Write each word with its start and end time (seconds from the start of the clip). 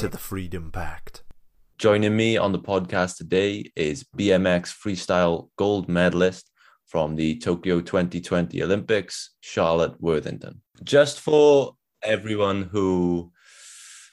to 0.00 0.08
the 0.08 0.16
Freedom 0.16 0.72
Pact. 0.72 1.24
Joining 1.76 2.16
me 2.16 2.38
on 2.38 2.52
the 2.52 2.58
podcast 2.58 3.18
today 3.18 3.70
is 3.76 4.02
BMX 4.16 4.74
freestyle 4.74 5.50
gold 5.58 5.90
medalist 5.90 6.50
from 6.86 7.16
the 7.16 7.38
Tokyo 7.38 7.82
2020 7.82 8.62
Olympics, 8.62 9.34
Charlotte 9.40 10.00
Worthington. 10.00 10.62
Just 10.82 11.20
for 11.20 11.76
everyone 12.02 12.62
who 12.62 13.30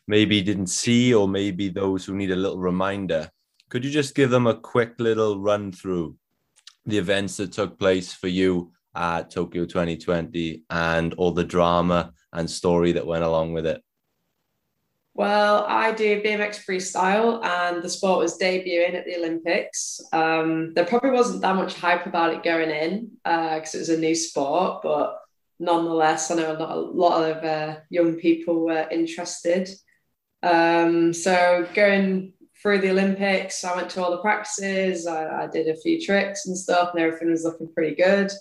maybe 0.09 0.41
didn't 0.41 0.67
see, 0.67 1.13
or 1.13 1.25
maybe 1.25 1.69
those 1.69 2.03
who 2.03 2.15
need 2.15 2.31
a 2.31 2.35
little 2.35 2.59
reminder, 2.59 3.29
could 3.69 3.85
you 3.85 3.89
just 3.89 4.13
give 4.13 4.29
them 4.29 4.45
a 4.45 4.59
quick 4.59 4.95
little 4.99 5.39
run 5.39 5.71
through 5.71 6.17
the 6.85 6.97
events 6.97 7.37
that 7.37 7.53
took 7.53 7.79
place 7.79 8.13
for 8.13 8.27
you 8.27 8.73
at 8.93 9.31
Tokyo 9.31 9.63
2020 9.63 10.63
and 10.69 11.13
all 11.13 11.31
the 11.31 11.45
drama 11.45 12.11
and 12.33 12.49
story 12.49 12.91
that 12.91 13.07
went 13.07 13.23
along 13.23 13.53
with 13.53 13.65
it? 13.65 13.81
Well, 15.17 15.65
I 15.67 15.93
do 15.93 16.21
BMX 16.21 16.63
freestyle, 16.63 17.43
and 17.43 17.81
the 17.81 17.89
sport 17.89 18.19
was 18.19 18.37
debuting 18.37 18.93
at 18.93 19.05
the 19.05 19.15
Olympics. 19.17 19.99
Um, 20.13 20.75
there 20.75 20.85
probably 20.85 21.09
wasn't 21.09 21.41
that 21.41 21.55
much 21.55 21.73
hype 21.73 22.05
about 22.05 22.35
it 22.35 22.43
going 22.43 22.69
in 22.69 23.17
because 23.23 23.73
uh, 23.73 23.77
it 23.77 23.79
was 23.79 23.89
a 23.89 23.97
new 23.97 24.13
sport, 24.13 24.83
but 24.83 25.19
nonetheless, 25.59 26.29
I 26.29 26.35
know 26.35 26.51
a 26.51 26.59
lot, 26.59 26.77
a 26.77 26.79
lot 26.79 27.31
of 27.31 27.43
uh, 27.43 27.79
young 27.89 28.17
people 28.17 28.63
were 28.63 28.87
interested. 28.91 29.67
Um, 30.43 31.11
so 31.13 31.67
going 31.73 32.33
through 32.61 32.81
the 32.81 32.91
Olympics, 32.91 33.63
I 33.63 33.75
went 33.75 33.89
to 33.91 34.03
all 34.03 34.11
the 34.11 34.21
practices, 34.21 35.07
I, 35.07 35.45
I 35.45 35.47
did 35.47 35.67
a 35.67 35.81
few 35.81 35.99
tricks 35.99 36.45
and 36.45 36.55
stuff, 36.55 36.91
and 36.93 37.01
everything 37.01 37.31
was 37.31 37.43
looking 37.43 37.73
pretty 37.73 37.95
good. 37.95 38.31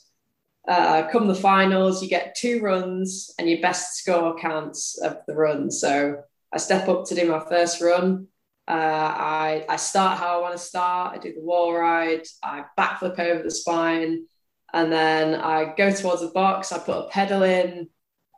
Uh, 0.69 1.09
come 1.11 1.27
the 1.27 1.35
finals, 1.35 2.03
you 2.03 2.09
get 2.11 2.35
two 2.35 2.61
runs, 2.61 3.33
and 3.39 3.49
your 3.49 3.63
best 3.63 3.97
score 3.97 4.37
counts 4.37 4.99
of 4.99 5.21
the 5.27 5.35
run. 5.35 5.71
So 5.71 6.23
I 6.57 6.59
step 6.59 6.89
up 6.89 7.05
to 7.05 7.15
do 7.15 7.31
my 7.31 7.45
first 7.51 7.83
run. 7.83 8.29
Uh, 8.67 8.73
I, 8.73 9.67
I 9.69 9.77
start 9.77 10.19
how 10.19 10.39
I 10.39 10.41
want 10.41 10.57
to 10.57 10.59
start. 10.59 11.15
I 11.15 11.19
do 11.19 11.35
the 11.35 11.43
wall 11.43 11.75
ride. 11.75 12.23
I 12.43 12.65
backflip 12.79 13.19
over 13.19 13.43
the 13.43 13.51
spine. 13.51 14.25
And 14.73 14.91
then 14.91 15.35
I 15.35 15.75
go 15.77 15.93
towards 15.93 16.23
the 16.23 16.29
box. 16.29 16.73
I 16.73 16.79
put 16.79 16.97
a 16.97 17.09
pedal 17.11 17.43
in. 17.43 17.91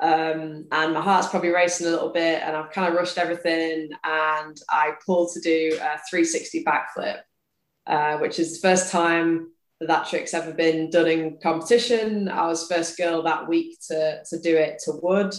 Um, 0.03 0.67
and 0.73 0.95
my 0.95 1.01
heart's 1.01 1.29
probably 1.29 1.51
racing 1.51 1.87
a 1.87 1.91
little 1.91 2.13
bit. 2.13 2.43
And 2.43 2.57
I've 2.57 2.73
kind 2.73 2.89
of 2.89 2.99
rushed 2.99 3.19
everything. 3.19 3.91
And 4.03 4.57
I 4.69 4.95
pulled 5.07 5.33
to 5.35 5.41
do 5.41 5.77
a 5.77 6.01
360 6.11 6.65
backflip, 6.65 7.21
uh, 7.87 8.19
which 8.19 8.41
is 8.41 8.61
the 8.61 8.69
first 8.69 8.91
time 8.91 9.53
that 9.79 9.87
that 9.87 10.09
trick's 10.09 10.35
ever 10.35 10.53
been 10.53 10.91
done 10.91 11.07
in 11.07 11.39
competition. 11.41 12.29
I 12.29 12.49
was 12.49 12.67
first 12.67 12.99
girl 12.99 13.23
that 13.23 13.47
week 13.47 13.79
to, 13.87 14.25
to 14.29 14.41
do 14.41 14.57
it 14.57 14.81
to 14.87 14.99
wood 15.01 15.35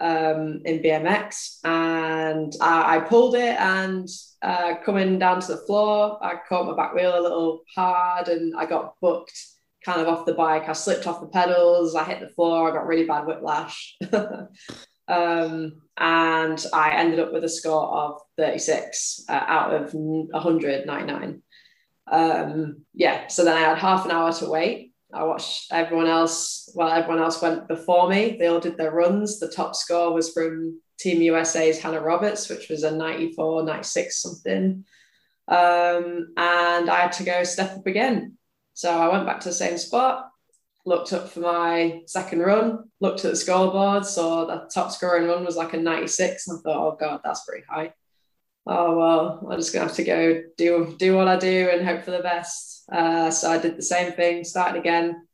um, 0.00 0.62
in 0.64 0.80
BMX, 0.80 1.58
and 1.64 2.52
I, 2.60 2.96
I 2.96 3.00
pulled 3.00 3.34
it. 3.34 3.56
And 3.58 4.08
uh, 4.42 4.76
coming 4.84 5.18
down 5.18 5.40
to 5.40 5.48
the 5.48 5.62
floor, 5.66 6.18
I 6.22 6.36
caught 6.48 6.66
my 6.66 6.74
back 6.74 6.94
wheel 6.94 7.18
a 7.18 7.20
little 7.20 7.62
hard, 7.74 8.28
and 8.28 8.54
I 8.56 8.66
got 8.66 8.94
booked 9.00 9.38
kind 9.84 10.00
of 10.00 10.08
off 10.08 10.26
the 10.26 10.34
bike. 10.34 10.68
I 10.68 10.72
slipped 10.72 11.06
off 11.06 11.20
the 11.20 11.28
pedals. 11.28 11.94
I 11.94 12.04
hit 12.04 12.20
the 12.20 12.28
floor. 12.28 12.70
I 12.70 12.74
got 12.74 12.86
really 12.86 13.06
bad 13.06 13.26
whiplash. 13.26 13.96
um, 15.08 15.82
and 15.96 16.66
I 16.72 16.92
ended 16.92 17.20
up 17.20 17.32
with 17.32 17.44
a 17.44 17.48
score 17.48 17.88
of 17.88 18.20
36 18.36 19.24
uh, 19.28 19.32
out 19.32 19.74
of 19.74 19.92
199. 19.92 21.42
Um, 22.10 22.84
yeah, 22.92 23.28
so 23.28 23.44
then 23.44 23.56
I 23.56 23.60
had 23.60 23.78
half 23.78 24.04
an 24.04 24.10
hour 24.10 24.32
to 24.32 24.50
wait 24.50 24.89
I 25.12 25.24
watched 25.24 25.72
everyone 25.72 26.06
else. 26.06 26.70
Well, 26.74 26.88
everyone 26.88 27.22
else 27.22 27.42
went 27.42 27.68
before 27.68 28.08
me. 28.08 28.36
They 28.38 28.46
all 28.46 28.60
did 28.60 28.76
their 28.76 28.92
runs. 28.92 29.40
The 29.40 29.48
top 29.48 29.74
score 29.74 30.12
was 30.12 30.32
from 30.32 30.80
Team 30.98 31.20
USA's 31.22 31.80
Hannah 31.80 32.00
Roberts, 32.00 32.48
which 32.48 32.68
was 32.68 32.82
a 32.82 32.90
94, 32.90 33.64
96 33.64 34.22
something. 34.22 34.84
Um, 35.48 36.32
and 36.36 36.88
I 36.88 37.00
had 37.00 37.12
to 37.12 37.24
go 37.24 37.42
step 37.42 37.76
up 37.76 37.86
again. 37.86 38.36
So 38.74 38.90
I 38.90 39.08
went 39.08 39.26
back 39.26 39.40
to 39.40 39.48
the 39.48 39.54
same 39.54 39.78
spot, 39.78 40.30
looked 40.86 41.12
up 41.12 41.28
for 41.28 41.40
my 41.40 42.02
second 42.06 42.40
run, 42.40 42.84
looked 43.00 43.24
at 43.24 43.32
the 43.32 43.36
scoreboard, 43.36 44.06
saw 44.06 44.44
the 44.44 44.70
top 44.72 44.92
scoring 44.92 45.26
run 45.26 45.44
was 45.44 45.56
like 45.56 45.74
a 45.74 45.76
96. 45.76 46.48
And 46.48 46.58
I 46.58 46.62
thought, 46.62 46.92
oh 46.92 46.96
God, 46.98 47.20
that's 47.24 47.44
pretty 47.44 47.64
high. 47.68 47.92
Oh 48.66 48.96
well, 48.96 49.48
I'm 49.50 49.58
just 49.58 49.72
gonna 49.72 49.86
have 49.86 49.96
to 49.96 50.04
go 50.04 50.42
do 50.56 50.94
do 50.98 51.16
what 51.16 51.28
I 51.28 51.38
do 51.38 51.70
and 51.72 51.84
hope 51.84 52.04
for 52.04 52.10
the 52.10 52.20
best. 52.20 52.69
Uh, 52.90 53.30
so 53.30 53.50
I 53.50 53.58
did 53.58 53.76
the 53.76 53.82
same 53.82 54.12
thing, 54.12 54.44
started 54.44 54.78
again, 54.78 55.26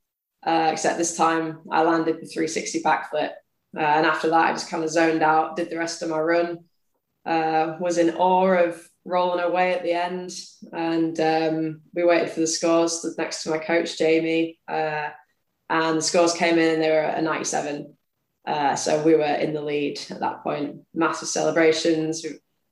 uh, 0.45 0.71
except 0.73 0.99
this 0.99 1.17
time 1.17 1.61
I 1.71 1.83
landed 1.83 2.17
the 2.17 2.27
360 2.27 2.83
backflip. 2.83 3.33
Uh, 3.77 3.81
and 3.81 4.07
after 4.07 4.29
that, 4.31 4.47
I 4.47 4.53
just 4.53 4.71
kind 4.71 4.85
of 4.85 4.91
zoned 4.91 5.23
out, 5.23 5.57
did 5.57 5.71
the 5.71 5.79
rest 5.79 6.03
of 6.03 6.11
my 6.11 6.21
run, 6.21 6.61
uh, 7.25 7.77
was 7.81 7.99
in 7.99 8.15
awe 8.17 8.65
of 8.65 8.89
rolling 9.05 9.43
away 9.43 9.73
at 9.75 9.83
the 9.83 9.93
end. 9.93 10.33
And 10.73 11.19
um, 11.21 11.81
we 11.95 12.05
waited 12.05 12.31
for 12.31 12.41
the 12.41 12.47
scores, 12.47 13.05
next 13.19 13.43
to 13.43 13.51
my 13.51 13.59
coach, 13.59 13.99
Jamie. 13.99 14.59
Uh, 14.69 15.09
and 15.69 15.99
the 15.99 16.03
scores 16.03 16.35
came 16.35 16.59
in 16.59 16.75
and 16.75 16.83
they 16.83 16.91
were 16.91 17.01
a 17.01 17.23
97. 17.23 17.97
Uh, 18.47 18.77
so 18.77 19.03
we 19.03 19.15
were 19.15 19.25
in 19.25 19.53
the 19.53 19.61
lead 19.61 20.01
at 20.11 20.21
that 20.21 20.43
point. 20.43 20.77
Massive 20.95 21.29
celebrations 21.29 22.25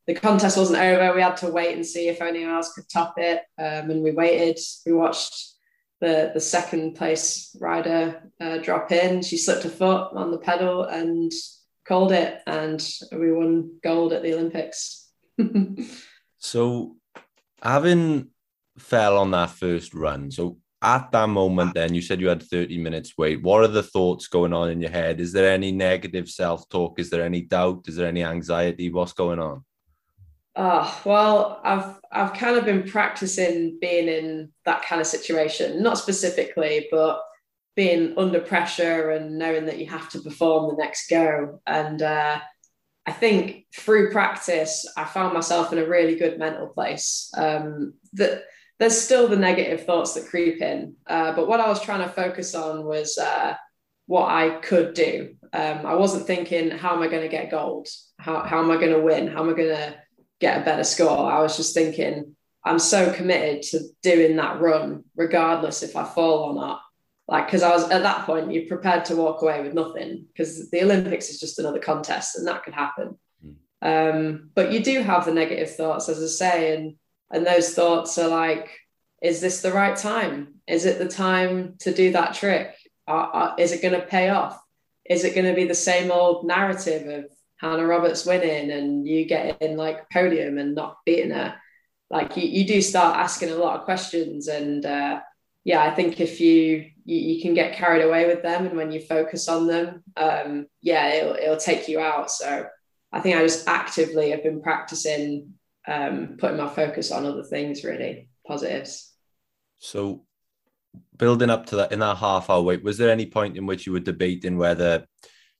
the 0.06 0.15
contest 0.15 0.56
wasn't 0.56 0.81
over. 0.81 1.15
We 1.15 1.22
had 1.22 1.37
to 1.38 1.48
wait 1.48 1.75
and 1.75 1.87
see 1.87 2.09
if 2.09 2.20
anyone 2.20 2.54
else 2.54 2.72
could 2.72 2.88
top 2.88 3.15
it. 3.16 3.42
Um, 3.59 3.91
and 3.91 4.03
we 4.03 4.12
waited. 4.12 4.59
We 4.84 4.92
watched 4.92 5.54
the 6.00 6.31
the 6.34 6.41
second 6.41 6.94
place 6.94 7.56
rider 7.60 8.31
uh, 8.41 8.59
drop 8.59 8.92
in. 8.92 9.22
She 9.22 9.37
slipped 9.37 9.62
her 9.65 9.70
foot 9.70 10.12
on 10.12 10.31
the 10.31 10.38
pedal 10.38 10.84
and 10.84 11.32
called 11.87 12.12
it, 12.12 12.41
and 12.47 12.87
we 13.12 13.32
won 13.32 13.78
gold 13.82 14.12
at 14.12 14.22
the 14.22 14.34
Olympics. 14.34 15.09
so, 16.38 16.97
having 17.62 18.28
fell 18.78 19.19
on 19.19 19.31
that 19.31 19.50
first 19.50 19.94
run, 19.94 20.31
so 20.31 20.59
at 20.82 21.10
that 21.12 21.28
moment, 21.31 21.72
then 21.72 21.94
you 21.94 22.03
said 22.03 22.21
you 22.21 22.28
had 22.28 22.42
30 22.42 22.76
minutes 22.78 23.15
wait. 23.16 23.42
What 23.42 23.65
are 23.65 23.69
the 23.69 23.82
thoughts 23.82 24.28
going 24.28 24.53
on 24.53 24.71
in 24.71 24.82
your 24.82 24.91
head? 24.91 25.19
Is 25.19 25.32
there 25.32 25.50
any 25.50 25.72
negative 25.72 26.28
self 26.28 26.69
talk? 26.69 26.98
Is 26.98 27.09
there 27.09 27.25
any 27.25 27.41
doubt? 27.41 27.84
Is 27.88 27.97
there 27.97 28.09
any 28.09 28.22
anxiety? 28.22 28.91
What's 28.91 29.15
going 29.15 29.38
on? 29.38 29.65
Oh, 30.56 31.00
well, 31.04 31.60
I've 31.65 31.98
I've 32.12 32.34
kind 32.34 32.56
of 32.56 32.65
been 32.65 32.84
practicing 32.84 33.78
being 33.81 34.06
in 34.06 34.53
that 34.65 34.84
kind 34.84 35.00
of 35.00 35.06
situation, 35.06 35.82
not 35.82 35.98
specifically, 35.98 36.87
but 36.91 37.20
being 37.75 38.15
under 38.16 38.41
pressure 38.41 39.10
and 39.10 39.37
knowing 39.37 39.66
that 39.66 39.78
you 39.78 39.87
have 39.87 40.09
to 40.10 40.20
perform 40.20 40.70
the 40.70 40.81
next 40.81 41.09
go. 41.10 41.60
And 41.66 42.00
uh, 42.00 42.38
I 43.04 43.12
think 43.12 43.66
through 43.76 44.12
practice, 44.12 44.87
I 44.97 45.04
found 45.04 45.34
myself 45.34 45.72
in 45.72 45.78
a 45.78 45.87
really 45.87 46.15
good 46.15 46.38
mental 46.38 46.69
place. 46.69 47.32
Um, 47.36 47.94
that 48.12 48.44
there's 48.78 48.97
still 48.97 49.26
the 49.26 49.36
negative 49.36 49.84
thoughts 49.84 50.15
that 50.15 50.28
creep 50.28 50.62
in, 50.62 50.94
uh, 51.09 51.34
but 51.34 51.48
what 51.48 51.60
I 51.60 51.69
was 51.69 51.82
trying 51.82 52.06
to 52.06 52.15
focus 52.15 52.54
on 52.54 52.84
was 52.84 53.19
uh, 53.19 53.54
what 54.06 54.28
I 54.28 54.50
could 54.60 54.94
do. 54.94 55.34
Um, 55.53 55.86
I 55.86 55.94
wasn't 55.94 56.26
thinking, 56.26 56.71
how 56.71 56.94
am 56.94 57.03
I 57.03 57.09
going 57.09 57.22
to 57.22 57.28
get 57.28 57.50
gold? 57.50 57.88
How, 58.19 58.42
how 58.42 58.60
am 58.60 58.71
I 58.71 58.76
going 58.76 58.92
to 58.92 59.00
win? 59.00 59.28
How 59.28 59.42
am 59.42 59.50
I 59.50 59.54
going 59.54 59.76
to 59.76 59.97
get 60.44 60.60
a 60.60 60.65
better 60.65 60.84
score. 60.84 61.33
I 61.33 61.41
was 61.41 61.57
just 61.57 61.74
thinking, 61.74 62.36
I'm 62.65 62.78
so 62.78 63.13
committed 63.13 63.63
to 63.71 63.80
doing 64.03 64.36
that 64.36 64.60
run, 64.60 65.04
regardless 65.16 65.83
if 65.83 65.97
I 65.97 66.04
fall 66.04 66.51
or 66.51 66.54
not. 66.54 66.83
Like, 67.27 67.47
because 67.47 67.63
I 67.63 67.71
was 67.71 67.89
at 67.91 68.03
that 68.03 68.27
point, 68.27 68.53
you're 68.53 68.66
prepared 68.66 69.07
to 69.07 69.16
walk 69.16 69.41
away 69.41 69.63
with 69.63 69.72
nothing 69.72 70.27
because 70.28 70.71
the 70.71 70.83
Olympics 70.83 71.30
is 71.30 71.41
just 71.41 71.59
another 71.59 71.78
contest 71.78 72.36
and 72.36 72.47
that 72.47 72.63
could 72.63 72.74
happen. 72.74 73.18
Mm. 73.42 73.54
Um, 73.80 74.51
but 74.54 74.71
you 74.71 74.83
do 74.83 75.01
have 75.01 75.24
the 75.24 75.33
negative 75.33 75.74
thoughts, 75.74 76.10
as 76.10 76.22
I 76.22 76.27
say, 76.27 76.77
and 76.77 76.97
and 77.30 77.47
those 77.47 77.74
thoughts 77.74 78.18
are 78.18 78.28
like, 78.28 78.68
is 79.22 79.41
this 79.41 79.63
the 79.63 79.72
right 79.72 79.97
time? 79.97 80.57
Is 80.66 80.84
it 80.84 80.98
the 80.98 81.09
time 81.09 81.77
to 81.80 81.92
do 81.92 82.13
that 82.13 82.34
trick? 82.34 82.77
is 83.59 83.72
it 83.72 83.83
going 83.83 83.98
to 84.01 84.07
pay 84.07 84.28
off? 84.28 84.59
Is 85.04 85.24
it 85.24 85.34
going 85.34 85.47
to 85.47 85.54
be 85.54 85.66
the 85.66 85.74
same 85.74 86.10
old 86.10 86.47
narrative 86.47 87.09
of 87.09 87.30
Hannah 87.65 87.87
Roberts 87.87 88.27
winning 88.27 88.71
and 88.71 89.07
you 89.07 89.25
getting 89.25 89.77
like 89.77 90.09
podium 90.11 90.59
and 90.59 90.75
not 90.75 90.99
beating 91.05 91.31
her, 91.31 91.55
like 92.11 92.37
you, 92.37 92.47
you 92.47 92.66
do 92.66 92.81
start 92.81 93.19
asking 93.19 93.51
a 93.51 93.57
lot 93.57 93.78
of 93.78 93.84
questions. 93.84 94.49
And 94.49 94.84
uh, 94.84 95.21
yeah, 95.65 95.83
I 95.83 95.95
think 95.95 96.21
if 96.21 96.41
you, 96.41 96.91
you, 97.05 97.16
you 97.19 97.43
can 97.43 97.55
get 97.55 97.77
carried 97.77 98.03
away 98.03 98.27
with 98.27 98.43
them 98.43 98.66
and 98.66 98.77
when 98.77 98.93
you 98.93 99.01
focus 99.01 99.49
on 99.49 99.66
them, 99.66 100.03
um, 100.16 100.66
yeah, 100.83 101.15
it'll, 101.15 101.34
it'll 101.34 101.57
take 101.57 101.89
you 101.89 102.01
out. 102.01 102.31
So 102.31 102.66
I 103.13 103.21
think 103.21 103.37
I 103.37 103.43
just 103.43 103.69
actively 103.69 104.31
have 104.31 104.43
been 104.43 104.61
practicing 104.61 105.55
um, 105.87 106.37
putting 106.39 106.57
my 106.57 106.69
focus 106.69 107.11
on 107.11 107.27
other 107.27 107.43
things, 107.43 107.84
really 107.84 108.28
positives. 108.47 109.13
So, 109.78 110.25
building 111.16 111.51
up 111.51 111.66
to 111.66 111.77
that 111.77 111.93
in 111.93 111.99
that 111.99 112.16
half 112.16 112.49
hour 112.49 112.63
wait, 112.63 112.83
was 112.83 112.99
there 112.99 113.11
any 113.11 113.27
point 113.27 113.57
in 113.57 113.66
which 113.66 113.87
you 113.87 113.93
were 113.93 114.01
debating 114.01 114.57
whether 114.57 115.07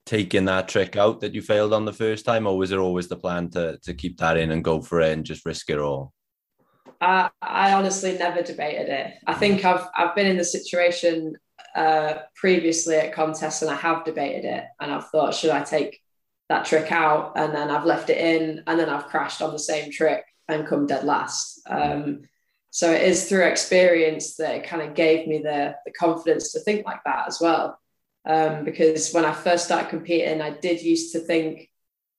taking 0.07 0.45
that 0.45 0.69
trick 0.69 0.97
out 0.97 1.21
that 1.21 1.35
you 1.35 1.43
failed 1.43 1.73
on 1.73 1.85
the 1.85 1.93
first 1.93 2.25
time, 2.25 2.47
or 2.47 2.57
was 2.57 2.73
it 2.73 2.79
always 2.79 3.09
the 3.09 3.17
plan 3.17 3.51
to 3.51 3.79
to 3.83 3.95
keep 3.95 4.19
that 4.19 4.37
in 4.37 4.51
and 4.51 4.65
go 4.65 4.81
for 4.81 5.01
it 5.01 5.13
and 5.13 5.25
just 5.25 5.47
risk 5.47 5.71
it 5.71 5.79
all? 5.79 6.13
I, 7.01 7.31
I 7.43 7.73
honestly 7.73 8.17
never 8.17 8.43
debated 8.43 8.89
it. 8.89 9.15
I 9.27 9.35
think 9.35 9.65
I've 9.65 9.87
I've 9.97 10.15
been 10.15 10.27
in 10.27 10.37
the 10.37 10.45
situation 10.45 11.37
uh, 11.75 12.15
previously 12.37 12.97
at 12.97 13.13
contests 13.13 13.63
and 13.63 13.71
I 13.71 13.77
have 13.77 14.05
debated 14.05 14.45
it, 14.45 14.65
and 14.81 14.93
I've 14.93 15.09
thought, 15.09 15.35
should 15.35 15.51
I 15.51 15.63
take 15.63 16.01
that 16.49 16.67
trick 16.67 16.93
out? 16.93 17.33
And 17.37 17.55
then 17.55 17.71
I've 17.71 17.87
left 17.87 18.11
it 18.11 18.19
in, 18.19 18.63
and 18.67 18.79
then 18.79 18.89
I've 18.89 19.07
crashed 19.07 19.43
on 19.43 19.53
the 19.53 19.59
same 19.59 19.91
trick 19.91 20.25
and 20.49 20.67
come 20.67 20.87
dead 20.87 21.05
last. 21.05 21.61
Um, 21.67 22.23
so 22.71 22.91
it 22.91 23.03
is 23.03 23.29
through 23.29 23.45
experience 23.45 24.37
that 24.37 24.57
it 24.57 24.65
kind 24.65 24.83
of 24.83 24.95
gave 24.95 25.27
me 25.27 25.39
the 25.39 25.75
the 25.87 25.93
confidence 25.93 26.53
to 26.53 26.61
think 26.61 26.85
like 26.85 27.03
that 27.05 27.27
as 27.27 27.39
well. 27.41 27.79
Um, 28.27 28.65
because 28.65 29.13
when 29.13 29.25
I 29.25 29.33
first 29.33 29.67
started 29.67 29.91
competing, 29.91 30.41
I 30.41 30.51
did 30.51 30.81
used 30.83 31.13
to 31.13 31.21
think 31.21 31.69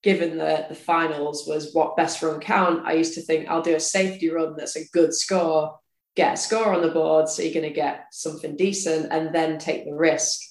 given 0.03 0.37
the, 0.37 0.67
the 0.69 0.75
finals 0.75 1.47
was 1.47 1.73
what 1.73 1.97
best 1.97 2.21
run 2.21 2.39
count, 2.39 2.85
I 2.85 2.93
used 2.93 3.15
to 3.15 3.21
think 3.21 3.49
I'll 3.49 3.63
do 3.63 3.75
a 3.75 3.79
safety 3.79 4.29
run 4.29 4.55
that's 4.55 4.75
a 4.75 4.87
good 4.89 5.15
score, 5.15 5.79
get 6.15 6.35
a 6.35 6.37
score 6.37 6.75
on 6.75 6.83
the 6.83 6.91
board, 6.91 7.27
so 7.27 7.41
you're 7.41 7.53
going 7.53 7.67
to 7.67 7.73
get 7.73 8.05
something 8.11 8.55
decent, 8.55 9.11
and 9.11 9.33
then 9.33 9.57
take 9.57 9.83
the 9.83 9.95
risk. 9.95 10.41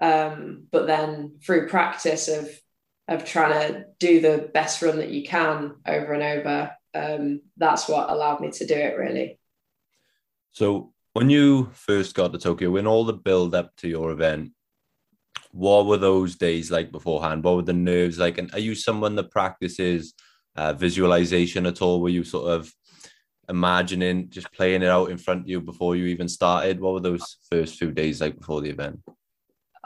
Um, 0.00 0.68
but 0.70 0.86
then 0.86 1.38
through 1.44 1.68
practice 1.68 2.28
of 2.28 2.48
of 3.08 3.24
trying 3.24 3.72
to 3.72 3.84
do 3.98 4.20
the 4.20 4.48
best 4.54 4.80
run 4.80 4.98
that 4.98 5.10
you 5.10 5.24
can 5.24 5.74
over 5.84 6.12
and 6.12 6.22
over, 6.22 6.70
um, 6.94 7.40
that's 7.56 7.88
what 7.88 8.08
allowed 8.08 8.40
me 8.40 8.52
to 8.52 8.66
do 8.66 8.74
it 8.74 8.96
really. 8.96 9.38
So 10.52 10.92
when 11.12 11.28
you 11.28 11.70
first 11.74 12.14
got 12.14 12.32
to 12.32 12.38
Tokyo, 12.38 12.70
when 12.70 12.86
all 12.86 13.04
the 13.04 13.12
build 13.12 13.54
up 13.56 13.74
to 13.78 13.88
your 13.88 14.12
event, 14.12 14.52
what 15.52 15.86
were 15.86 15.98
those 15.98 16.36
days 16.36 16.70
like 16.70 16.90
beforehand? 16.90 17.44
What 17.44 17.56
were 17.56 17.62
the 17.62 17.72
nerves 17.72 18.18
like? 18.18 18.38
And 18.38 18.52
are 18.54 18.58
you 18.58 18.74
someone 18.74 19.14
that 19.16 19.30
practices 19.30 20.14
uh, 20.56 20.72
visualization 20.72 21.66
at 21.66 21.82
all? 21.82 22.00
Were 22.00 22.08
you 22.08 22.24
sort 22.24 22.50
of 22.50 22.72
imagining 23.48 24.30
just 24.30 24.50
playing 24.52 24.82
it 24.82 24.88
out 24.88 25.10
in 25.10 25.18
front 25.18 25.42
of 25.42 25.48
you 25.48 25.60
before 25.60 25.94
you 25.94 26.06
even 26.06 26.28
started? 26.28 26.80
What 26.80 26.94
were 26.94 27.00
those 27.00 27.36
first 27.50 27.78
few 27.78 27.90
days 27.90 28.20
like 28.20 28.38
before 28.38 28.62
the 28.62 28.70
event? 28.70 29.00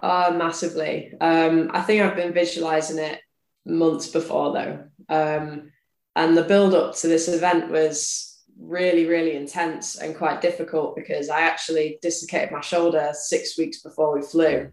Uh, 0.01 0.33
massively. 0.37 1.13
Um, 1.21 1.71
I 1.73 1.83
think 1.83 2.03
I've 2.03 2.17
been 2.17 2.33
visualizing 2.33 2.99
it 2.99 3.21
months 3.65 4.07
before 4.09 4.53
though. 4.53 4.85
Um, 5.09 5.73
and 6.15 6.37
the 6.37 6.45
build 6.45 6.75
up 6.75 6.95
to 6.97 7.09
this 7.09 7.29
event 7.29 7.71
was 7.71 8.41
really, 8.59 9.07
really 9.07 9.35
intense 9.35 9.97
and 9.97 10.17
quite 10.17 10.41
difficult 10.41 10.97
because 10.97 11.29
I 11.29 11.41
actually 11.41 11.99
dislocated 12.01 12.53
my 12.53 12.61
shoulder 12.61 13.11
six 13.13 13.59
weeks 13.59 13.83
before 13.83 14.15
we 14.15 14.23
flew. 14.23 14.71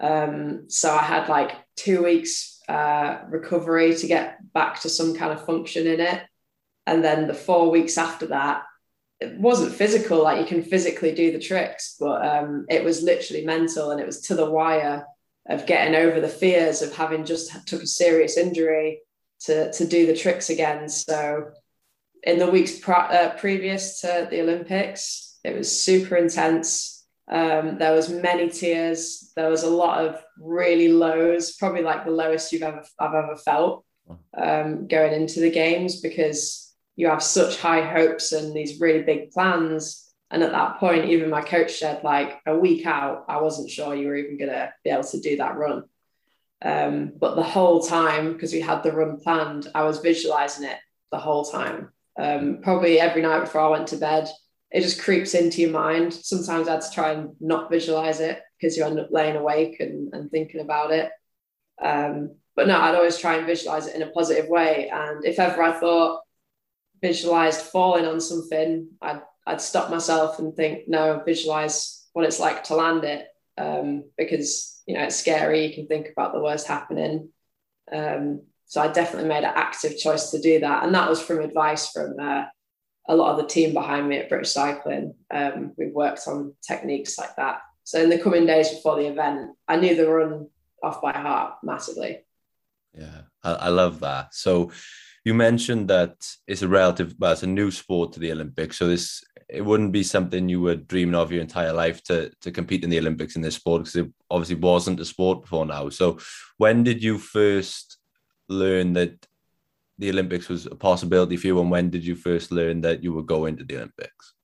Um, 0.00 0.64
so 0.68 0.94
I 0.94 1.02
had 1.02 1.28
like 1.28 1.52
two 1.76 2.02
weeks 2.02 2.60
uh, 2.68 3.18
recovery 3.28 3.94
to 3.96 4.06
get 4.06 4.52
back 4.52 4.80
to 4.80 4.88
some 4.88 5.14
kind 5.14 5.32
of 5.32 5.44
function 5.44 5.86
in 5.86 6.00
it. 6.00 6.22
And 6.86 7.02
then 7.04 7.26
the 7.26 7.34
four 7.34 7.70
weeks 7.70 7.96
after 7.96 8.26
that, 8.26 8.62
it 9.20 9.38
wasn't 9.38 9.74
physical, 9.74 10.22
like 10.22 10.40
you 10.40 10.46
can 10.46 10.62
physically 10.62 11.14
do 11.14 11.32
the 11.32 11.38
tricks, 11.38 11.96
but 11.98 12.26
um, 12.26 12.66
it 12.68 12.84
was 12.84 13.02
literally 13.02 13.44
mental 13.44 13.90
and 13.90 14.00
it 14.00 14.06
was 14.06 14.20
to 14.22 14.34
the 14.34 14.50
wire 14.50 15.06
of 15.48 15.66
getting 15.66 15.94
over 15.94 16.20
the 16.20 16.28
fears 16.28 16.82
of 16.82 16.94
having 16.94 17.24
just 17.24 17.66
took 17.66 17.82
a 17.82 17.86
serious 17.86 18.36
injury 18.36 19.00
to, 19.40 19.70
to 19.72 19.86
do 19.86 20.06
the 20.06 20.16
tricks 20.16 20.50
again. 20.50 20.88
So 20.88 21.50
in 22.22 22.38
the 22.38 22.50
weeks 22.50 22.86
uh, 22.88 23.34
previous 23.38 24.00
to 24.00 24.26
the 24.30 24.40
Olympics, 24.40 25.38
it 25.44 25.54
was 25.54 25.80
super 25.80 26.16
intense 26.16 26.93
um, 27.30 27.78
there 27.78 27.92
was 27.92 28.10
many 28.10 28.50
tears. 28.50 29.32
There 29.34 29.48
was 29.48 29.62
a 29.62 29.70
lot 29.70 30.04
of 30.04 30.22
really 30.38 30.88
lows, 30.88 31.52
probably 31.56 31.82
like 31.82 32.04
the 32.04 32.10
lowest 32.10 32.52
you've 32.52 32.62
ever 32.62 32.84
I've 32.98 33.14
ever 33.14 33.36
felt 33.36 33.84
um, 34.36 34.86
going 34.86 35.14
into 35.14 35.40
the 35.40 35.50
games 35.50 36.00
because 36.00 36.74
you 36.96 37.08
have 37.08 37.22
such 37.22 37.58
high 37.58 37.80
hopes 37.80 38.32
and 38.32 38.54
these 38.54 38.80
really 38.80 39.02
big 39.02 39.30
plans. 39.30 40.12
And 40.30 40.42
at 40.42 40.52
that 40.52 40.78
point, 40.78 41.06
even 41.06 41.30
my 41.30 41.42
coach 41.42 41.78
said, 41.78 42.04
like 42.04 42.40
a 42.46 42.56
week 42.56 42.86
out, 42.86 43.24
I 43.28 43.40
wasn't 43.40 43.70
sure 43.70 43.94
you 43.94 44.08
were 44.08 44.16
even 44.16 44.38
going 44.38 44.50
to 44.50 44.72
be 44.82 44.90
able 44.90 45.04
to 45.04 45.20
do 45.20 45.36
that 45.36 45.56
run. 45.56 45.84
Um, 46.62 47.12
but 47.18 47.36
the 47.36 47.42
whole 47.42 47.82
time, 47.82 48.32
because 48.32 48.52
we 48.52 48.60
had 48.60 48.82
the 48.82 48.92
run 48.92 49.18
planned, 49.20 49.68
I 49.74 49.84
was 49.84 49.98
visualizing 49.98 50.68
it 50.68 50.78
the 51.10 51.18
whole 51.18 51.44
time. 51.44 51.90
Um, 52.18 52.60
probably 52.62 53.00
every 53.00 53.22
night 53.22 53.40
before 53.40 53.60
I 53.60 53.68
went 53.68 53.88
to 53.88 53.96
bed, 53.96 54.28
it 54.74 54.80
just 54.80 55.00
creeps 55.00 55.34
into 55.34 55.60
your 55.60 55.70
mind. 55.70 56.12
Sometimes 56.12 56.66
I 56.66 56.72
had 56.72 56.80
to 56.80 56.90
try 56.90 57.12
and 57.12 57.30
not 57.38 57.70
visualize 57.70 58.18
it 58.18 58.42
because 58.58 58.76
you 58.76 58.84
end 58.84 58.98
up 58.98 59.06
laying 59.12 59.36
awake 59.36 59.76
and, 59.78 60.12
and 60.12 60.28
thinking 60.28 60.60
about 60.60 60.90
it. 60.90 61.12
Um, 61.80 62.34
but 62.56 62.66
no, 62.66 62.80
I'd 62.80 62.96
always 62.96 63.16
try 63.16 63.36
and 63.36 63.46
visualize 63.46 63.86
it 63.86 63.94
in 63.94 64.02
a 64.02 64.10
positive 64.10 64.48
way. 64.48 64.90
And 64.92 65.24
if 65.24 65.38
ever 65.38 65.62
I 65.62 65.78
thought 65.78 66.22
visualized 67.00 67.60
falling 67.60 68.04
on 68.04 68.20
something, 68.20 68.88
I'd, 69.00 69.22
I'd 69.46 69.60
stop 69.60 69.90
myself 69.90 70.40
and 70.40 70.56
think, 70.56 70.88
no, 70.88 71.22
visualize 71.24 72.08
what 72.12 72.24
it's 72.24 72.40
like 72.40 72.64
to 72.64 72.74
land 72.74 73.04
it. 73.04 73.28
Um, 73.56 74.10
because, 74.18 74.82
you 74.88 74.96
know, 74.96 75.04
it's 75.04 75.14
scary. 75.14 75.66
You 75.66 75.72
can 75.72 75.86
think 75.86 76.08
about 76.10 76.32
the 76.32 76.42
worst 76.42 76.66
happening. 76.66 77.28
Um, 77.92 78.42
so 78.66 78.80
I 78.80 78.88
definitely 78.88 79.28
made 79.28 79.44
an 79.44 79.52
active 79.54 79.96
choice 79.98 80.32
to 80.32 80.40
do 80.40 80.58
that. 80.58 80.82
And 80.82 80.92
that 80.96 81.08
was 81.08 81.22
from 81.22 81.38
advice 81.42 81.92
from 81.92 82.18
uh, 82.20 82.46
a 83.08 83.16
lot 83.16 83.32
of 83.32 83.36
the 83.36 83.46
team 83.46 83.74
behind 83.74 84.08
me 84.08 84.18
at 84.18 84.28
British 84.28 84.52
Cycling, 84.52 85.14
um, 85.32 85.72
we've 85.76 85.92
worked 85.92 86.26
on 86.26 86.54
techniques 86.66 87.18
like 87.18 87.36
that. 87.36 87.60
So 87.84 88.02
in 88.02 88.08
the 88.08 88.18
coming 88.18 88.46
days 88.46 88.70
before 88.70 88.96
the 88.96 89.06
event, 89.06 89.50
I 89.68 89.76
knew 89.76 89.94
the 89.94 90.08
run 90.08 90.48
off 90.82 91.02
by 91.02 91.12
heart 91.12 91.54
massively. 91.62 92.24
Yeah, 92.96 93.22
I, 93.42 93.52
I 93.52 93.68
love 93.68 94.00
that. 94.00 94.34
So 94.34 94.70
you 95.24 95.34
mentioned 95.34 95.88
that 95.88 96.14
it's 96.46 96.62
a 96.62 96.68
relative, 96.68 97.14
well, 97.18 97.32
it's 97.32 97.42
a 97.42 97.46
new 97.46 97.70
sport 97.70 98.12
to 98.12 98.20
the 98.20 98.32
Olympics. 98.32 98.78
So 98.78 98.86
this 98.86 99.22
it 99.48 99.64
wouldn't 99.64 99.92
be 99.92 100.02
something 100.02 100.48
you 100.48 100.60
were 100.60 100.74
dreaming 100.74 101.14
of 101.14 101.30
your 101.30 101.42
entire 101.42 101.72
life 101.72 102.02
to 102.04 102.30
to 102.40 102.50
compete 102.50 102.84
in 102.84 102.90
the 102.90 102.98
Olympics 102.98 103.36
in 103.36 103.42
this 103.42 103.56
sport 103.56 103.82
because 103.82 103.96
it 103.96 104.10
obviously 104.30 104.56
wasn't 104.56 105.00
a 105.00 105.04
sport 105.04 105.42
before 105.42 105.66
now. 105.66 105.88
So 105.90 106.18
when 106.56 106.82
did 106.82 107.02
you 107.02 107.18
first 107.18 107.98
learn 108.48 108.94
that 108.94 109.26
the 109.98 110.10
Olympics 110.10 110.48
was 110.48 110.66
a 110.66 110.74
possibility 110.74 111.36
for 111.36 111.46
you, 111.46 111.60
and 111.60 111.70
when 111.70 111.90
did 111.90 112.04
you 112.04 112.16
first 112.16 112.50
learn 112.50 112.80
that 112.82 113.02
you 113.02 113.12
were 113.12 113.22
going 113.22 113.56
to 113.56 113.64
the 113.64 113.76
Olympics? 113.76 114.34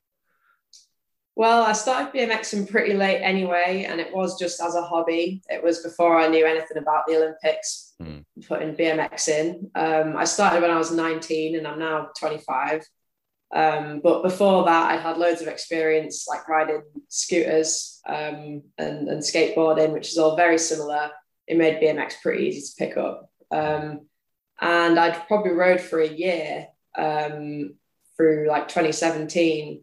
Well, 1.37 1.63
I 1.63 1.73
started 1.73 2.13
BMXing 2.13 2.71
pretty 2.71 2.93
late 2.93 3.23
anyway, 3.23 3.87
and 3.89 4.01
it 4.01 4.15
was 4.15 4.39
just 4.39 4.61
as 4.61 4.75
a 4.75 4.83
hobby. 4.83 5.43
It 5.49 5.63
was 5.63 5.83
before 5.83 6.19
I 6.19 6.29
knew 6.29 6.45
anything 6.45 6.77
about 6.77 7.07
the 7.07 7.17
Olympics, 7.17 7.95
mm. 8.03 8.25
putting 8.47 8.75
BMX 8.75 9.29
in. 9.29 9.71
Um, 9.75 10.17
I 10.17 10.25
started 10.25 10.61
when 10.61 10.71
I 10.71 10.77
was 10.77 10.93
19, 10.93 11.57
and 11.57 11.67
I'm 11.67 11.79
now 11.79 12.11
25. 12.19 12.87
Um, 13.53 14.01
but 14.05 14.23
before 14.23 14.65
that, 14.65 14.93
I'd 14.93 15.01
had 15.01 15.17
loads 15.17 15.41
of 15.41 15.49
experience 15.49 16.29
like 16.29 16.47
riding 16.49 16.83
scooters 17.09 18.01
um, 18.07 18.63
and, 18.79 19.09
and, 19.09 19.23
skateboarding, 19.23 19.93
which 19.93 20.09
is 20.09 20.19
all 20.19 20.37
very 20.37 20.59
similar. 20.59 21.11
It 21.49 21.57
made 21.57 21.81
BMX 21.83 22.21
pretty 22.23 22.47
easy 22.47 22.61
to 22.61 22.75
pick 22.79 22.97
up. 22.97 23.29
Um, 23.51 24.03
and 24.61 24.99
I'd 24.99 25.27
probably 25.27 25.53
rode 25.53 25.81
for 25.81 26.01
a 26.01 26.09
year 26.09 26.69
um, 26.97 27.75
through 28.17 28.49
like 28.49 28.69
2017, 28.69 29.83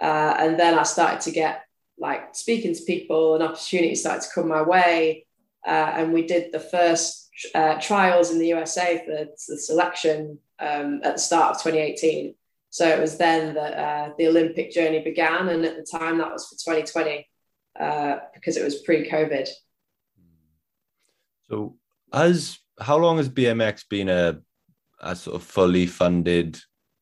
uh, 0.00 0.36
and 0.38 0.58
then 0.58 0.78
I 0.78 0.82
started 0.82 1.20
to 1.22 1.30
get 1.30 1.62
like 1.98 2.34
speaking 2.34 2.74
to 2.74 2.82
people, 2.82 3.34
and 3.34 3.42
opportunities 3.42 4.00
started 4.00 4.22
to 4.22 4.28
come 4.34 4.48
my 4.48 4.62
way, 4.62 5.26
uh, 5.66 5.92
and 5.94 6.12
we 6.12 6.26
did 6.26 6.52
the 6.52 6.60
first 6.60 7.30
uh, 7.54 7.80
trials 7.80 8.30
in 8.30 8.38
the 8.38 8.48
USA 8.48 9.02
for 9.04 9.12
the 9.12 9.58
selection 9.58 10.38
um, 10.58 11.00
at 11.04 11.14
the 11.16 11.20
start 11.20 11.56
of 11.56 11.62
2018. 11.62 12.34
So 12.70 12.86
it 12.86 13.00
was 13.00 13.16
then 13.16 13.54
that 13.54 13.72
uh, 13.74 14.12
the 14.18 14.28
Olympic 14.28 14.70
journey 14.70 15.02
began, 15.02 15.48
and 15.48 15.64
at 15.64 15.76
the 15.76 15.98
time 15.98 16.18
that 16.18 16.32
was 16.32 16.46
for 16.46 16.56
2020 16.56 17.28
uh, 17.78 18.18
because 18.34 18.56
it 18.56 18.64
was 18.64 18.82
pre-COVID. 18.82 19.48
So 21.48 21.76
as 22.12 22.58
how 22.78 22.96
long 22.96 23.16
has 23.18 23.28
BMX 23.28 23.84
been 23.88 24.08
a 24.08 24.40
a 25.00 25.14
sort 25.14 25.36
of 25.36 25.42
fully 25.42 25.86
funded 25.86 26.58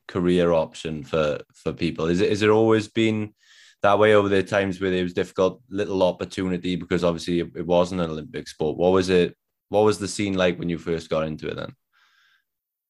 career 0.09 0.53
option 0.53 1.05
for 1.05 1.41
for 1.55 1.73
people? 1.73 2.07
Is 2.07 2.21
it 2.21 2.31
is 2.31 2.43
it 2.43 2.51
always 2.51 2.89
been 2.89 3.35
that 3.83 3.99
way 3.99 4.15
over 4.15 4.29
the 4.29 4.43
times 4.43 4.81
where 4.81 4.93
it 4.93 5.03
was 5.03 5.13
difficult, 5.13 5.61
little 5.69 6.03
opportunity 6.03 6.75
because 6.75 7.05
obviously 7.05 7.41
it, 7.41 7.51
it 7.55 7.67
wasn't 7.67 8.01
an 8.01 8.11
Olympic 8.11 8.49
sport? 8.49 8.77
What 8.77 8.93
was 8.93 9.11
it? 9.11 9.37
What 9.69 9.85
was 9.85 9.99
the 9.99 10.09
scene 10.09 10.35
like 10.35 10.59
when 10.59 10.69
you 10.69 10.79
first 10.79 11.11
got 11.11 11.27
into 11.27 11.49
it 11.49 11.57
then? 11.57 11.75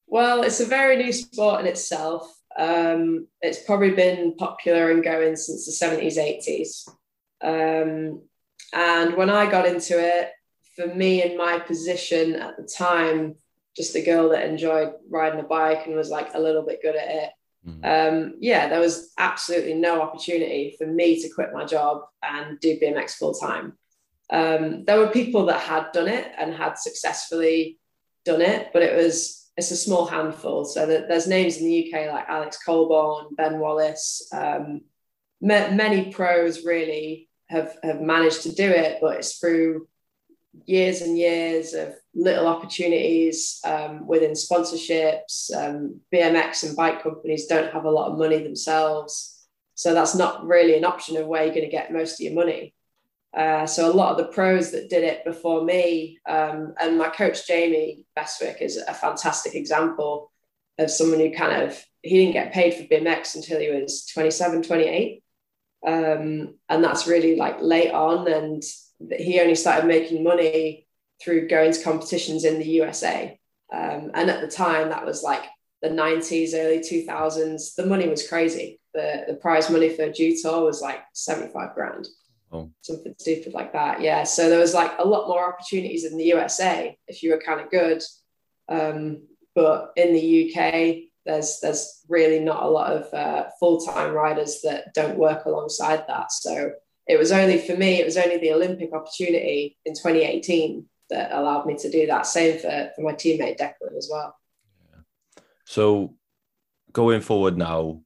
Well, 0.06 0.42
it's 0.42 0.60
a 0.60 0.66
very 0.66 0.96
new 0.96 1.12
sport 1.12 1.60
in 1.60 1.66
itself. 1.66 2.32
Um, 2.56 3.26
it's 3.40 3.64
probably 3.64 3.90
been 3.90 4.36
popular 4.36 4.92
and 4.92 5.02
going 5.02 5.34
since 5.34 5.66
the 5.66 5.86
70s, 5.86 6.16
80s. 6.16 6.88
Um, 7.42 8.22
and 8.72 9.16
when 9.16 9.30
I 9.30 9.50
got 9.50 9.66
into 9.66 9.98
it, 9.98 10.30
for 10.76 10.86
me 10.86 11.22
in 11.22 11.36
my 11.36 11.58
position 11.58 12.34
at 12.34 12.56
the 12.56 12.64
time, 12.64 13.36
just 13.76 13.96
a 13.96 14.02
girl 14.02 14.30
that 14.30 14.48
enjoyed 14.48 14.92
riding 15.08 15.40
a 15.40 15.44
bike 15.44 15.86
and 15.86 15.94
was 15.94 16.10
like 16.10 16.34
a 16.34 16.40
little 16.40 16.62
bit 16.62 16.82
good 16.82 16.96
at 16.96 17.08
it. 17.08 17.30
Mm. 17.66 17.84
Um, 17.84 18.34
yeah, 18.40 18.68
there 18.68 18.80
was 18.80 19.12
absolutely 19.18 19.74
no 19.74 20.02
opportunity 20.02 20.74
for 20.78 20.86
me 20.86 21.20
to 21.22 21.28
quit 21.30 21.52
my 21.52 21.64
job 21.64 22.02
and 22.22 22.60
do 22.60 22.78
BMX 22.78 23.16
full 23.16 23.34
time. 23.34 23.74
Um, 24.30 24.84
there 24.84 24.98
were 24.98 25.08
people 25.08 25.46
that 25.46 25.60
had 25.60 25.92
done 25.92 26.08
it 26.08 26.30
and 26.38 26.54
had 26.54 26.78
successfully 26.78 27.78
done 28.24 28.40
it, 28.40 28.70
but 28.72 28.82
it 28.82 28.96
was 28.96 29.50
it's 29.56 29.70
a 29.70 29.76
small 29.76 30.06
handful. 30.06 30.64
So 30.64 30.86
that 30.86 31.08
there's 31.08 31.26
names 31.26 31.58
in 31.58 31.66
the 31.66 31.92
UK 31.92 32.10
like 32.10 32.28
Alex 32.28 32.58
Coleborn, 32.66 33.36
Ben 33.36 33.58
Wallace, 33.58 34.28
um, 34.32 34.82
ma- 35.40 35.70
many 35.70 36.10
pros 36.10 36.64
really 36.64 37.28
have 37.48 37.76
have 37.82 38.00
managed 38.00 38.42
to 38.42 38.52
do 38.52 38.68
it, 38.68 38.98
but 39.00 39.16
it's 39.16 39.38
through 39.38 39.88
years 40.66 41.02
and 41.02 41.18
years 41.18 41.74
of 41.74 41.94
little 42.14 42.46
opportunities 42.46 43.60
um, 43.64 44.06
within 44.06 44.32
sponsorships. 44.32 45.54
Um, 45.54 46.00
BMX 46.12 46.66
and 46.66 46.76
bike 46.76 47.02
companies 47.02 47.46
don't 47.46 47.72
have 47.72 47.84
a 47.84 47.90
lot 47.90 48.10
of 48.10 48.18
money 48.18 48.42
themselves, 48.42 49.46
so 49.74 49.94
that's 49.94 50.14
not 50.14 50.46
really 50.46 50.76
an 50.76 50.84
option 50.84 51.16
of 51.16 51.26
where 51.26 51.44
you're 51.44 51.54
going 51.54 51.66
to 51.66 51.70
get 51.70 51.92
most 51.92 52.14
of 52.14 52.20
your 52.20 52.34
money. 52.34 52.74
Uh, 53.36 53.66
so 53.66 53.90
a 53.90 53.92
lot 53.92 54.12
of 54.12 54.16
the 54.16 54.32
pros 54.32 54.70
that 54.70 54.88
did 54.88 55.02
it 55.02 55.24
before 55.24 55.64
me, 55.64 56.18
um, 56.28 56.74
and 56.80 56.96
my 56.96 57.08
coach 57.08 57.46
Jamie 57.46 58.04
Bestwick 58.16 58.62
is 58.62 58.76
a 58.76 58.94
fantastic 58.94 59.54
example 59.54 60.30
of 60.78 60.90
someone 60.90 61.20
who 61.20 61.32
kind 61.32 61.62
of 61.62 61.84
he 62.02 62.18
didn't 62.18 62.34
get 62.34 62.52
paid 62.52 62.74
for 62.74 62.82
BMX 62.84 63.34
until 63.34 63.58
he 63.58 63.70
was 63.70 64.06
27, 64.06 64.62
28. 64.62 65.22
Um, 65.86 66.54
and 66.68 66.84
that's 66.84 67.06
really 67.06 67.36
like 67.36 67.60
late 67.60 67.90
on, 67.90 68.30
and 68.30 68.62
he 69.16 69.40
only 69.40 69.54
started 69.54 69.86
making 69.86 70.22
money 70.22 70.86
through 71.22 71.48
going 71.48 71.72
to 71.72 71.82
competitions 71.82 72.44
in 72.44 72.58
the 72.58 72.66
USA. 72.66 73.38
Um, 73.72 74.10
and 74.14 74.30
at 74.30 74.40
the 74.40 74.48
time, 74.48 74.90
that 74.90 75.04
was 75.04 75.22
like 75.22 75.44
the 75.82 75.88
90s, 75.88 76.54
early 76.54 76.78
2000s. 76.78 77.74
The 77.74 77.86
money 77.86 78.08
was 78.08 78.28
crazy. 78.28 78.80
The, 78.92 79.24
the 79.28 79.34
prize 79.34 79.70
money 79.70 79.88
for 79.88 80.12
Tour 80.12 80.64
was 80.64 80.80
like 80.80 81.00
75 81.12 81.74
grand 81.74 82.06
Oh. 82.54 82.70
something 82.82 83.14
stupid 83.18 83.52
like 83.52 83.72
that. 83.72 84.00
Yeah. 84.00 84.22
So 84.22 84.48
there 84.48 84.60
was 84.60 84.74
like 84.74 84.92
a 85.00 85.06
lot 85.06 85.26
more 85.26 85.52
opportunities 85.52 86.04
in 86.04 86.16
the 86.16 86.26
USA 86.26 86.96
if 87.08 87.20
you 87.22 87.32
were 87.32 87.42
kind 87.44 87.60
of 87.60 87.70
good. 87.70 88.00
Um, 88.68 89.22
but 89.56 89.92
in 89.96 90.12
the 90.12 90.54
UK, 90.54 91.10
there's 91.26 91.58
there's 91.60 92.02
really 92.08 92.38
not 92.38 92.62
a 92.62 92.68
lot 92.68 92.92
of 92.92 93.12
uh, 93.12 93.48
full 93.58 93.80
time 93.80 94.12
riders 94.12 94.60
that 94.62 94.94
don't 94.94 95.18
work 95.18 95.46
alongside 95.46 96.04
that. 96.06 96.30
So 96.30 96.72
it 97.06 97.18
was 97.18 97.32
only 97.32 97.58
for 97.58 97.76
me, 97.76 98.00
it 98.00 98.04
was 98.04 98.16
only 98.16 98.38
the 98.38 98.52
Olympic 98.52 98.92
opportunity 98.92 99.76
in 99.84 99.94
2018 99.94 100.86
that 101.10 101.32
allowed 101.32 101.66
me 101.66 101.76
to 101.76 101.90
do 101.90 102.06
that. 102.06 102.26
Same 102.26 102.58
for, 102.58 102.90
for 102.94 103.02
my 103.02 103.12
teammate 103.12 103.58
Declan 103.58 103.96
as 103.96 104.08
well. 104.10 104.34
So 105.66 106.14
going 106.92 107.20
forward 107.20 107.58
now, 107.58 108.00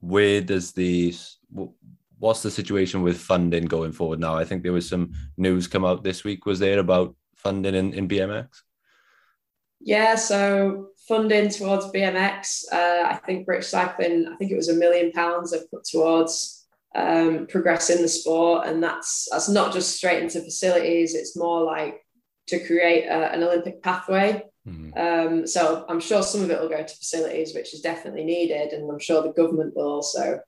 where 0.00 0.40
does 0.40 0.72
these 0.72 1.38
what's 2.18 2.42
the 2.42 2.50
situation 2.50 3.02
with 3.02 3.18
funding 3.18 3.66
going 3.66 3.92
forward 3.92 4.18
now? 4.18 4.36
I 4.36 4.44
think 4.44 4.62
there 4.62 4.72
was 4.72 4.88
some 4.88 5.12
news 5.36 5.66
come 5.66 5.84
out 5.84 6.02
this 6.02 6.24
week. 6.24 6.46
Was 6.46 6.58
there 6.58 6.78
about 6.78 7.14
funding 7.36 7.74
in, 7.74 7.94
in 7.94 8.08
BMX? 8.08 8.48
Yeah, 9.80 10.16
so 10.16 10.88
funding 11.06 11.48
towards 11.48 11.86
BMX, 11.86 12.64
uh, 12.72 13.08
I 13.08 13.20
think 13.24 13.46
British 13.46 13.68
Cycling, 13.68 14.26
I 14.26 14.36
think 14.36 14.50
it 14.50 14.56
was 14.56 14.68
a 14.68 14.74
million 14.74 15.12
pounds 15.12 15.52
they've 15.52 15.70
put 15.70 15.84
towards 15.84 16.57
um, 16.94 17.46
progressing 17.46 18.02
the 18.02 18.08
sport, 18.08 18.66
and 18.66 18.82
that's 18.82 19.28
that's 19.30 19.48
not 19.48 19.72
just 19.72 19.96
straight 19.96 20.22
into 20.22 20.40
facilities. 20.40 21.14
It's 21.14 21.36
more 21.36 21.62
like 21.62 22.04
to 22.48 22.64
create 22.66 23.04
a, 23.06 23.32
an 23.32 23.42
Olympic 23.42 23.82
pathway. 23.82 24.42
Mm-hmm. 24.66 24.98
Um, 24.98 25.46
so 25.46 25.84
I'm 25.88 26.00
sure 26.00 26.22
some 26.22 26.42
of 26.42 26.50
it 26.50 26.60
will 26.60 26.68
go 26.68 26.82
to 26.82 26.96
facilities, 26.96 27.54
which 27.54 27.74
is 27.74 27.80
definitely 27.80 28.24
needed, 28.24 28.72
and 28.72 28.90
I'm 28.90 28.98
sure 28.98 29.22
the 29.22 29.32
government 29.32 29.76
will 29.76 29.88
also 29.88 30.40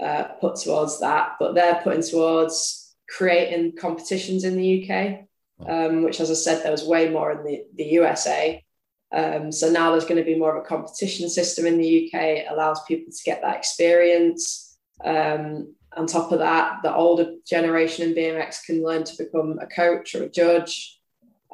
uh, 0.00 0.24
put 0.40 0.56
towards 0.56 1.00
that, 1.00 1.36
but 1.38 1.54
they're 1.54 1.80
putting 1.82 2.02
towards 2.02 2.96
creating 3.08 3.76
competitions 3.76 4.44
in 4.44 4.56
the 4.56 4.90
UK, 4.90 5.20
um, 5.68 6.04
which, 6.04 6.20
as 6.20 6.30
I 6.30 6.34
said, 6.34 6.62
there 6.62 6.72
was 6.72 6.84
way 6.84 7.10
more 7.10 7.32
in 7.32 7.44
the, 7.44 7.64
the 7.74 7.84
USA. 7.84 8.64
Um, 9.12 9.50
so 9.50 9.70
now 9.70 9.90
there's 9.90 10.04
going 10.04 10.16
to 10.16 10.24
be 10.24 10.38
more 10.38 10.56
of 10.56 10.64
a 10.64 10.66
competition 10.66 11.28
system 11.28 11.66
in 11.66 11.78
the 11.78 12.06
UK. 12.06 12.22
It 12.22 12.46
allows 12.48 12.82
people 12.84 13.12
to 13.12 13.22
get 13.24 13.42
that 13.42 13.56
experience. 13.56 14.78
Um, 15.04 15.74
on 15.96 16.06
top 16.06 16.32
of 16.32 16.38
that, 16.38 16.82
the 16.82 16.94
older 16.94 17.34
generation 17.46 18.08
in 18.08 18.14
BMX 18.14 18.64
can 18.64 18.82
learn 18.82 19.04
to 19.04 19.24
become 19.24 19.58
a 19.60 19.66
coach 19.66 20.14
or 20.14 20.24
a 20.24 20.28
judge. 20.28 20.98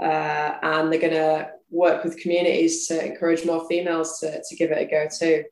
Uh, 0.00 0.58
and 0.62 0.92
they're 0.92 1.00
going 1.00 1.12
to 1.12 1.50
work 1.70 2.04
with 2.04 2.18
communities 2.18 2.86
to 2.86 3.04
encourage 3.04 3.46
more 3.46 3.66
females 3.66 4.18
to, 4.20 4.42
to 4.46 4.56
give 4.56 4.70
it 4.70 4.78
a 4.78 4.84
go 4.84 5.08
too. 5.10 5.44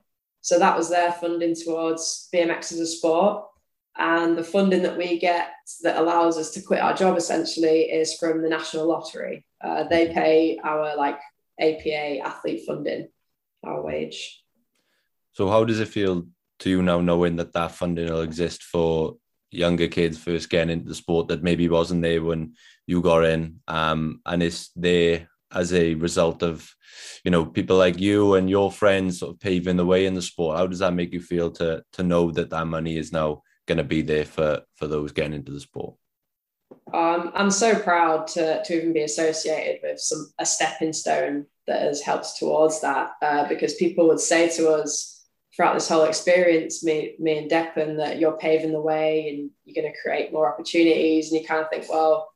So 0.43 0.59
that 0.59 0.77
was 0.77 0.91
their 0.91 1.13
funding 1.13 1.55
towards 1.55 2.29
BMX 2.33 2.73
as 2.73 2.81
a 2.81 2.87
sport. 2.87 3.47
And 3.97 4.37
the 4.37 4.45
funding 4.45 4.83
that 4.83 4.99
we 4.99 5.19
get 5.19 5.51
that 5.83 5.97
allows 5.97 6.37
us 6.37 6.51
to 6.51 6.61
quit 6.61 6.81
our 6.81 6.95
job 6.95 7.17
essentially 7.17 7.83
is 7.83 8.19
from 8.19 8.43
the 8.43 8.49
National 8.49 8.87
Lottery. 8.87 9.47
Uh, 9.63 9.85
they 9.85 10.13
pay 10.13 10.59
our 10.63 10.97
like 10.97 11.19
APA 11.59 12.19
athlete 12.19 12.65
funding, 12.67 13.09
our 13.63 13.83
wage. 13.83 14.43
So 15.33 15.49
how 15.49 15.65
does 15.65 15.81
it 15.81 15.89
feel 15.89 16.27
to 16.61 16.71
you 16.71 16.83
now 16.83 17.01
knowing 17.01 17.37
that 17.37 17.53
that 17.53 17.73
funding 17.73 18.11
will 18.11 18.23
exist 18.23 18.63
for 18.63 19.17
younger 19.51 19.89
kids 19.89 20.19
first 20.19 20.51
getting 20.51 20.71
into 20.71 20.89
the 20.89 20.95
sport 20.95 21.29
that 21.29 21.43
maybe 21.43 21.69
wasn't 21.69 22.03
there 22.03 22.23
when 22.23 22.55
you 22.87 23.01
got 23.01 23.25
in. 23.25 23.61
Um, 23.69 24.21
and 24.27 24.43
is 24.43 24.71
there 24.77 25.29
as 25.53 25.73
a 25.73 25.95
result 25.95 26.43
of 26.43 26.69
you 27.25 27.31
know 27.31 27.47
people 27.47 27.77
like 27.77 27.99
you 27.99 28.35
and 28.35 28.51
your 28.51 28.71
friends 28.71 29.21
sort 29.21 29.35
of 29.35 29.41
paving 29.41 29.77
the 29.77 29.87
way 29.87 30.07
in 30.07 30.15
the 30.15 30.23
sport. 30.23 30.59
How 30.59 30.67
does 30.67 30.81
that 30.81 30.95
make 30.95 31.13
you 31.13 31.21
feel 31.21 31.51
to 31.53 31.83
to 31.93 32.03
know 32.03 32.31
that 32.33 32.51
that 32.51 32.67
money 32.67 32.99
is 32.99 33.13
now 33.13 33.43
going 33.67 33.79
to 33.79 33.85
be 33.85 34.03
there 34.03 34.25
for 34.25 34.63
for 34.75 34.87
those 34.87 35.13
getting 35.13 35.35
into 35.35 35.53
the 35.53 35.61
sport? 35.61 35.95
Um, 36.93 37.31
i'm 37.35 37.51
so 37.51 37.79
proud 37.79 38.27
to 38.29 38.63
to 38.63 38.77
even 38.77 38.93
be 38.93 39.03
associated 39.03 39.81
with 39.83 40.01
some 40.01 40.33
a 40.39 40.47
stepping 40.47 40.93
stone 40.93 41.47
that 41.67 41.83
has 41.83 42.03
helped 42.03 42.37
towards 42.39 42.81
that 42.83 43.13
uh, 43.23 43.49
because 43.49 43.75
people 43.75 44.07
would 44.09 44.21
say 44.21 44.49
to 44.51 44.71
us 44.71 45.14
throughout 45.55 45.75
this 45.75 45.89
whole 45.89 46.05
experience 46.05 46.83
me 46.85 47.15
me 47.19 47.39
and 47.39 47.51
Declan 47.51 47.97
that 47.99 48.19
you're 48.19 48.37
paving 48.39 48.73
the 48.73 48.81
way 48.81 49.29
and 49.29 49.51
you're 49.65 49.81
going 49.81 49.93
to 49.93 50.01
create 50.01 50.33
more 50.33 50.53
opportunities 50.53 51.31
and 51.31 51.41
you 51.41 51.47
kind 51.47 51.63
of 51.63 51.71
think 51.71 51.87
well 51.89 52.29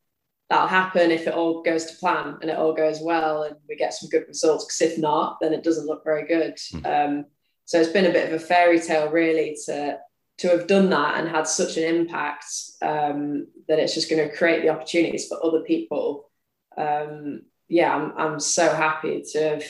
that'll 0.49 0.69
happen 0.69 1.11
if 1.11 1.27
it 1.27 1.35
all 1.35 1.63
goes 1.63 1.85
to 1.87 1.97
plan 1.97 2.39
and 2.41 2.51
it 2.51 2.57
all 2.57 2.73
goes 2.73 3.01
well 3.03 3.43
and 3.43 3.57
we 3.69 3.77
get 3.77 3.93
some 3.93 4.09
good 4.09 4.25
results. 4.27 4.65
Because 4.65 4.93
if 4.93 4.99
not, 4.99 5.39
then 5.41 5.53
it 5.53 5.63
doesn't 5.63 5.87
look 5.87 6.05
very 6.05 6.27
good. 6.27 6.57
Mm. 6.57 6.87
Um, 6.87 7.25
so 7.65 7.79
it's 7.79 7.93
been 7.93 8.07
a 8.07 8.13
bit 8.13 8.29
of 8.29 8.33
a 8.33 8.45
fairy 8.45 8.81
tale, 8.81 9.11
really, 9.11 9.57
to 9.67 9.99
to 10.39 10.49
have 10.49 10.69
done 10.69 10.89
that 10.91 11.19
and 11.19 11.29
had 11.29 11.49
such 11.49 11.77
an 11.77 11.83
impact 11.83 12.47
um, 12.81 13.49
that 13.67 13.81
it's 13.81 13.95
just 13.95 14.09
going 14.09 14.27
to 14.27 14.35
create 14.35 14.63
the 14.63 14.69
opportunities 14.69 15.27
for 15.27 15.45
other 15.45 15.63
people. 15.63 16.31
Um, 16.77 17.43
yeah, 17.69 17.95
I'm 17.95 18.13
I'm 18.17 18.41
so 18.41 18.73
happy 18.75 19.23
to 19.33 19.41
have. 19.41 19.65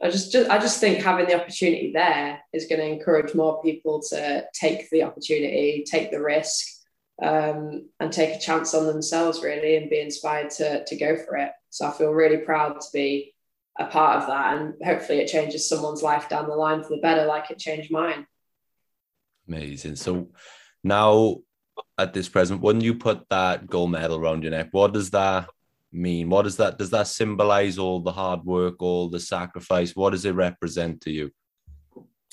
I 0.00 0.10
just, 0.10 0.32
just 0.32 0.50
I 0.50 0.58
just 0.58 0.80
think 0.80 1.02
having 1.02 1.26
the 1.26 1.40
opportunity 1.40 1.92
there 1.92 2.40
is 2.52 2.66
going 2.66 2.80
to 2.80 2.88
encourage 2.88 3.34
more 3.34 3.62
people 3.62 4.02
to 4.10 4.44
take 4.52 4.90
the 4.90 5.04
opportunity, 5.04 5.84
take 5.86 6.10
the 6.10 6.20
risk, 6.20 6.66
um, 7.22 7.88
and 8.00 8.12
take 8.12 8.34
a 8.34 8.40
chance 8.40 8.74
on 8.74 8.86
themselves 8.86 9.42
really 9.42 9.76
and 9.76 9.90
be 9.90 10.00
inspired 10.00 10.50
to, 10.50 10.84
to 10.84 10.96
go 10.96 11.16
for 11.16 11.36
it. 11.36 11.52
So 11.70 11.86
I 11.86 11.92
feel 11.92 12.10
really 12.10 12.38
proud 12.38 12.80
to 12.80 12.86
be 12.92 13.34
a 13.78 13.86
part 13.86 14.20
of 14.20 14.26
that 14.26 14.56
and 14.58 14.74
hopefully 14.84 15.20
it 15.20 15.28
changes 15.28 15.68
someone's 15.68 16.02
life 16.02 16.28
down 16.28 16.48
the 16.48 16.54
line 16.54 16.82
for 16.82 16.90
the 16.90 17.00
better 17.00 17.24
like 17.24 17.50
it 17.50 17.58
changed 17.58 17.90
mine. 17.90 18.26
Amazing. 19.48 19.96
So 19.96 20.28
now 20.84 21.38
at 21.96 22.12
this 22.12 22.28
present, 22.28 22.60
when 22.60 22.80
you 22.80 22.94
put 22.94 23.28
that 23.30 23.66
gold 23.66 23.92
medal 23.92 24.18
around 24.18 24.42
your 24.42 24.50
neck, 24.50 24.68
what 24.72 24.92
does 24.92 25.10
that 25.10 25.48
mean? 25.92 26.30
What 26.30 26.42
does 26.42 26.56
that 26.56 26.78
does 26.78 26.90
that 26.90 27.06
symbolize 27.06 27.78
all 27.78 28.00
the 28.00 28.12
hard 28.12 28.44
work, 28.44 28.80
all 28.80 29.08
the 29.08 29.20
sacrifice? 29.20 29.94
What 29.94 30.10
does 30.10 30.24
it 30.24 30.34
represent 30.34 31.00
to 31.02 31.10
you? 31.10 31.30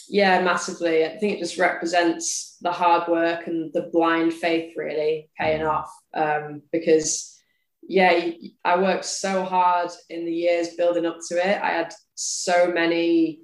Yeah, 0.07 0.41
massively. 0.41 1.05
I 1.05 1.17
think 1.17 1.33
it 1.33 1.39
just 1.39 1.59
represents 1.59 2.57
the 2.61 2.71
hard 2.71 3.07
work 3.07 3.47
and 3.47 3.71
the 3.73 3.89
blind 3.93 4.33
faith 4.33 4.73
really 4.75 5.29
paying 5.37 5.63
off. 5.63 5.91
Um, 6.13 6.63
because, 6.71 7.39
yeah, 7.87 8.31
I 8.65 8.81
worked 8.81 9.05
so 9.05 9.43
hard 9.43 9.91
in 10.09 10.25
the 10.25 10.33
years 10.33 10.75
building 10.75 11.05
up 11.05 11.17
to 11.29 11.35
it. 11.35 11.61
I 11.61 11.69
had 11.69 11.93
so 12.15 12.71
many 12.71 13.41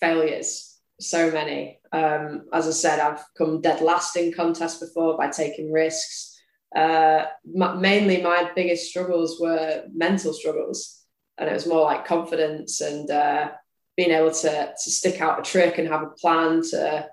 failures, 0.00 0.78
so 1.00 1.30
many. 1.30 1.80
Um, 1.92 2.46
as 2.52 2.66
I 2.66 2.72
said, 2.72 3.00
I've 3.00 3.24
come 3.36 3.60
dead 3.60 3.82
last 3.82 4.16
in 4.16 4.32
contests 4.32 4.78
before 4.78 5.18
by 5.18 5.28
taking 5.28 5.70
risks. 5.72 6.35
Uh, 6.74 7.26
mainly, 7.44 8.22
my 8.22 8.50
biggest 8.54 8.90
struggles 8.90 9.40
were 9.40 9.84
mental 9.92 10.32
struggles, 10.32 11.04
and 11.38 11.48
it 11.48 11.52
was 11.52 11.66
more 11.66 11.82
like 11.82 12.06
confidence 12.06 12.80
and. 12.80 13.10
Uh, 13.10 13.50
being 13.96 14.10
able 14.10 14.30
to, 14.30 14.74
to 14.82 14.90
stick 14.90 15.20
out 15.20 15.40
a 15.40 15.42
trick 15.42 15.78
and 15.78 15.88
have 15.88 16.02
a 16.02 16.10
plan 16.10 16.62
to 16.70 17.08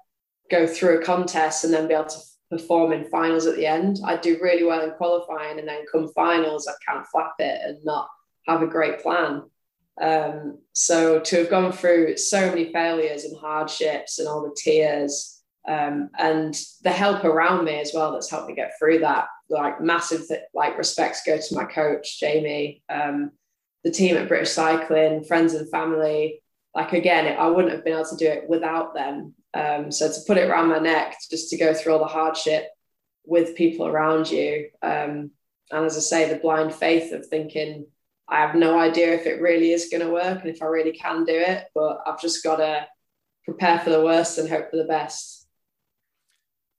go 0.51 0.67
through 0.67 0.99
a 0.99 1.03
contest 1.03 1.63
and 1.63 1.73
then 1.73 1.87
be 1.87 1.93
able 1.93 2.05
to 2.05 2.19
perform 2.51 2.91
in 2.91 3.09
finals 3.09 3.47
at 3.47 3.55
the 3.55 3.65
end. 3.65 3.99
I 4.05 4.17
do 4.17 4.37
really 4.41 4.63
well 4.63 4.81
in 4.81 4.91
qualifying 4.91 5.59
and 5.59 5.67
then 5.67 5.85
come 5.91 6.11
finals, 6.13 6.67
I 6.67 6.73
can't 6.85 7.07
flap 7.07 7.33
it 7.39 7.61
and 7.65 7.77
not 7.83 8.09
have 8.47 8.61
a 8.61 8.67
great 8.67 9.01
plan. 9.01 9.43
Um, 10.01 10.59
so 10.73 11.19
to 11.19 11.37
have 11.37 11.49
gone 11.49 11.71
through 11.71 12.17
so 12.17 12.49
many 12.49 12.73
failures 12.73 13.23
and 13.23 13.37
hardships 13.37 14.19
and 14.19 14.27
all 14.27 14.41
the 14.41 14.55
tears 14.61 15.41
um, 15.67 16.09
and 16.17 16.59
the 16.81 16.91
help 16.91 17.23
around 17.23 17.63
me 17.63 17.79
as 17.79 17.91
well 17.93 18.11
that's 18.11 18.29
helped 18.29 18.49
me 18.49 18.55
get 18.55 18.73
through 18.77 18.99
that, 18.99 19.27
like 19.53 19.81
massive 19.81 20.23
like 20.53 20.77
respects 20.77 21.23
go 21.25 21.37
to 21.37 21.55
my 21.55 21.65
coach 21.65 22.19
Jamie, 22.19 22.83
um, 22.89 23.31
the 23.83 23.91
team 23.91 24.17
at 24.17 24.27
British 24.27 24.51
Cycling, 24.51 25.23
friends 25.23 25.53
and 25.53 25.69
family. 25.69 26.41
Like 26.75 26.93
again, 26.93 27.37
I 27.37 27.47
wouldn't 27.47 27.73
have 27.73 27.83
been 27.83 27.93
able 27.93 28.09
to 28.09 28.17
do 28.17 28.27
it 28.27 28.49
without 28.49 28.93
them. 28.93 29.35
Um, 29.53 29.91
so 29.91 30.11
to 30.11 30.19
put 30.25 30.37
it 30.37 30.49
around 30.49 30.69
my 30.69 30.79
neck, 30.79 31.15
just 31.29 31.49
to 31.51 31.57
go 31.57 31.73
through 31.73 31.93
all 31.93 31.99
the 31.99 32.05
hardship 32.05 32.67
with 33.25 33.55
people 33.55 33.87
around 33.87 34.29
you, 34.31 34.69
um, 34.81 35.31
and 35.71 35.85
as 35.85 35.95
I 35.95 36.01
say, 36.01 36.29
the 36.29 36.39
blind 36.39 36.73
faith 36.73 37.13
of 37.13 37.27
thinking 37.27 37.85
I 38.27 38.39
have 38.39 38.55
no 38.55 38.79
idea 38.79 39.13
if 39.13 39.25
it 39.25 39.41
really 39.41 39.71
is 39.71 39.89
going 39.89 40.01
to 40.01 40.11
work 40.11 40.41
and 40.41 40.49
if 40.49 40.61
I 40.61 40.65
really 40.65 40.93
can 40.93 41.25
do 41.25 41.33
it, 41.35 41.65
but 41.75 41.99
I've 42.05 42.21
just 42.21 42.43
got 42.43 42.57
to 42.57 42.87
prepare 43.45 43.79
for 43.79 43.89
the 43.89 44.03
worst 44.03 44.37
and 44.37 44.49
hope 44.49 44.71
for 44.71 44.77
the 44.77 44.85
best. 44.85 45.42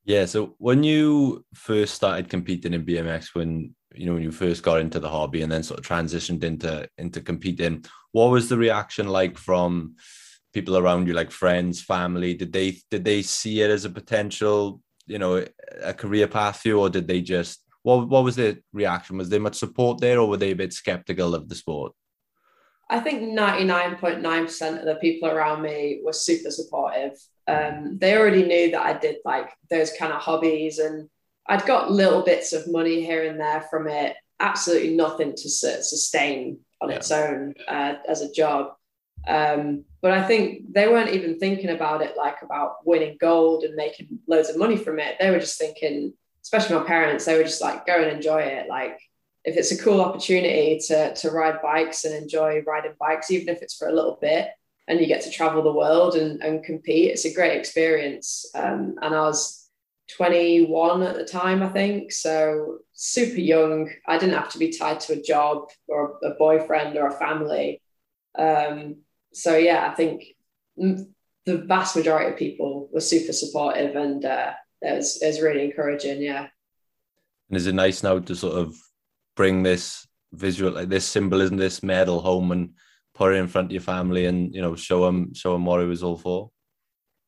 Yeah. 0.04 0.26
So 0.26 0.54
when 0.58 0.82
you 0.82 1.44
first 1.54 1.94
started 1.94 2.28
competing 2.28 2.75
in 2.75 2.84
BMX, 2.84 3.34
when 3.34 3.75
you 3.94 4.06
know 4.06 4.14
when 4.14 4.23
you 4.23 4.32
first 4.32 4.62
got 4.62 4.80
into 4.80 5.00
the 5.00 5.08
hobby 5.08 5.42
and 5.42 5.50
then 5.50 5.62
sort 5.62 5.80
of 5.80 5.87
transitioned 5.87 6.44
into 6.44 6.88
into 6.99 7.20
competing, 7.20 7.84
what 8.12 8.30
was 8.30 8.49
the 8.49 8.58
reaction 8.58 9.08
like 9.08 9.38
from 9.38 9.96
people 10.52 10.76
around 10.76 11.06
you, 11.06 11.14
like 11.14 11.30
friends, 11.30 11.82
family? 11.82 12.34
Did 12.34 12.52
they 12.52 12.78
did 12.90 13.04
they 13.04 13.23
see 13.23 13.62
it 13.62 13.70
as 13.70 13.84
a 13.84 13.90
potential, 13.90 14.80
you 15.06 15.18
know, 15.18 15.44
a 15.82 15.94
career 15.94 16.28
path 16.28 16.61
for 16.61 16.68
you, 16.68 16.80
or 16.80 16.90
did 16.90 17.08
they 17.08 17.23
just 17.23 17.64
what 17.82 18.08
what 18.08 18.25
was 18.25 18.37
the 18.37 18.58
reaction? 18.73 19.16
Was 19.16 19.30
there 19.30 19.40
much 19.40 19.56
support 19.56 20.00
there, 20.00 20.18
or 20.18 20.28
were 20.28 20.37
they 20.37 20.50
a 20.50 20.56
bit 20.56 20.73
skeptical 20.75 21.34
of 21.34 21.49
the 21.49 21.54
sport? 21.54 21.92
I 22.90 23.00
think 23.00 23.23
99.9% 23.23 24.78
of 24.78 24.84
the 24.84 24.96
people 24.96 25.30
around 25.30 25.62
me 25.62 26.02
were 26.04 26.12
super 26.12 26.50
supportive. 26.50 27.12
Um, 27.46 27.98
they 27.98 28.16
already 28.16 28.42
knew 28.44 28.70
that 28.70 28.82
I 28.82 28.98
did 28.98 29.16
like 29.24 29.50
those 29.70 29.92
kind 29.92 30.12
of 30.12 30.20
hobbies 30.20 30.78
and 30.78 31.08
I'd 31.46 31.66
got 31.66 31.90
little 31.90 32.22
bits 32.22 32.52
of 32.52 32.70
money 32.70 33.04
here 33.04 33.28
and 33.28 33.38
there 33.38 33.62
from 33.70 33.86
it, 33.86 34.16
absolutely 34.40 34.96
nothing 34.96 35.34
to 35.34 35.48
sustain 35.48 36.58
on 36.80 36.90
yeah. 36.90 36.96
its 36.96 37.10
own 37.10 37.54
uh, 37.68 37.94
as 38.08 38.22
a 38.22 38.32
job. 38.32 38.74
Um, 39.26 39.84
but 40.02 40.10
I 40.10 40.22
think 40.22 40.72
they 40.72 40.88
weren't 40.88 41.14
even 41.14 41.38
thinking 41.38 41.70
about 41.70 42.02
it 42.02 42.16
like 42.16 42.42
about 42.42 42.86
winning 42.86 43.16
gold 43.20 43.64
and 43.64 43.74
making 43.74 44.18
loads 44.26 44.50
of 44.50 44.58
money 44.58 44.76
from 44.76 44.98
it. 44.98 45.16
They 45.18 45.30
were 45.30 45.38
just 45.38 45.58
thinking, 45.58 46.12
especially 46.42 46.76
my 46.76 46.84
parents, 46.84 47.24
they 47.24 47.36
were 47.36 47.44
just 47.44 47.62
like, 47.62 47.86
go 47.86 48.02
and 48.02 48.10
enjoy 48.10 48.40
it. 48.40 48.68
Like, 48.68 48.98
if 49.44 49.56
it's 49.56 49.72
a 49.72 49.82
cool 49.82 50.00
opportunity 50.00 50.78
to, 50.88 51.14
to 51.14 51.30
ride 51.30 51.60
bikes 51.62 52.04
and 52.04 52.14
enjoy 52.14 52.62
riding 52.66 52.94
bikes, 52.98 53.30
even 53.30 53.54
if 53.54 53.62
it's 53.62 53.76
for 53.76 53.88
a 53.88 53.94
little 53.94 54.18
bit, 54.20 54.48
and 54.86 55.00
you 55.00 55.06
get 55.06 55.22
to 55.22 55.30
travel 55.30 55.62
the 55.62 55.72
world 55.72 56.14
and, 56.14 56.42
and 56.42 56.64
compete, 56.64 57.10
it's 57.10 57.24
a 57.24 57.32
great 57.32 57.58
experience. 57.58 58.46
Um, 58.54 58.96
and 59.00 59.14
I 59.14 59.20
was 59.22 59.70
21 60.16 61.02
at 61.02 61.16
the 61.16 61.24
time, 61.24 61.62
I 61.62 61.68
think. 61.68 62.12
So 62.12 62.78
super 62.92 63.40
young. 63.40 63.90
I 64.06 64.18
didn't 64.18 64.36
have 64.36 64.50
to 64.50 64.58
be 64.58 64.70
tied 64.70 65.00
to 65.00 65.14
a 65.14 65.22
job 65.22 65.70
or 65.88 66.18
a 66.22 66.30
boyfriend 66.30 66.96
or 66.96 67.08
a 67.08 67.12
family. 67.12 67.80
Um, 68.38 68.96
so 69.32 69.56
yeah, 69.56 69.88
I 69.90 69.94
think 69.94 70.24
the 70.76 71.06
vast 71.46 71.96
majority 71.96 72.32
of 72.32 72.38
people 72.38 72.88
were 72.92 73.00
super 73.00 73.32
supportive 73.32 73.96
and 73.96 74.24
uh, 74.24 74.52
it 74.82 74.96
was, 74.96 75.22
it 75.22 75.26
was 75.26 75.40
really 75.40 75.64
encouraging. 75.64 76.20
Yeah. 76.20 76.48
And 77.48 77.56
is 77.56 77.66
it 77.66 77.74
nice 77.74 78.02
now 78.02 78.18
to 78.18 78.34
sort 78.34 78.58
of 78.58 78.76
bring 79.34 79.62
this 79.62 80.06
visual, 80.32 80.72
like 80.72 80.88
this 80.88 81.06
symbolism, 81.06 81.56
this 81.56 81.82
medal 81.82 82.20
home 82.20 82.52
and 82.52 82.74
put 83.14 83.33
it 83.33 83.37
in 83.37 83.49
front 83.49 83.66
of 83.66 83.73
your 83.73 83.80
family 83.80 84.26
and, 84.26 84.54
you 84.54 84.61
know, 84.61 84.75
show 84.75 85.04
them, 85.04 85.35
show 85.35 85.52
them 85.52 85.64
what 85.64 85.80
it 85.80 85.87
was 85.87 86.02
all 86.02 86.16
for? 86.16 86.50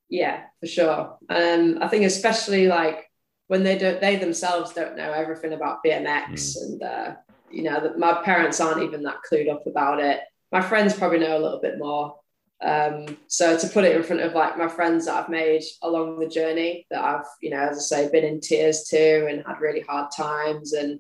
Yeah, 0.09 0.43
for 0.61 0.67
sure. 0.67 1.19
Um, 1.29 1.79
I 1.81 1.89
think 1.89 2.05
especially 2.05 2.67
like 2.67 3.11
when 3.49 3.63
they 3.63 3.79
don't, 3.79 4.01
they 4.01 4.17
themselves 4.17 4.73
don't 4.73 4.97
know 4.97 5.13
everything 5.13 5.53
about 5.53 5.85
BMX 5.85 6.33
mm. 6.33 6.63
and, 6.63 6.83
uh, 6.83 7.15
you 7.51 7.63
know, 7.63 7.95
my 7.97 8.15
parents 8.25 8.61
aren't 8.61 8.83
even 8.83 9.03
that 9.05 9.19
clued 9.31 9.51
up 9.51 9.67
about 9.67 10.01
it. 10.01 10.21
My 10.53 10.61
friends 10.61 10.95
probably 10.95 11.21
know 11.21 11.39
a 11.39 11.43
little 11.43 11.61
bit 11.61 11.79
more. 11.79 12.17
Um, 12.63 13.19
so 13.27 13.59
to 13.59 13.69
put 13.69 13.85
it 13.85 13.95
in 13.95 14.03
front 14.03 14.23
of 14.23 14.33
like 14.33 14.57
my 14.57 14.69
friends 14.69 15.07
that 15.07 15.15
I've 15.15 15.29
made 15.29 15.63
along 15.83 16.19
the 16.19 16.29
journey 16.29 16.87
that 16.91 17.05
I've, 17.05 17.27
you 17.43 17.51
know, 17.51 17.61
as 17.61 17.79
I 17.79 17.81
say, 17.81 18.11
been 18.11 18.25
in 18.25 18.41
tears 18.41 18.85
too 18.85 19.27
and 19.31 19.45
had 19.47 19.61
really 19.61 19.81
hard 19.81 20.11
times 20.17 20.73
and 20.73 20.99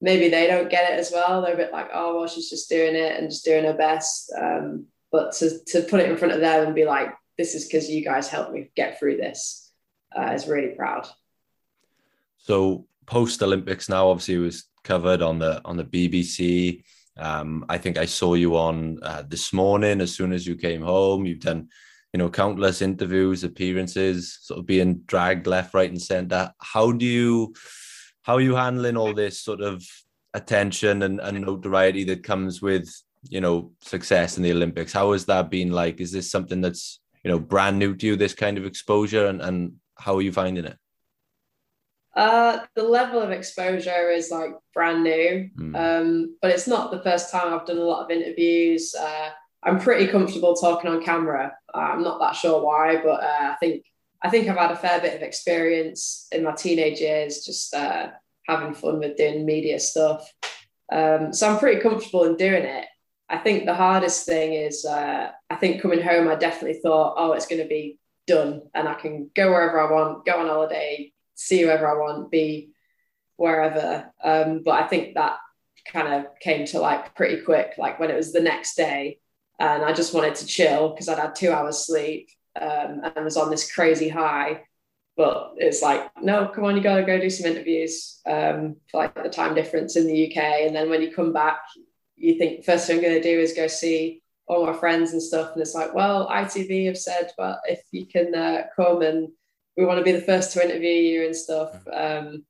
maybe 0.00 0.28
they 0.28 0.46
don't 0.46 0.70
get 0.70 0.92
it 0.92 0.98
as 0.98 1.10
well. 1.12 1.42
They're 1.42 1.54
a 1.54 1.56
bit 1.58 1.72
like, 1.72 1.88
oh, 1.92 2.16
well, 2.16 2.28
she's 2.28 2.50
just 2.50 2.68
doing 2.68 2.94
it 2.94 3.18
and 3.18 3.30
just 3.30 3.44
doing 3.44 3.64
her 3.64 3.74
best. 3.74 4.32
Um, 4.38 4.86
but 5.10 5.32
to, 5.34 5.58
to 5.68 5.82
put 5.82 6.00
it 6.00 6.10
in 6.10 6.16
front 6.16 6.34
of 6.34 6.40
them 6.40 6.66
and 6.66 6.74
be 6.74 6.84
like, 6.84 7.08
this 7.38 7.54
is 7.54 7.66
because 7.66 7.88
you 7.88 8.04
guys 8.04 8.28
helped 8.28 8.52
me 8.52 8.70
get 8.76 8.98
through 8.98 9.16
this 9.16 9.72
uh, 10.16 10.32
is 10.32 10.48
really 10.48 10.74
proud. 10.74 11.08
So 12.38 12.86
post 13.06 13.42
Olympics 13.42 13.88
now, 13.88 14.08
obviously, 14.08 14.34
it 14.34 14.38
was 14.38 14.64
covered 14.84 15.22
on 15.22 15.38
the 15.38 15.60
on 15.64 15.76
the 15.76 15.84
BBC. 15.84 16.82
Um, 17.18 17.64
I 17.68 17.78
think 17.78 17.96
I 17.96 18.04
saw 18.04 18.34
you 18.34 18.56
on 18.56 18.98
uh, 19.02 19.22
this 19.26 19.52
morning 19.52 20.00
as 20.00 20.14
soon 20.14 20.32
as 20.32 20.46
you 20.46 20.56
came 20.56 20.82
home. 20.82 21.24
You've 21.24 21.40
done, 21.40 21.68
you 22.12 22.18
know, 22.18 22.28
countless 22.28 22.82
interviews, 22.82 23.42
appearances, 23.42 24.38
sort 24.42 24.60
of 24.60 24.66
being 24.66 25.00
dragged 25.06 25.46
left, 25.46 25.74
right, 25.74 25.90
and 25.90 26.00
centre. 26.00 26.52
How 26.60 26.92
do 26.92 27.06
you, 27.06 27.54
how 28.26 28.34
are 28.34 28.40
you 28.40 28.56
handling 28.56 28.96
all 28.96 29.14
this 29.14 29.38
sort 29.38 29.60
of 29.60 29.86
attention 30.34 31.02
and, 31.02 31.20
and 31.20 31.40
notoriety 31.40 32.02
that 32.02 32.24
comes 32.24 32.60
with, 32.60 32.92
you 33.28 33.40
know, 33.40 33.70
success 33.80 34.36
in 34.36 34.42
the 34.42 34.50
Olympics? 34.50 34.92
How 34.92 35.12
has 35.12 35.26
that 35.26 35.48
been 35.48 35.70
like? 35.70 36.00
Is 36.00 36.10
this 36.10 36.28
something 36.28 36.60
that's, 36.60 36.98
you 37.22 37.30
know, 37.30 37.38
brand 37.38 37.78
new 37.78 37.94
to 37.94 38.04
you? 38.04 38.16
This 38.16 38.34
kind 38.34 38.58
of 38.58 38.66
exposure, 38.66 39.26
and 39.26 39.40
and 39.40 39.74
how 39.94 40.16
are 40.16 40.22
you 40.22 40.32
finding 40.32 40.64
it? 40.64 40.76
Uh, 42.16 42.64
the 42.74 42.82
level 42.82 43.22
of 43.22 43.30
exposure 43.30 44.10
is 44.10 44.32
like 44.32 44.50
brand 44.74 45.04
new, 45.04 45.48
mm. 45.56 45.76
um, 45.76 46.36
but 46.42 46.50
it's 46.50 46.66
not 46.66 46.90
the 46.90 47.02
first 47.02 47.30
time 47.30 47.54
I've 47.54 47.66
done 47.66 47.78
a 47.78 47.84
lot 47.84 48.04
of 48.04 48.10
interviews. 48.10 48.92
Uh, 48.98 49.28
I'm 49.62 49.78
pretty 49.78 50.08
comfortable 50.08 50.54
talking 50.56 50.90
on 50.90 51.00
camera. 51.00 51.54
Uh, 51.72 51.78
I'm 51.78 52.02
not 52.02 52.18
that 52.18 52.34
sure 52.34 52.60
why, 52.60 52.96
but 52.96 53.22
uh, 53.22 53.52
I 53.52 53.56
think 53.60 53.84
I 54.26 54.28
think 54.28 54.48
I've 54.48 54.56
had 54.56 54.72
a 54.72 54.76
fair 54.76 55.00
bit 55.00 55.14
of 55.14 55.22
experience 55.22 56.26
in 56.32 56.42
my 56.42 56.50
teenage 56.50 56.98
years, 56.98 57.44
just 57.44 57.72
uh, 57.72 58.08
having 58.48 58.74
fun 58.74 58.98
with 58.98 59.16
doing 59.16 59.46
media 59.46 59.78
stuff. 59.78 60.28
Um, 60.92 61.32
so 61.32 61.48
I'm 61.48 61.60
pretty 61.60 61.80
comfortable 61.80 62.24
in 62.24 62.34
doing 62.34 62.64
it. 62.64 62.86
I 63.28 63.38
think 63.38 63.66
the 63.66 63.74
hardest 63.74 64.26
thing 64.26 64.54
is 64.54 64.84
uh, 64.84 65.30
I 65.48 65.54
think 65.54 65.80
coming 65.80 66.02
home, 66.02 66.26
I 66.26 66.34
definitely 66.34 66.80
thought, 66.80 67.14
oh, 67.16 67.34
it's 67.34 67.46
going 67.46 67.62
to 67.62 67.68
be 67.68 68.00
done, 68.26 68.62
and 68.74 68.88
I 68.88 68.94
can 68.94 69.30
go 69.32 69.50
wherever 69.50 69.80
I 69.80 69.92
want, 69.92 70.26
go 70.26 70.40
on 70.40 70.48
holiday, 70.48 71.12
see 71.36 71.62
whoever 71.62 71.88
I 71.88 71.96
want, 71.96 72.28
be 72.28 72.70
wherever. 73.36 74.12
Um, 74.24 74.62
but 74.64 74.82
I 74.82 74.88
think 74.88 75.14
that 75.14 75.36
kind 75.92 76.12
of 76.12 76.26
came 76.40 76.66
to 76.66 76.80
like 76.80 77.14
pretty 77.14 77.42
quick, 77.42 77.74
like 77.78 78.00
when 78.00 78.10
it 78.10 78.16
was 78.16 78.32
the 78.32 78.40
next 78.40 78.74
day, 78.74 79.20
and 79.60 79.84
I 79.84 79.92
just 79.92 80.14
wanted 80.14 80.34
to 80.34 80.46
chill 80.46 80.88
because 80.88 81.08
I'd 81.08 81.20
had 81.20 81.36
two 81.36 81.52
hours 81.52 81.86
sleep 81.86 82.28
um, 82.60 83.02
and 83.04 83.24
was 83.24 83.36
on 83.36 83.50
this 83.50 83.72
crazy 83.72 84.08
high. 84.08 84.62
But 85.16 85.54
it's 85.56 85.80
like, 85.82 86.10
no, 86.22 86.48
come 86.48 86.64
on, 86.64 86.76
you 86.76 86.82
gotta 86.82 87.02
go 87.02 87.18
do 87.18 87.30
some 87.30 87.50
interviews 87.50 88.20
um, 88.26 88.76
for 88.90 88.98
like 88.98 89.14
the 89.14 89.30
time 89.30 89.54
difference 89.54 89.96
in 89.96 90.06
the 90.06 90.26
UK. 90.26 90.36
And 90.66 90.76
then 90.76 90.90
when 90.90 91.00
you 91.00 91.10
come 91.10 91.32
back, 91.32 91.60
you 92.16 92.38
think 92.38 92.64
first 92.64 92.86
thing 92.86 92.98
I'm 92.98 93.02
gonna 93.02 93.22
do 93.22 93.38
is 93.38 93.54
go 93.54 93.66
see 93.66 94.22
all 94.46 94.66
my 94.66 94.74
friends 94.74 95.12
and 95.12 95.22
stuff. 95.22 95.52
And 95.52 95.62
it's 95.62 95.74
like, 95.74 95.94
well, 95.94 96.28
ITV 96.28 96.86
have 96.86 96.98
said, 96.98 97.32
well, 97.38 97.60
if 97.66 97.82
you 97.90 98.06
can 98.06 98.34
uh, 98.34 98.64
come 98.76 99.02
and 99.02 99.28
we 99.76 99.84
want 99.84 99.98
to 99.98 100.04
be 100.04 100.12
the 100.12 100.20
first 100.20 100.52
to 100.52 100.64
interview 100.64 100.88
you 100.88 101.26
and 101.26 101.36
stuff. 101.36 101.74
Um, 101.92 102.44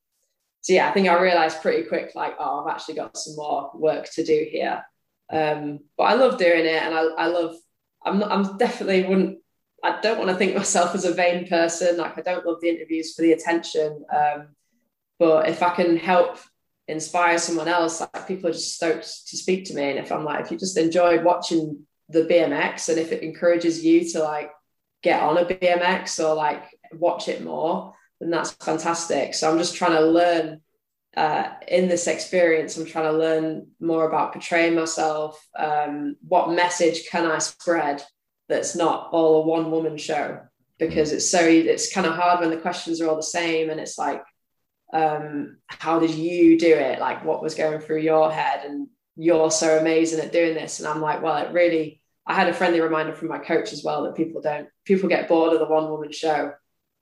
so 0.60 0.72
yeah, 0.72 0.88
I 0.88 0.92
think 0.92 1.08
I 1.08 1.20
realized 1.20 1.62
pretty 1.62 1.84
quick, 1.84 2.12
like, 2.14 2.34
oh, 2.38 2.64
I've 2.64 2.74
actually 2.74 2.96
got 2.96 3.16
some 3.16 3.36
more 3.36 3.70
work 3.74 4.10
to 4.14 4.24
do 4.24 4.46
here. 4.50 4.84
Um, 5.30 5.80
but 5.96 6.04
I 6.04 6.14
love 6.14 6.38
doing 6.38 6.66
it, 6.66 6.82
and 6.82 6.94
I, 6.94 7.02
I 7.02 7.26
love. 7.26 7.56
I'm 8.04 8.18
not. 8.18 8.30
I'm 8.30 8.56
definitely 8.58 9.04
wouldn't. 9.04 9.38
I 9.82 10.00
don't 10.00 10.18
want 10.18 10.30
to 10.30 10.36
think 10.36 10.56
myself 10.56 10.94
as 10.94 11.04
a 11.04 11.14
vain 11.14 11.46
person. 11.46 11.96
Like 11.96 12.18
I 12.18 12.22
don't 12.22 12.46
love 12.46 12.60
the 12.60 12.68
interviews 12.68 13.14
for 13.14 13.22
the 13.22 13.32
attention. 13.32 14.04
Um, 14.14 14.48
but 15.18 15.48
if 15.48 15.62
I 15.62 15.74
can 15.74 15.96
help 15.96 16.38
inspire 16.88 17.38
someone 17.38 17.68
else, 17.68 18.00
like 18.00 18.28
people 18.28 18.50
are 18.50 18.52
just 18.52 18.74
stoked 18.74 19.28
to 19.28 19.36
speak 19.36 19.64
to 19.66 19.74
me. 19.74 19.90
And 19.90 19.98
if 19.98 20.12
I'm 20.12 20.24
like, 20.24 20.44
if 20.44 20.50
you 20.50 20.58
just 20.58 20.76
enjoyed 20.76 21.24
watching 21.24 21.86
the 22.08 22.22
BMX, 22.22 22.88
and 22.88 22.98
if 22.98 23.12
it 23.12 23.22
encourages 23.22 23.84
you 23.84 24.08
to 24.10 24.20
like 24.20 24.50
get 25.02 25.22
on 25.22 25.38
a 25.38 25.44
BMX 25.44 26.22
or 26.24 26.34
like 26.34 26.64
watch 26.92 27.28
it 27.28 27.42
more, 27.42 27.94
then 28.20 28.30
that's 28.30 28.52
fantastic. 28.52 29.34
So 29.34 29.50
I'm 29.50 29.58
just 29.58 29.76
trying 29.76 29.92
to 29.92 30.06
learn 30.06 30.60
uh, 31.16 31.48
in 31.66 31.88
this 31.88 32.06
experience. 32.06 32.76
I'm 32.76 32.86
trying 32.86 33.10
to 33.10 33.18
learn 33.18 33.68
more 33.80 34.06
about 34.06 34.32
portraying 34.32 34.74
myself. 34.74 35.44
Um, 35.58 36.16
what 36.26 36.50
message 36.50 37.08
can 37.10 37.24
I 37.24 37.38
spread 37.38 38.02
that's 38.48 38.76
not 38.76 39.10
all 39.12 39.42
a 39.42 39.46
one 39.46 39.70
woman 39.70 39.96
show? 39.96 40.40
Because 40.78 41.12
it's 41.12 41.28
so 41.30 41.40
it's 41.40 41.92
kind 41.92 42.06
of 42.06 42.14
hard 42.14 42.40
when 42.40 42.50
the 42.50 42.56
questions 42.56 43.00
are 43.00 43.08
all 43.08 43.16
the 43.16 43.22
same, 43.22 43.70
and 43.70 43.80
it's 43.80 43.98
like, 43.98 44.22
um, 44.92 45.58
how 45.66 45.98
did 45.98 46.14
you 46.14 46.58
do 46.58 46.74
it? 46.74 47.00
Like, 47.00 47.24
what 47.24 47.42
was 47.42 47.54
going 47.54 47.80
through 47.80 48.00
your 48.00 48.30
head? 48.30 48.64
And 48.64 48.88
you're 49.16 49.50
so 49.50 49.78
amazing 49.78 50.20
at 50.20 50.32
doing 50.32 50.54
this. 50.54 50.78
And 50.78 50.88
I'm 50.88 51.00
like, 51.00 51.22
well, 51.22 51.36
it 51.38 51.52
really, 51.52 52.00
I 52.26 52.34
had 52.34 52.48
a 52.48 52.54
friendly 52.54 52.80
reminder 52.80 53.14
from 53.14 53.28
my 53.28 53.38
coach 53.38 53.72
as 53.72 53.82
well 53.82 54.04
that 54.04 54.14
people 54.14 54.40
don't, 54.40 54.68
people 54.84 55.08
get 55.08 55.28
bored 55.28 55.52
of 55.52 55.58
the 55.58 55.66
one 55.66 55.90
woman 55.90 56.12
show. 56.12 56.52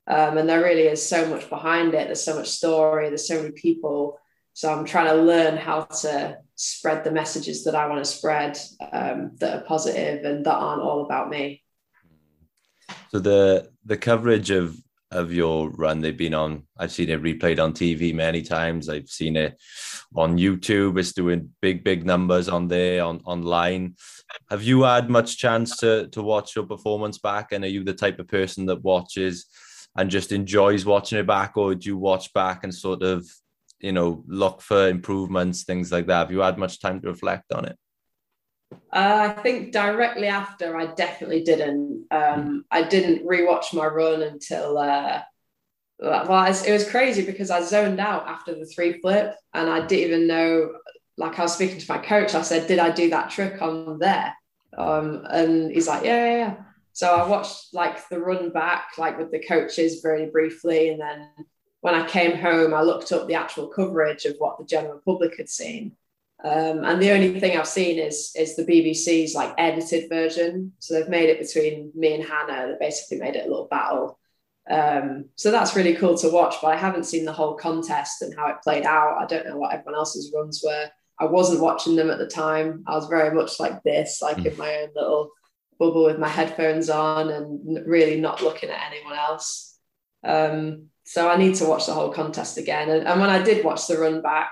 Um, 0.07 0.37
and 0.37 0.47
there 0.47 0.63
really 0.63 0.83
is 0.83 1.07
so 1.07 1.27
much 1.27 1.49
behind 1.49 1.93
it. 1.93 2.07
There's 2.07 2.23
so 2.23 2.35
much 2.35 2.49
story, 2.49 3.09
there's 3.09 3.27
so 3.27 3.41
many 3.41 3.51
people. 3.51 4.17
So 4.53 4.71
I'm 4.71 4.85
trying 4.85 5.07
to 5.07 5.21
learn 5.21 5.57
how 5.57 5.81
to 5.81 6.37
spread 6.55 7.03
the 7.03 7.11
messages 7.11 7.63
that 7.65 7.75
I 7.75 7.87
want 7.87 8.03
to 8.03 8.09
spread 8.09 8.57
um, 8.91 9.31
that 9.39 9.55
are 9.55 9.65
positive 9.65 10.23
and 10.23 10.45
that 10.45 10.55
aren't 10.55 10.81
all 10.81 11.05
about 11.05 11.29
me. 11.29 11.61
So 13.11 13.19
the 13.19 13.71
the 13.85 13.97
coverage 13.97 14.51
of 14.51 14.77
of 15.11 15.31
your 15.31 15.69
run 15.69 16.01
they've 16.01 16.17
been 16.17 16.33
on 16.33 16.63
i've 16.77 16.91
seen 16.91 17.09
it 17.09 17.21
replayed 17.21 17.63
on 17.63 17.73
tv 17.73 18.13
many 18.13 18.41
times. 18.41 18.89
I've 18.89 19.09
seen 19.09 19.37
it 19.37 19.59
on 20.15 20.37
youtube. 20.37 20.99
It's 20.99 21.13
doing 21.13 21.51
big 21.61 21.83
big 21.83 22.05
numbers 22.05 22.49
on 22.49 22.67
there 22.67 23.03
on 23.03 23.21
online. 23.25 23.95
Have 24.49 24.63
you 24.63 24.83
had 24.83 25.09
much 25.09 25.37
chance 25.37 25.77
to 25.77 26.07
to 26.09 26.21
watch 26.21 26.55
your 26.55 26.65
performance 26.65 27.17
back? 27.17 27.51
And 27.51 27.63
are 27.63 27.69
you 27.69 27.83
the 27.83 27.93
type 27.93 28.19
of 28.19 28.27
person 28.27 28.65
that 28.67 28.83
watches 28.83 29.45
and 29.95 30.09
just 30.09 30.31
enjoys 30.31 30.85
watching 30.85 31.19
it 31.19 31.27
back 31.27 31.55
or 31.57 31.75
do 31.75 31.89
you 31.89 31.97
watch 31.97 32.33
back 32.33 32.63
and 32.63 32.73
sort 32.73 33.01
of 33.01 33.25
you 33.79 33.91
know 33.91 34.23
look 34.27 34.61
for 34.61 34.87
improvements 34.87 35.63
things 35.63 35.91
like 35.91 36.07
that 36.07 36.19
have 36.19 36.31
you 36.31 36.39
had 36.39 36.57
much 36.57 36.79
time 36.79 37.01
to 37.01 37.07
reflect 37.07 37.51
on 37.51 37.65
it 37.65 37.77
uh, 38.91 39.33
I 39.37 39.41
think 39.41 39.71
directly 39.71 40.27
after, 40.27 40.77
I 40.77 40.87
definitely 40.87 41.43
didn't. 41.43 42.07
Um, 42.11 42.65
I 42.71 42.83
didn't 42.83 43.27
rewatch 43.27 43.73
my 43.73 43.85
run 43.85 44.23
until. 44.23 44.77
Uh, 44.77 45.21
well, 45.99 46.45
it 46.45 46.71
was 46.71 46.89
crazy 46.89 47.25
because 47.25 47.51
I 47.51 47.61
zoned 47.61 47.99
out 47.99 48.27
after 48.27 48.53
the 48.55 48.65
three 48.65 48.99
flip, 48.99 49.35
and 49.53 49.69
I 49.69 49.85
didn't 49.85 50.05
even 50.05 50.27
know. 50.27 50.73
Like 51.17 51.39
I 51.39 51.43
was 51.43 51.53
speaking 51.53 51.79
to 51.79 51.91
my 51.91 51.99
coach, 51.99 52.35
I 52.35 52.41
said, 52.41 52.67
"Did 52.67 52.79
I 52.79 52.89
do 52.89 53.09
that 53.09 53.29
trick 53.29 53.61
on 53.61 53.99
there?" 53.99 54.33
Um, 54.77 55.25
and 55.29 55.71
he's 55.71 55.87
like, 55.87 56.03
"Yeah, 56.03 56.25
yeah, 56.25 56.37
yeah." 56.37 56.55
So 56.93 57.13
I 57.13 57.27
watched 57.27 57.73
like 57.73 58.07
the 58.09 58.19
run 58.19 58.51
back, 58.51 58.97
like 58.97 59.17
with 59.17 59.31
the 59.31 59.43
coaches, 59.43 60.01
very 60.01 60.27
briefly, 60.27 60.89
and 60.89 61.01
then 61.01 61.29
when 61.85 61.95
I 61.95 62.07
came 62.07 62.35
home, 62.37 62.73
I 62.73 62.81
looked 62.81 63.11
up 63.11 63.27
the 63.27 63.35
actual 63.35 63.67
coverage 63.67 64.25
of 64.25 64.35
what 64.39 64.57
the 64.57 64.65
general 64.65 65.01
public 65.05 65.37
had 65.37 65.49
seen 65.49 65.95
um, 66.43 66.83
and 66.83 67.01
the 67.01 67.11
only 67.11 67.39
thing 67.39 67.57
I've 67.57 67.67
seen 67.67 67.97
is 67.97 68.31
is 68.35 68.55
the 68.55 68.65
BBC's 68.65 69.33
like 69.33 69.53
edited 69.57 70.09
version. 70.09 70.73
So 70.79 70.93
they've 70.93 71.09
made 71.09 71.29
it 71.29 71.39
between 71.39 71.91
me 71.95 72.13
and 72.13 72.23
Hannah. 72.23 72.67
They 72.67 72.85
basically 72.85 73.17
made 73.17 73.35
it 73.35 73.45
a 73.45 73.49
little 73.49 73.67
battle. 73.67 74.19
Um, 74.69 75.25
so 75.35 75.49
that's 75.49 75.75
really 75.75 75.95
cool 75.95 76.17
to 76.17 76.29
watch. 76.29 76.55
But 76.61 76.67
I 76.69 76.75
haven't 76.75 77.05
seen 77.05 77.25
the 77.25 77.33
whole 77.33 77.55
contest 77.55 78.21
and 78.21 78.35
how 78.35 78.47
it 78.49 78.61
played 78.63 78.85
out. 78.85 79.17
I 79.19 79.25
don't 79.25 79.47
know 79.47 79.57
what 79.57 79.73
everyone 79.73 79.95
else's 79.95 80.31
runs 80.35 80.61
were. 80.63 80.89
I 81.19 81.25
wasn't 81.25 81.61
watching 81.61 81.95
them 81.95 82.11
at 82.11 82.19
the 82.19 82.27
time. 82.27 82.83
I 82.85 82.95
was 82.95 83.07
very 83.07 83.33
much 83.33 83.59
like 83.59 83.81
this, 83.83 84.21
like 84.21 84.37
mm. 84.37 84.45
in 84.45 84.57
my 84.57 84.75
own 84.81 84.89
little 84.95 85.31
bubble 85.79 86.05
with 86.05 86.19
my 86.19 86.27
headphones 86.27 86.89
on 86.89 87.29
and 87.29 87.87
really 87.87 88.19
not 88.19 88.43
looking 88.43 88.69
at 88.69 88.91
anyone 88.91 89.17
else. 89.17 89.77
Um, 90.23 90.89
so 91.05 91.29
I 91.29 91.37
need 91.37 91.55
to 91.55 91.65
watch 91.65 91.85
the 91.85 91.93
whole 91.93 92.11
contest 92.11 92.57
again. 92.57 92.89
And, 92.89 93.07
and 93.07 93.21
when 93.21 93.29
I 93.29 93.41
did 93.41 93.63
watch 93.63 93.87
the 93.87 93.97
run 93.97 94.21
back, 94.23 94.51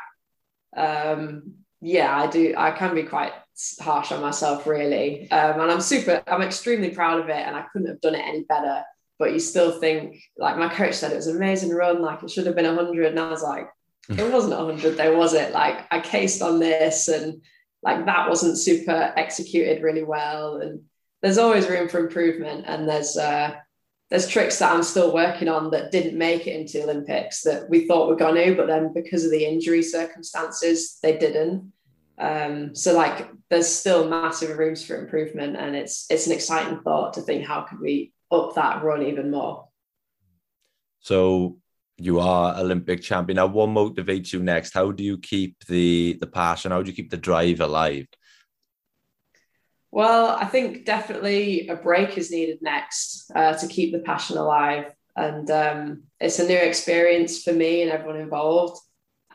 um, 0.78 1.56
yeah, 1.82 2.16
I 2.16 2.28
do. 2.28 2.54
I 2.56 2.72
can 2.72 2.94
be 2.94 3.04
quite 3.04 3.34
harsh 3.82 4.12
on 4.12 4.22
myself, 4.22 4.68
really. 4.68 5.30
Um, 5.32 5.60
and 5.60 5.72
I'm 5.72 5.82
super, 5.82 6.22
I'm 6.28 6.44
extremely 6.44 6.92
proud 6.92 7.20
of 7.20 7.30
it. 7.30 7.46
And 7.46 7.56
I 7.56 7.63
couldn't 7.63 7.88
have 7.88 8.02
done 8.02 8.13
it 8.13 8.26
any 8.26 8.44
better. 8.44 8.84
But 9.18 9.34
you 9.34 9.39
still 9.39 9.80
think, 9.80 10.22
like 10.38 10.58
my 10.58 10.70
coach 10.70 10.94
said, 10.94 11.12
it 11.12 11.16
was 11.16 11.28
an 11.28 11.38
amazing 11.38 11.72
run. 11.72 12.02
Like 12.02 12.22
it 12.22 12.30
should 12.30 12.46
have 12.46 12.56
been 12.56 12.68
100. 12.68 13.08
And 13.08 13.20
I 13.20 13.30
was 13.30 13.42
like, 13.42 13.68
hmm. 14.08 14.20
it 14.20 14.32
wasn't 14.32 14.58
100 14.58 14.96
though, 14.96 15.18
was 15.18 15.34
it? 15.34 15.54
Like 15.54 15.88
I 15.89 16.02
cased 16.02 16.44
on 16.44 16.60
this 16.60 17.08
and 17.08 17.42
like 17.82 18.06
that 18.06 18.30
wasn't 18.30 18.60
super 18.60 19.12
executed 19.18 19.82
really 19.82 20.04
well. 20.04 20.58
And 20.58 20.84
there's 21.24 21.39
always 21.39 21.68
room 21.68 21.89
for 21.89 22.00
improvement. 22.00 22.66
And 22.68 22.88
there's, 22.88 23.18
uh, 23.18 23.56
there's 24.13 24.28
tricks 24.28 24.60
that 24.60 24.71
I'm 24.71 24.84
still 24.84 25.12
working 25.12 25.49
on 25.49 25.71
that 25.71 25.89
didn't 25.89 26.15
make 26.15 26.45
it 26.45 26.56
into 26.56 26.84
Olympics 26.84 27.41
that 27.41 27.67
we 27.67 27.88
thought 27.88 28.08
were 28.08 28.15
going 28.15 28.36
to, 28.36 28.54
but 28.56 28.67
then 28.67 28.93
because 28.93 29.26
of 29.26 29.32
the 29.32 29.43
injury 29.43 29.82
circumstances, 29.82 30.99
they 31.02 31.17
didn't. 31.17 31.73
Um, 32.19 32.76
so 32.76 32.93
like 32.93 33.28
there's 33.49 33.67
still 33.67 34.08
massive 34.08 34.56
rooms 34.56 34.86
for 34.86 35.02
improvement 35.02 35.56
and 35.56 35.76
it's 35.76 36.06
it's 36.12 36.28
an 36.28 36.34
exciting 36.34 36.82
thought 36.82 37.13
to 37.13 37.21
think 37.21 37.43
how 37.43 37.62
could 37.62 37.80
we 37.80 38.13
up 38.32 38.54
that 38.54 38.84
run 38.84 39.02
even 39.02 39.32
more. 39.32 39.67
So 40.99 41.58
you 41.97 42.19
are 42.19 42.56
Olympic 42.60 43.02
champion. 43.02 43.38
Now 43.38 43.47
what 43.47 43.69
motivates 43.69 44.32
you 44.32 44.43
next? 44.43 44.76
How 44.76 44.91
do 44.91 45.04
you 45.04 45.17
keep 45.17 45.65
the 45.65 46.19
the 46.21 46.28
passion? 46.28 46.71
How 46.71 46.84
do 46.84 46.91
you 46.91 46.95
keep 46.95 47.10
the 47.10 47.17
drive 47.17 47.62
alive? 47.62 48.06
Well, 49.94 50.30
I 50.30 50.46
think 50.46 50.86
definitely 50.86 51.68
a 51.68 51.76
break 51.76 52.18
is 52.18 52.32
needed 52.32 52.64
next 52.64 53.30
uh, 53.36 53.54
to 53.54 53.68
keep 53.68 53.92
the 53.92 54.00
passion 54.00 54.38
alive. 54.38 54.92
And 55.16 55.52
um, 55.52 56.04
it's 56.20 56.40
a 56.40 56.48
new 56.48 56.58
experience 56.58 57.44
for 57.44 57.54
me 57.54 57.84
and 57.84 57.92
everyone 57.92 58.20
involved. 58.20 58.82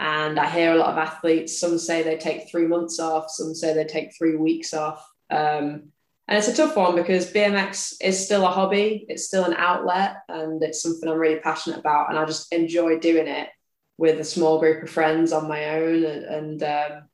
And 0.01 0.37
I 0.37 0.51
hear 0.51 0.73
a 0.73 0.77
lot 0.77 0.91
of 0.91 0.99
athletes, 0.99 1.61
some 1.61 1.79
say 1.79 2.03
they 2.03 2.17
take 2.17 2.51
three 2.51 2.67
months 2.67 2.99
off, 2.99 3.31
some 3.31 3.55
say 3.55 3.73
they 3.73 3.85
take 3.85 4.19
three 4.19 4.35
weeks 4.35 4.75
off. 4.75 5.09
Um, 5.31 5.93
and 6.27 6.37
it's 6.37 6.49
a 6.49 6.57
tough 6.57 6.77
one 6.77 6.97
because 6.97 7.33
BMX 7.33 7.95
is 8.03 8.25
still 8.25 8.45
a 8.45 8.51
hobby, 8.51 9.07
it's 9.09 9.27
still 9.27 9.45
an 9.45 9.55
outlet, 9.55 10.17
and 10.29 10.61
it's 10.61 10.83
something 10.83 11.09
I'm 11.09 11.19
really 11.19 11.39
passionate 11.39 11.79
about. 11.79 12.11
And 12.11 12.19
I 12.19 12.25
just 12.25 12.53
enjoy 12.53 12.99
doing 12.99 13.29
it 13.29 13.49
with 13.97 14.19
a 14.19 14.25
small 14.25 14.59
group 14.59 14.83
of 14.83 14.91
friends 14.91 15.33
on 15.33 15.47
my 15.47 15.77
own. 15.77 16.05
And, 16.05 16.25
and 16.25 16.63
um, 16.65 17.08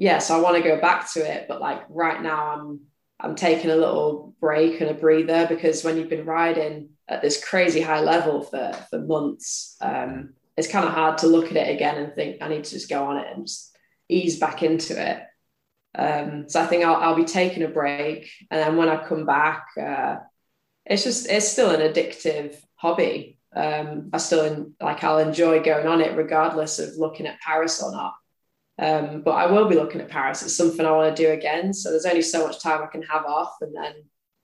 yeah, 0.00 0.16
so 0.18 0.34
I 0.34 0.40
want 0.40 0.56
to 0.56 0.62
go 0.66 0.80
back 0.80 1.12
to 1.12 1.20
it. 1.20 1.44
But 1.46 1.60
like 1.60 1.82
right 1.90 2.22
now, 2.22 2.52
I'm 2.52 2.80
I'm 3.20 3.34
taking 3.34 3.70
a 3.70 3.76
little 3.76 4.34
break 4.40 4.80
and 4.80 4.88
a 4.88 4.94
breather 4.94 5.46
because 5.46 5.84
when 5.84 5.98
you've 5.98 6.08
been 6.08 6.24
riding 6.24 6.88
at 7.06 7.20
this 7.20 7.44
crazy 7.44 7.82
high 7.82 8.00
level 8.00 8.40
for 8.42 8.72
for 8.88 8.98
months, 8.98 9.76
um, 9.82 10.30
it's 10.56 10.72
kind 10.72 10.86
of 10.86 10.94
hard 10.94 11.18
to 11.18 11.26
look 11.26 11.50
at 11.50 11.56
it 11.58 11.74
again 11.74 11.98
and 11.98 12.14
think 12.14 12.38
I 12.40 12.48
need 12.48 12.64
to 12.64 12.70
just 12.70 12.88
go 12.88 13.04
on 13.04 13.18
it 13.18 13.26
and 13.30 13.46
just 13.46 13.76
ease 14.08 14.38
back 14.38 14.62
into 14.62 14.98
it. 14.98 15.22
Um, 15.94 16.48
so 16.48 16.62
I 16.62 16.66
think 16.66 16.82
I'll, 16.82 16.96
I'll 16.96 17.14
be 17.14 17.26
taking 17.26 17.62
a 17.62 17.68
break, 17.68 18.30
and 18.50 18.58
then 18.58 18.78
when 18.78 18.88
I 18.88 19.06
come 19.06 19.26
back, 19.26 19.66
uh, 19.78 20.16
it's 20.86 21.04
just 21.04 21.28
it's 21.28 21.48
still 21.48 21.72
an 21.72 21.82
addictive 21.82 22.56
hobby. 22.76 23.38
Um, 23.54 24.08
I 24.14 24.16
still 24.16 24.72
like 24.80 25.04
I'll 25.04 25.18
enjoy 25.18 25.62
going 25.62 25.86
on 25.86 26.00
it 26.00 26.16
regardless 26.16 26.78
of 26.78 26.96
looking 26.96 27.26
at 27.26 27.40
Paris 27.40 27.82
or 27.82 27.92
not. 27.92 28.14
Um, 28.80 29.20
but 29.20 29.32
I 29.32 29.46
will 29.46 29.68
be 29.68 29.74
looking 29.74 30.00
at 30.00 30.08
Paris. 30.08 30.42
It's 30.42 30.56
something 30.56 30.86
I 30.86 30.90
want 30.90 31.14
to 31.14 31.22
do 31.22 31.32
again. 31.32 31.74
So 31.74 31.90
there's 31.90 32.06
only 32.06 32.22
so 32.22 32.46
much 32.46 32.62
time 32.62 32.82
I 32.82 32.86
can 32.86 33.02
have 33.02 33.26
off, 33.26 33.56
and 33.60 33.76
then 33.76 33.92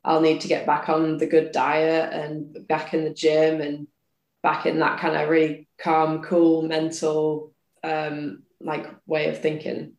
I'll 0.04 0.20
need 0.20 0.42
to 0.42 0.48
get 0.48 0.66
back 0.66 0.90
on 0.90 1.16
the 1.16 1.26
good 1.26 1.52
diet 1.52 2.12
and 2.12 2.66
back 2.68 2.92
in 2.92 3.04
the 3.04 3.14
gym 3.14 3.62
and 3.62 3.88
back 4.42 4.66
in 4.66 4.78
that 4.80 5.00
kind 5.00 5.16
of 5.16 5.28
really 5.30 5.68
calm, 5.78 6.22
cool, 6.22 6.62
mental 6.62 7.54
um, 7.82 8.42
like 8.60 8.86
way 9.06 9.28
of 9.28 9.40
thinking. 9.40 9.94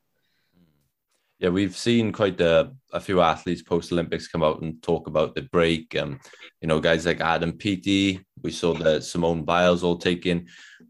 Yeah, 1.40 1.50
we've 1.50 1.76
seen 1.76 2.12
quite 2.12 2.40
a, 2.42 2.72
a 2.94 3.00
few 3.00 3.22
athletes 3.22 3.62
post 3.62 3.92
Olympics 3.92 4.28
come 4.28 4.44
out 4.44 4.62
and 4.62 4.82
talk 4.82 5.08
about 5.08 5.36
the 5.36 5.44
break. 5.44 5.96
Um, 5.96 6.20
you 6.62 6.68
know, 6.68 6.80
guys 6.80 7.06
like 7.06 7.22
Adam 7.22 7.54
Peaty. 7.54 8.24
We 8.44 8.52
saw 8.52 8.74
that 8.76 9.04
Simone 9.04 9.44
Biles 9.44 9.84
all 9.84 9.98
taking 9.98 10.48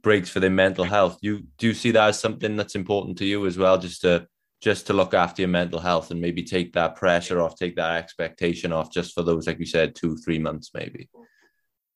breaks 0.08 0.30
for 0.30 0.40
their 0.40 0.50
mental 0.50 0.86
health. 0.86 1.18
You 1.20 1.44
do 1.58 1.68
you 1.68 1.74
see 1.74 1.92
that 1.92 2.08
as 2.08 2.18
something 2.18 2.56
that's 2.56 2.76
important 2.76 3.18
to 3.18 3.26
you 3.26 3.46
as 3.46 3.58
well, 3.58 3.78
just 3.78 4.00
to 4.04 4.26
just 4.62 4.88
to 4.88 4.94
look 4.94 5.14
after 5.14 5.42
your 5.42 5.50
mental 5.50 5.82
health 5.82 6.12
and 6.12 6.22
maybe 6.22 6.44
take 6.44 6.72
that 6.74 6.96
pressure 6.96 7.42
off, 7.42 7.58
take 7.58 7.76
that 7.76 7.98
expectation 7.98 8.72
off, 8.72 8.90
just 8.90 9.14
for 9.14 9.22
those, 9.22 9.48
like 9.48 9.60
you 9.60 9.66
said, 9.66 9.96
two 9.96 10.16
three 10.24 10.40
months 10.40 10.72
maybe. 10.74 11.10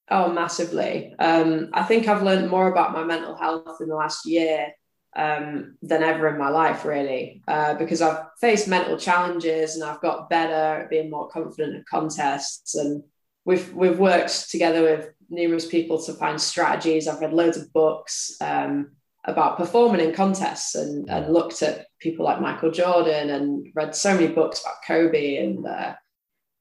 Oh, 0.10 0.30
massively. 0.34 1.16
Um, 1.20 1.70
I 1.72 1.84
think 1.84 2.10
I've 2.10 2.22
learned 2.22 2.50
more 2.50 2.70
about 2.70 2.92
my 2.92 3.06
mental 3.06 3.38
health 3.38 3.78
in 3.80 3.88
the 3.88 3.96
last 3.96 4.26
year 4.26 4.68
um, 5.16 5.78
than 5.82 6.04
ever 6.04 6.28
in 6.28 6.38
my 6.38 6.50
life, 6.50 6.84
really, 6.84 7.42
uh, 7.48 7.76
because 7.76 8.02
I've 8.02 8.26
faced 8.42 8.68
mental 8.68 8.98
challenges 8.98 9.76
and 9.76 9.86
I've 9.86 10.02
got 10.02 10.30
better 10.30 10.82
at 10.82 10.90
being 10.90 11.10
more 11.10 11.30
confident 11.30 11.78
at 11.78 11.86
contests. 11.86 12.76
And 12.76 13.04
we've 13.46 13.74
we've 13.74 14.00
worked 14.00 14.50
together 14.50 14.82
with 14.84 15.14
numerous 15.30 15.68
people 15.68 16.02
to 16.04 16.14
find 16.14 16.40
strategies. 16.40 17.08
I've 17.08 17.22
read 17.22 17.34
loads 17.34 17.58
of 17.58 17.72
books 17.74 18.36
um, 18.42 18.92
about 19.24 19.58
performing 19.58 20.02
in 20.02 20.14
contests 20.14 20.76
and, 20.76 21.10
and 21.10 21.34
looked 21.34 21.62
at 21.62 21.88
people 22.00 22.26
like 22.26 22.42
Michael 22.42 22.72
Jordan 22.72 23.30
and 23.30 23.68
read 23.76 23.96
so 23.96 24.14
many 24.14 24.28
books 24.28 24.62
about 24.62 24.84
Kobe, 24.86 25.38
and 25.38 25.66
uh, 25.66 25.94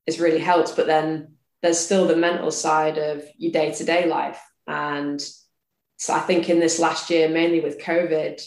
it's 0.07 0.19
really 0.21 0.39
helped. 0.39 0.77
But 0.77 0.87
then 0.87 1.35
there's 1.63 1.79
still 1.79 2.07
the 2.07 2.17
mental 2.17 2.51
side 2.51 2.99
of 2.99 3.25
your 3.37 3.53
day 3.53 3.73
to 3.73 3.85
day 3.85 4.07
life. 4.07 4.41
And 4.67 5.21
so 5.97 6.15
I 6.15 6.21
think 6.21 6.49
in 6.49 6.61
this 6.61 6.79
last 6.79 7.11
year, 7.11 7.29
mainly 7.29 7.61
with 7.61 7.81
COVID, 7.81 8.41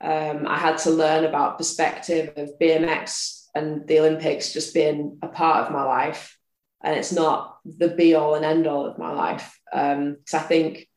um, 0.00 0.46
I 0.46 0.58
had 0.58 0.78
to 0.78 0.90
learn 0.90 1.24
about 1.24 1.58
perspective 1.58 2.32
of 2.36 2.58
BMX 2.60 3.46
and 3.54 3.86
the 3.88 3.98
Olympics 4.00 4.52
just 4.52 4.74
being 4.74 5.18
a 5.22 5.28
part 5.28 5.66
of 5.66 5.72
my 5.72 5.82
life. 5.82 6.37
And 6.82 6.96
it's 6.96 7.12
not 7.12 7.58
the 7.64 7.88
be 7.88 8.14
all 8.14 8.34
and 8.34 8.44
end 8.44 8.66
all 8.66 8.86
of 8.86 8.98
my 8.98 9.12
life. 9.12 9.58
Um, 9.72 10.18
so 10.26 10.38
I 10.38 10.42
think 10.42 10.88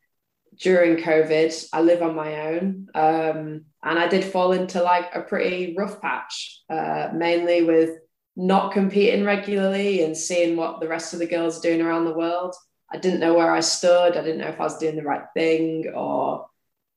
during 0.59 0.97
COVID, 0.97 1.67
I 1.73 1.81
live 1.81 2.01
on 2.01 2.15
my 2.15 2.49
own. 2.49 2.87
Um, 2.93 3.65
and 3.83 3.99
I 3.99 4.07
did 4.07 4.23
fall 4.23 4.51
into 4.51 4.83
like 4.83 5.13
a 5.15 5.21
pretty 5.21 5.73
rough 5.77 6.01
patch, 6.01 6.61
uh, 6.69 7.09
mainly 7.13 7.63
with 7.63 7.97
not 8.35 8.73
competing 8.73 9.25
regularly 9.25 10.03
and 10.03 10.15
seeing 10.15 10.55
what 10.55 10.79
the 10.79 10.87
rest 10.87 11.13
of 11.13 11.19
the 11.19 11.25
girls 11.25 11.57
are 11.57 11.61
doing 11.61 11.81
around 11.81 12.05
the 12.05 12.13
world. 12.13 12.55
I 12.93 12.97
didn't 12.97 13.19
know 13.19 13.33
where 13.33 13.51
I 13.51 13.61
stood. 13.61 14.15
I 14.15 14.21
didn't 14.21 14.39
know 14.39 14.47
if 14.47 14.59
I 14.59 14.63
was 14.63 14.77
doing 14.77 14.95
the 14.95 15.03
right 15.03 15.25
thing 15.33 15.91
or 15.95 16.47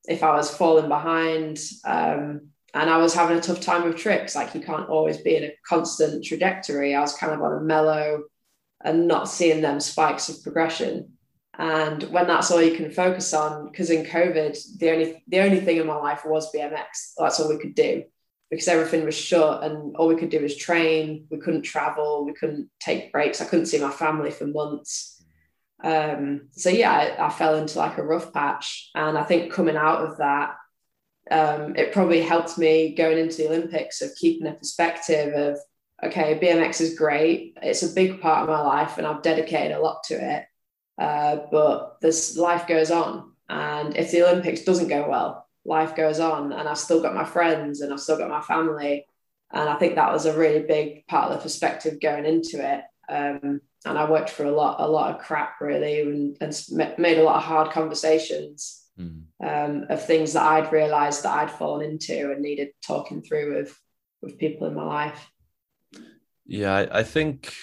if 0.05 0.23
I 0.23 0.35
was 0.35 0.53
falling 0.53 0.89
behind. 0.89 1.59
Um, 1.85 2.49
and 2.73 2.89
I 2.89 2.97
was 2.97 3.13
having 3.13 3.37
a 3.37 3.41
tough 3.41 3.61
time 3.61 3.85
with 3.85 3.97
tricks. 3.97 4.35
Like 4.35 4.53
you 4.53 4.61
can't 4.61 4.89
always 4.89 5.17
be 5.17 5.37
in 5.37 5.45
a 5.45 5.53
constant 5.67 6.23
trajectory. 6.23 6.93
I 6.93 7.01
was 7.01 7.15
kind 7.15 7.33
of 7.33 7.41
on 7.41 7.53
a 7.53 7.61
mellow 7.61 8.23
and 8.83 9.07
not 9.07 9.29
seeing 9.29 9.61
them 9.61 9.79
spikes 9.79 10.29
of 10.29 10.43
progression. 10.43 11.13
And 11.57 12.03
when 12.03 12.27
that's 12.27 12.51
all 12.51 12.61
you 12.61 12.75
can 12.75 12.91
focus 12.91 13.33
on, 13.33 13.71
because 13.71 13.89
in 13.89 14.05
COVID, 14.05 14.77
the 14.77 14.91
only 14.91 15.23
the 15.27 15.39
only 15.39 15.61
thing 15.61 15.77
in 15.77 15.87
my 15.87 15.95
life 15.95 16.25
was 16.25 16.51
BMX. 16.53 17.13
That's 17.17 17.39
all 17.39 17.49
we 17.49 17.57
could 17.57 17.75
do 17.75 18.03
because 18.49 18.67
everything 18.67 19.05
was 19.05 19.15
shut 19.15 19.63
and 19.63 19.95
all 19.95 20.07
we 20.07 20.15
could 20.15 20.29
do 20.29 20.41
was 20.41 20.55
train. 20.55 21.25
We 21.29 21.39
couldn't 21.39 21.63
travel. 21.63 22.25
We 22.25 22.33
couldn't 22.33 22.69
take 22.79 23.11
breaks. 23.11 23.41
I 23.41 23.45
couldn't 23.45 23.65
see 23.65 23.79
my 23.79 23.89
family 23.89 24.31
for 24.31 24.47
months. 24.47 25.23
Um, 25.83 26.47
so 26.51 26.69
yeah, 26.69 26.91
I, 26.91 27.27
I, 27.27 27.29
fell 27.29 27.55
into 27.55 27.79
like 27.79 27.97
a 27.97 28.03
rough 28.03 28.33
patch, 28.33 28.89
and 28.95 29.17
I 29.17 29.23
think 29.23 29.51
coming 29.51 29.75
out 29.75 30.05
of 30.05 30.17
that, 30.17 30.55
um, 31.29 31.75
it 31.75 31.91
probably 31.91 32.21
helped 32.21 32.57
me 32.57 32.95
going 32.95 33.17
into 33.17 33.37
the 33.37 33.47
Olympics 33.49 34.01
of 34.01 34.15
keeping 34.15 34.47
a 34.47 34.53
perspective 34.53 35.33
of 35.33 35.59
okay, 36.03 36.39
BMX 36.41 36.81
is 36.81 36.97
great. 36.97 37.57
It's 37.61 37.83
a 37.83 37.93
big 37.93 38.21
part 38.21 38.43
of 38.43 38.49
my 38.49 38.61
life, 38.61 38.97
and 38.97 39.07
I've 39.07 39.21
dedicated 39.21 39.71
a 39.71 39.79
lot 39.79 40.03
to 40.05 40.15
it 40.15 40.45
uh, 40.97 41.37
but 41.51 41.99
this 42.01 42.37
life 42.37 42.67
goes 42.67 42.91
on. 42.91 43.31
And 43.49 43.95
if 43.97 44.11
the 44.11 44.23
Olympics 44.23 44.63
doesn't 44.63 44.87
go 44.87 45.09
well, 45.09 45.47
life 45.65 45.95
goes 45.95 46.19
on. 46.19 46.51
And 46.51 46.67
I've 46.67 46.77
still 46.77 47.01
got 47.01 47.15
my 47.15 47.25
friends 47.25 47.81
and 47.81 47.91
I've 47.91 47.99
still 47.99 48.17
got 48.17 48.29
my 48.29 48.41
family. 48.41 49.05
And 49.51 49.69
I 49.69 49.75
think 49.75 49.95
that 49.95 50.11
was 50.11 50.25
a 50.25 50.37
really 50.37 50.65
big 50.65 51.05
part 51.07 51.31
of 51.31 51.37
the 51.37 51.43
perspective 51.43 52.01
going 52.01 52.25
into 52.25 52.57
it. 52.57 52.83
Um, 53.07 53.61
and 53.85 53.97
I 53.99 54.09
worked 54.09 54.31
for 54.31 54.45
a 54.45 54.51
lot, 54.51 54.79
a 54.79 54.87
lot 54.87 55.13
of 55.13 55.21
crap 55.21 55.61
really, 55.61 56.01
and, 56.01 56.37
and 56.41 56.97
made 56.97 57.19
a 57.19 57.23
lot 57.23 57.37
of 57.37 57.43
hard 57.43 57.71
conversations 57.71 58.83
mm. 58.99 59.21
um, 59.43 59.85
of 59.89 60.03
things 60.03 60.33
that 60.33 60.43
I'd 60.43 60.71
realised 60.71 61.23
that 61.23 61.37
I'd 61.37 61.51
fallen 61.51 61.87
into 61.87 62.31
and 62.31 62.41
needed 62.41 62.69
talking 62.85 63.21
through 63.21 63.57
with 63.57 63.79
with 64.21 64.39
people 64.39 64.65
in 64.65 64.73
my 64.73 64.83
life. 64.83 65.29
Yeah, 66.45 66.85
I, 66.91 67.03
think 67.03 67.53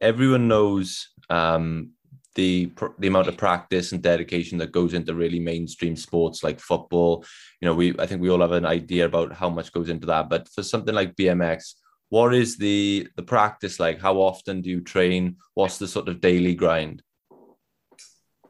everyone 0.00 0.48
knows 0.48 1.08
um, 1.30 1.92
the 2.34 2.70
the 2.98 3.06
amount 3.06 3.28
of 3.28 3.36
practice 3.36 3.92
and 3.92 4.02
dedication 4.02 4.58
that 4.58 4.72
goes 4.72 4.92
into 4.92 5.14
really 5.14 5.38
mainstream 5.38 5.94
sports 5.94 6.42
like 6.42 6.58
football. 6.58 7.24
You 7.60 7.66
know, 7.66 7.74
we 7.74 7.94
I 7.98 8.06
think 8.06 8.20
we 8.20 8.30
all 8.30 8.40
have 8.40 8.52
an 8.52 8.66
idea 8.66 9.04
about 9.04 9.32
how 9.32 9.48
much 9.48 9.72
goes 9.72 9.88
into 9.88 10.06
that. 10.08 10.28
But 10.28 10.48
for 10.48 10.64
something 10.64 10.94
like 10.94 11.14
BMX, 11.14 11.74
what 12.08 12.34
is 12.34 12.56
the 12.56 13.06
the 13.16 13.22
practice 13.22 13.78
like? 13.78 14.00
How 14.00 14.16
often 14.16 14.62
do 14.62 14.70
you 14.70 14.80
train? 14.80 15.36
What's 15.54 15.78
the 15.78 15.86
sort 15.86 16.08
of 16.08 16.20
daily 16.20 16.56
grind? 16.56 17.02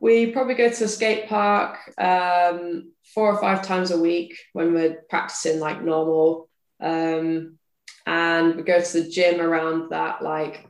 We 0.00 0.30
probably 0.30 0.54
go 0.54 0.70
to 0.70 0.84
a 0.84 0.88
skate 0.88 1.28
park 1.28 1.76
um, 1.98 2.92
four 3.14 3.34
or 3.34 3.40
five 3.40 3.62
times 3.66 3.90
a 3.90 3.98
week 3.98 4.38
when 4.52 4.72
we're 4.72 5.02
practicing 5.10 5.60
like 5.60 5.82
normal. 5.82 6.48
Um, 6.80 7.57
and 8.08 8.56
we 8.56 8.62
go 8.62 8.80
to 8.80 9.02
the 9.02 9.08
gym 9.08 9.38
around 9.38 9.90
that 9.90 10.22
like 10.22 10.66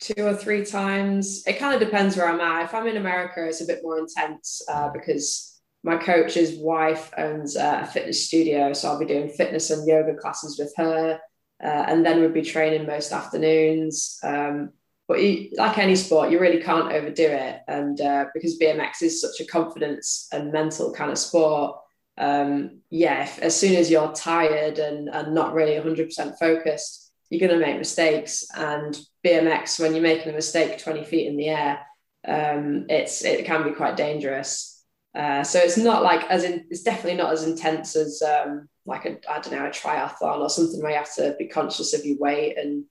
two 0.00 0.26
or 0.26 0.34
three 0.34 0.64
times. 0.64 1.46
It 1.46 1.60
kind 1.60 1.72
of 1.72 1.80
depends 1.80 2.16
where 2.16 2.28
I'm 2.28 2.40
at. 2.40 2.64
If 2.64 2.74
I'm 2.74 2.88
in 2.88 2.96
America, 2.96 3.46
it's 3.46 3.60
a 3.60 3.66
bit 3.66 3.80
more 3.84 3.98
intense 3.98 4.60
uh, 4.68 4.88
because 4.92 5.60
my 5.84 5.96
coach's 5.96 6.58
wife 6.58 7.12
owns 7.16 7.54
a 7.54 7.86
fitness 7.86 8.26
studio. 8.26 8.72
So 8.72 8.88
I'll 8.88 8.98
be 8.98 9.06
doing 9.06 9.28
fitness 9.28 9.70
and 9.70 9.86
yoga 9.86 10.16
classes 10.16 10.58
with 10.58 10.74
her. 10.76 11.20
Uh, 11.62 11.84
and 11.86 12.04
then 12.04 12.20
we'd 12.20 12.34
be 12.34 12.42
training 12.42 12.88
most 12.88 13.12
afternoons. 13.12 14.18
Um, 14.24 14.70
but 15.06 15.22
you, 15.22 15.50
like 15.56 15.78
any 15.78 15.94
sport, 15.94 16.32
you 16.32 16.40
really 16.40 16.60
can't 16.60 16.92
overdo 16.92 17.24
it. 17.24 17.60
And 17.68 18.00
uh, 18.00 18.26
because 18.34 18.58
BMX 18.58 19.02
is 19.02 19.20
such 19.20 19.40
a 19.40 19.46
confidence 19.46 20.26
and 20.32 20.52
mental 20.52 20.92
kind 20.92 21.12
of 21.12 21.18
sport, 21.18 21.78
um, 22.18 22.80
yeah, 22.90 23.22
if, 23.22 23.38
as 23.38 23.58
soon 23.58 23.76
as 23.76 23.90
you're 23.90 24.12
tired 24.12 24.78
and, 24.78 25.08
and 25.08 25.34
not 25.34 25.54
really 25.54 25.72
100% 25.74 26.38
focused, 26.38 27.12
you're 27.30 27.46
going 27.46 27.58
to 27.58 27.64
make 27.64 27.78
mistakes. 27.78 28.46
And 28.56 28.98
BMX, 29.24 29.78
when 29.80 29.94
you're 29.94 30.02
making 30.02 30.30
a 30.30 30.34
mistake 30.34 30.78
20 30.78 31.04
feet 31.04 31.28
in 31.28 31.36
the 31.36 31.48
air, 31.48 31.80
um, 32.26 32.86
it's 32.88 33.24
it 33.24 33.46
can 33.46 33.62
be 33.62 33.70
quite 33.70 33.96
dangerous. 33.96 34.84
Uh, 35.14 35.44
so 35.44 35.58
it's 35.58 35.78
not 35.78 36.02
like 36.02 36.28
as 36.30 36.44
in 36.44 36.66
it's 36.68 36.82
definitely 36.82 37.16
not 37.16 37.32
as 37.32 37.44
intense 37.44 37.96
as 37.96 38.20
um, 38.22 38.68
like 38.84 39.06
a 39.06 39.18
I 39.30 39.40
don't 39.40 39.52
know 39.52 39.66
a 39.66 39.70
triathlon 39.70 40.40
or 40.40 40.50
something 40.50 40.82
where 40.82 40.90
you 40.90 40.98
have 40.98 41.14
to 41.14 41.36
be 41.38 41.46
conscious 41.46 41.94
of 41.94 42.04
your 42.04 42.18
weight 42.18 42.58
and 42.58 42.84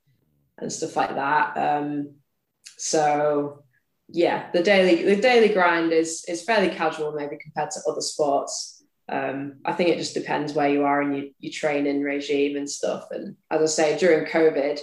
and 0.58 0.72
stuff 0.72 0.96
like 0.96 1.14
that. 1.16 1.58
Um, 1.58 2.16
so 2.78 3.64
yeah, 4.08 4.50
the 4.54 4.64
daily 4.64 5.04
the 5.04 5.22
daily 5.22 5.50
grind 5.50 5.92
is 5.92 6.24
is 6.28 6.42
fairly 6.44 6.74
casual 6.74 7.12
maybe 7.12 7.38
compared 7.38 7.72
to 7.72 7.82
other 7.88 8.02
sports 8.02 8.77
um, 9.10 9.58
I 9.66 9.74
think 9.74 9.90
it 9.90 9.98
just 9.98 10.14
depends 10.14 10.54
where 10.54 10.70
you 10.70 10.84
are 10.84 11.02
in 11.02 11.14
your, 11.14 11.26
your 11.40 11.54
training 11.54 12.02
regime 12.02 12.58
and 12.58 12.70
stuff. 12.70 13.08
And 13.12 13.36
as 13.50 13.62
I 13.62 13.66
say, 13.66 13.98
during 13.98 14.26
COVID, 14.26 14.80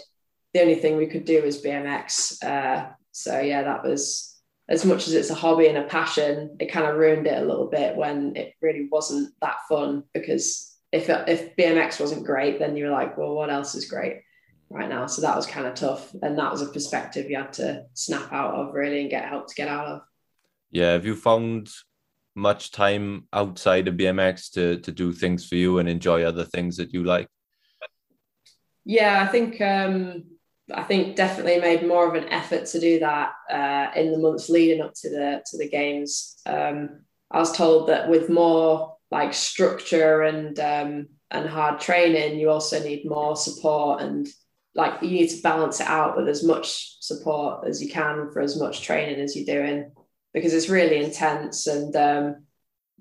the 0.54 0.60
only 0.60 0.76
thing 0.76 0.96
we 0.96 1.06
could 1.06 1.24
do 1.24 1.42
was 1.42 1.62
BMX. 1.62 2.42
Uh, 2.42 2.90
so 3.12 3.40
yeah, 3.40 3.62
that 3.62 3.84
was 3.84 4.40
as 4.68 4.84
much 4.84 5.06
as 5.06 5.14
it's 5.14 5.30
a 5.30 5.34
hobby 5.34 5.68
and 5.68 5.78
a 5.78 5.84
passion, 5.84 6.56
it 6.58 6.72
kind 6.72 6.86
of 6.86 6.96
ruined 6.96 7.26
it 7.26 7.42
a 7.42 7.46
little 7.46 7.66
bit 7.66 7.96
when 7.96 8.34
it 8.36 8.54
really 8.62 8.88
wasn't 8.90 9.34
that 9.40 9.56
fun 9.68 10.04
because 10.14 10.74
if 10.90 11.08
if 11.08 11.56
BMX 11.56 12.00
wasn't 12.00 12.24
great, 12.24 12.58
then 12.58 12.76
you 12.76 12.84
were 12.84 12.90
like, 12.90 13.18
well, 13.18 13.34
what 13.34 13.50
else 13.50 13.74
is 13.74 13.90
great 13.90 14.22
right 14.70 14.88
now? 14.88 15.06
So 15.06 15.22
that 15.22 15.36
was 15.36 15.46
kind 15.46 15.66
of 15.66 15.74
tough, 15.74 16.14
and 16.22 16.38
that 16.38 16.52
was 16.52 16.62
a 16.62 16.66
perspective 16.66 17.28
you 17.28 17.36
had 17.36 17.52
to 17.54 17.84
snap 17.94 18.32
out 18.32 18.54
of 18.54 18.74
really 18.74 19.00
and 19.00 19.10
get 19.10 19.28
help 19.28 19.48
to 19.48 19.54
get 19.54 19.68
out 19.68 19.86
of. 19.88 20.00
Yeah, 20.70 20.92
have 20.92 21.04
you 21.04 21.16
found 21.16 21.68
much 22.34 22.72
time 22.72 23.28
outside 23.32 23.88
of 23.88 23.94
BMX 23.94 24.52
to 24.52 24.78
to 24.80 24.92
do 24.92 25.12
things 25.12 25.46
for 25.48 25.56
you 25.56 25.78
and 25.78 25.88
enjoy 25.88 26.24
other 26.24 26.44
things 26.44 26.76
that 26.76 26.92
you 26.92 27.04
like? 27.04 27.28
Yeah, 28.84 29.22
I 29.22 29.26
think 29.30 29.60
um, 29.60 30.24
I 30.72 30.82
think 30.82 31.16
definitely 31.16 31.60
made 31.60 31.86
more 31.86 32.08
of 32.08 32.14
an 32.14 32.28
effort 32.30 32.66
to 32.66 32.80
do 32.80 32.98
that 33.00 33.32
uh, 33.50 33.98
in 33.98 34.12
the 34.12 34.18
months 34.18 34.48
leading 34.48 34.82
up 34.82 34.94
to 34.94 35.10
the 35.10 35.42
to 35.50 35.58
the 35.58 35.68
games. 35.68 36.40
Um, 36.46 37.00
I 37.30 37.38
was 37.38 37.56
told 37.56 37.88
that 37.88 38.08
with 38.08 38.28
more 38.28 38.96
like 39.10 39.34
structure 39.34 40.22
and 40.22 40.58
um, 40.58 41.08
and 41.30 41.48
hard 41.48 41.80
training, 41.80 42.38
you 42.38 42.50
also 42.50 42.82
need 42.82 43.08
more 43.08 43.36
support 43.36 44.02
and 44.02 44.26
like 44.74 45.02
you 45.02 45.10
need 45.10 45.28
to 45.28 45.42
balance 45.42 45.80
it 45.80 45.86
out 45.86 46.16
with 46.16 46.28
as 46.28 46.42
much 46.42 47.00
support 47.00 47.66
as 47.66 47.82
you 47.82 47.88
can 47.88 48.30
for 48.32 48.40
as 48.40 48.58
much 48.58 48.82
training 48.82 49.20
as 49.20 49.36
you're 49.36 49.46
doing 49.46 49.92
because 50.34 50.52
it's 50.52 50.68
really 50.68 51.02
intense. 51.02 51.66
And 51.66 51.94
um, 51.96 52.44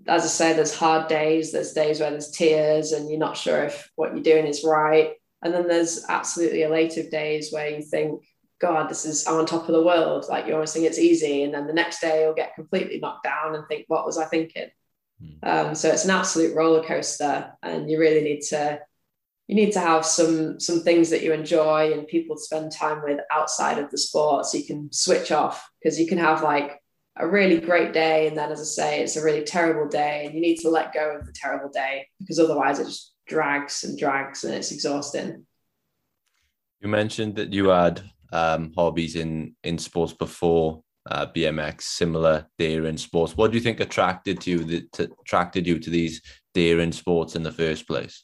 as 0.08 0.24
I 0.24 0.28
say, 0.28 0.54
there's 0.54 0.76
hard 0.76 1.10
days, 1.10 1.52
there's 1.52 1.74
days 1.74 2.00
where 2.00 2.12
there's 2.12 2.32
tears 2.32 2.92
and 2.92 3.10
you're 3.10 3.20
not 3.20 3.36
sure 3.36 3.64
if 3.64 3.92
what 3.96 4.14
you're 4.14 4.24
doing 4.24 4.46
is 4.46 4.64
right. 4.64 5.14
And 5.42 5.54
then 5.54 5.68
there's 5.68 6.06
absolutely 6.08 6.60
elative 6.60 7.12
days 7.12 7.52
where 7.52 7.70
you 7.70 7.82
think, 7.82 8.24
God, 8.62 8.90
this 8.90 9.04
is 9.04 9.28
I'm 9.28 9.36
on 9.36 9.46
top 9.46 9.68
of 9.68 9.74
the 9.74 9.84
world. 9.84 10.26
Like 10.30 10.48
you 10.48 10.54
always 10.54 10.72
think 10.72 10.86
it's 10.86 11.00
easy. 11.00 11.44
And 11.44 11.54
then 11.54 11.68
the 11.68 11.74
next 11.74 12.00
day 12.00 12.22
you'll 12.22 12.34
get 12.34 12.56
completely 12.56 13.00
knocked 13.00 13.24
down 13.24 13.56
and 13.56 13.68
think, 13.68 13.86
what 13.88 14.06
was 14.06 14.18
I 14.18 14.26
thinking? 14.26 14.70
Mm. 15.22 15.38
Um, 15.44 15.76
so 15.76 15.90
it's 15.90 16.06
an 16.06 16.12
absolute 16.12 16.56
roller 16.56 16.84
coaster. 16.84 17.52
And 17.62 17.90
you 17.90 18.00
really 18.00 18.22
need 18.22 18.42
to 18.50 18.80
you 19.48 19.56
need 19.56 19.74
to 19.74 19.80
have 19.80 20.06
some 20.06 20.60
some 20.60 20.82
things 20.82 21.10
that 21.10 21.24
you 21.24 21.34
enjoy 21.34 21.92
and 21.92 22.08
people 22.08 22.38
to 22.38 22.42
spend 22.42 22.72
time 22.72 23.04
with 23.04 23.20
outside 23.30 23.78
of 23.78 23.92
the 23.92 23.98
sport 23.98 24.46
so 24.46 24.58
you 24.58 24.66
can 24.66 24.92
switch 24.94 25.32
off 25.32 25.70
because 25.82 26.00
you 26.00 26.08
can 26.08 26.18
have 26.18 26.42
like 26.42 26.82
a 27.18 27.28
really 27.28 27.60
great 27.60 27.94
day. 27.94 28.28
And 28.28 28.38
then 28.38 28.52
as 28.52 28.60
i 28.60 28.64
say 28.64 29.02
it's 29.02 29.16
a 29.16 29.24
really 29.24 29.44
terrible 29.44 29.88
day 29.88 30.26
and 30.26 30.34
you 30.34 30.42
need 30.42 30.58
to 30.60 30.70
let 30.70 30.94
go 30.94 31.16
of 31.18 31.26
the 31.26 31.34
terrible 31.34 31.70
day 31.70 32.08
because 32.20 32.40
otherwise 32.40 32.80
it 32.80 32.86
just 32.86 33.14
drags 33.28 33.84
and 33.84 33.98
drags 33.98 34.44
and 34.44 34.54
it's 34.54 34.72
exhausting. 34.72 35.46
You 36.82 36.90
mentioned 36.90 37.36
that 37.36 37.54
you 37.54 37.70
had 37.70 38.02
um, 38.32 38.74
hobbies 38.76 39.16
in 39.16 39.56
in 39.64 39.78
sports 39.78 40.14
before 40.14 40.84
uh, 41.10 41.28
bmx 41.28 41.82
similar 41.82 42.48
deer 42.58 42.88
in 42.88 42.98
sports. 42.98 43.38
What 43.38 43.52
do 43.52 43.58
you 43.58 43.64
think 43.64 43.80
attracted 43.80 44.46
you 44.48 44.64
that 44.66 45.12
attracted 45.22 45.68
you 45.68 45.80
to 45.80 45.90
these 45.90 46.22
deer 46.54 46.80
in 46.80 46.92
sports 46.92 47.36
in 47.36 47.44
the 47.44 47.52
first 47.52 47.88
place 47.88 48.24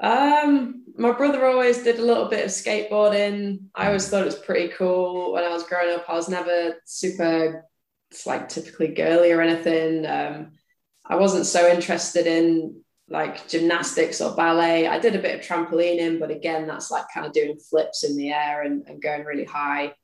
um, 0.00 0.84
my 0.96 1.12
brother 1.12 1.46
always 1.46 1.82
did 1.82 1.98
a 1.98 2.04
little 2.04 2.28
bit 2.28 2.44
of 2.44 2.50
skateboarding. 2.50 3.64
I 3.74 3.86
always 3.86 4.08
thought 4.08 4.22
it 4.22 4.26
was 4.26 4.38
pretty 4.38 4.68
cool 4.74 5.32
when 5.32 5.44
I 5.44 5.50
was 5.50 5.64
growing 5.64 5.94
up. 5.94 6.08
I 6.08 6.14
was 6.14 6.28
never 6.28 6.76
super 6.84 7.64
like 8.26 8.48
typically 8.48 8.88
girly 8.88 9.32
or 9.32 9.40
anything. 9.40 10.06
Um, 10.06 10.52
I 11.04 11.16
wasn't 11.16 11.46
so 11.46 11.68
interested 11.68 12.26
in 12.26 12.82
like 13.08 13.48
gymnastics 13.48 14.20
or 14.20 14.34
ballet. 14.34 14.86
I 14.86 14.98
did 14.98 15.14
a 15.14 15.20
bit 15.22 15.38
of 15.38 15.46
trampolining, 15.46 16.18
but 16.18 16.30
again, 16.30 16.66
that's 16.66 16.90
like 16.90 17.04
kind 17.12 17.26
of 17.26 17.32
doing 17.32 17.58
flips 17.58 18.04
in 18.04 18.16
the 18.16 18.32
air 18.32 18.62
and, 18.62 18.86
and 18.88 19.02
going 19.02 19.24
really 19.24 19.44
high. 19.44 19.94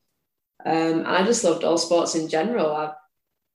Um, 0.64 1.00
and 1.00 1.08
I 1.08 1.24
just 1.24 1.44
loved 1.44 1.64
all 1.64 1.78
sports 1.78 2.14
in 2.14 2.28
general. 2.28 2.74
I'm 2.74 2.90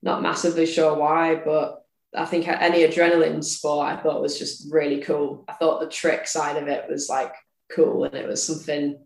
not 0.02 0.24
massively 0.24 0.66
sure 0.66 0.96
why, 0.96 1.36
but 1.36 1.85
I 2.18 2.26
think 2.26 2.48
any 2.48 2.80
adrenaline 2.80 3.44
sport 3.44 3.88
I 3.88 4.02
thought 4.02 4.22
was 4.22 4.40
just 4.40 4.72
really 4.72 5.02
cool. 5.02 5.46
I 5.48 5.54
thought 5.54 5.82
the 5.82 5.88
trick 5.88 6.28
side 6.28 6.62
of 6.62 6.68
it 6.68 6.90
was 6.90 7.10
like 7.10 7.34
cool 7.72 8.04
and 8.04 8.16
it 8.16 8.28
was 8.28 8.44
something 8.44 8.98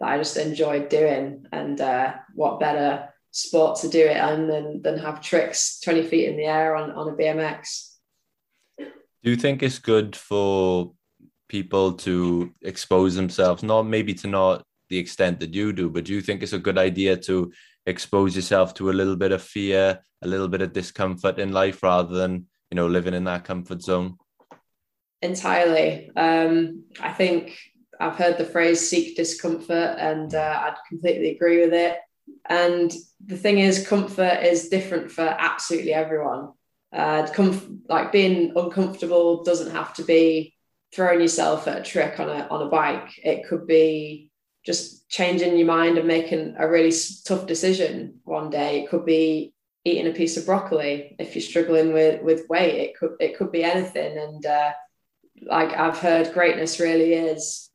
that 0.00 0.08
I 0.08 0.18
just 0.18 0.36
enjoyed 0.36 0.88
doing. 0.88 1.46
And 1.52 1.80
uh, 1.80 2.14
what 2.34 2.60
better 2.60 3.08
sport 3.30 3.78
to 3.80 3.88
do 3.88 4.00
it 4.00 4.16
in 4.16 4.48
than, 4.48 4.82
than 4.82 4.98
have 4.98 5.20
tricks 5.20 5.80
20 5.80 6.02
feet 6.04 6.28
in 6.28 6.36
the 6.36 6.44
air 6.44 6.74
on, 6.76 6.90
on 6.92 7.08
a 7.08 7.12
BMX. 7.12 7.94
Do 8.78 9.30
you 9.30 9.36
think 9.36 9.62
it's 9.62 9.78
good 9.78 10.14
for 10.14 10.92
people 11.48 11.92
to 11.92 12.52
expose 12.62 13.14
themselves, 13.14 13.62
not 13.62 13.82
maybe 13.82 14.14
to 14.14 14.26
not 14.26 14.62
the 14.90 14.98
extent 14.98 15.40
that 15.40 15.54
you 15.54 15.72
do, 15.72 15.90
but 15.90 16.04
do 16.04 16.14
you 16.14 16.20
think 16.20 16.42
it's 16.42 16.52
a 16.52 16.58
good 16.58 16.78
idea 16.78 17.16
to 17.16 17.52
expose 17.86 18.36
yourself 18.36 18.74
to 18.74 18.90
a 18.90 18.92
little 18.92 19.16
bit 19.16 19.32
of 19.32 19.42
fear, 19.42 20.00
a 20.22 20.28
little 20.28 20.48
bit 20.48 20.62
of 20.62 20.72
discomfort 20.72 21.38
in 21.38 21.52
life 21.52 21.82
rather 21.82 22.14
than, 22.14 22.46
you 22.70 22.76
know, 22.76 22.86
living 22.86 23.14
in 23.14 23.24
that 23.24 23.44
comfort 23.44 23.82
zone? 23.82 24.18
Entirely. 25.22 26.10
Um, 26.16 26.84
I 27.00 27.12
think 27.12 27.58
I've 28.00 28.16
heard 28.16 28.38
the 28.38 28.44
phrase 28.44 28.88
seek 28.88 29.16
discomfort 29.16 29.96
and 29.98 30.34
uh, 30.34 30.60
I'd 30.62 30.76
completely 30.88 31.30
agree 31.30 31.60
with 31.60 31.72
it. 31.72 31.98
And 32.48 32.92
the 33.24 33.36
thing 33.36 33.58
is, 33.58 33.86
comfort 33.86 34.42
is 34.42 34.68
different 34.68 35.10
for 35.10 35.22
absolutely 35.22 35.92
everyone. 35.92 36.52
Uh, 36.92 37.26
comf- 37.26 37.80
like 37.88 38.12
being 38.12 38.52
uncomfortable 38.56 39.42
doesn't 39.44 39.72
have 39.72 39.92
to 39.94 40.04
be 40.04 40.54
throwing 40.94 41.20
yourself 41.20 41.68
at 41.68 41.78
a 41.78 41.82
trick 41.82 42.18
on 42.18 42.30
a 42.30 42.46
on 42.50 42.66
a 42.66 42.70
bike. 42.70 43.10
It 43.22 43.46
could 43.46 43.66
be 43.66 44.30
just 44.64 45.08
changing 45.08 45.56
your 45.56 45.66
mind 45.66 45.98
and 45.98 46.06
making 46.06 46.54
a 46.58 46.68
really 46.68 46.92
tough 47.24 47.46
decision 47.46 48.20
one 48.24 48.50
day. 48.50 48.82
It 48.82 48.88
could 48.88 49.04
be 49.04 49.52
eating 49.88 50.10
a 50.10 50.14
piece 50.14 50.36
of 50.36 50.46
broccoli 50.46 51.16
if 51.18 51.34
you're 51.34 51.42
struggling 51.42 51.92
with 51.92 52.22
with 52.22 52.48
weight. 52.48 52.74
It 52.76 52.98
could 52.98 53.12
it 53.20 53.36
could 53.36 53.52
be 53.52 53.64
anything. 53.64 54.18
And 54.18 54.46
uh, 54.46 54.72
like 55.42 55.72
I've 55.76 55.98
heard, 55.98 56.32
greatness 56.32 56.80
really 56.80 57.14
is 57.14 57.68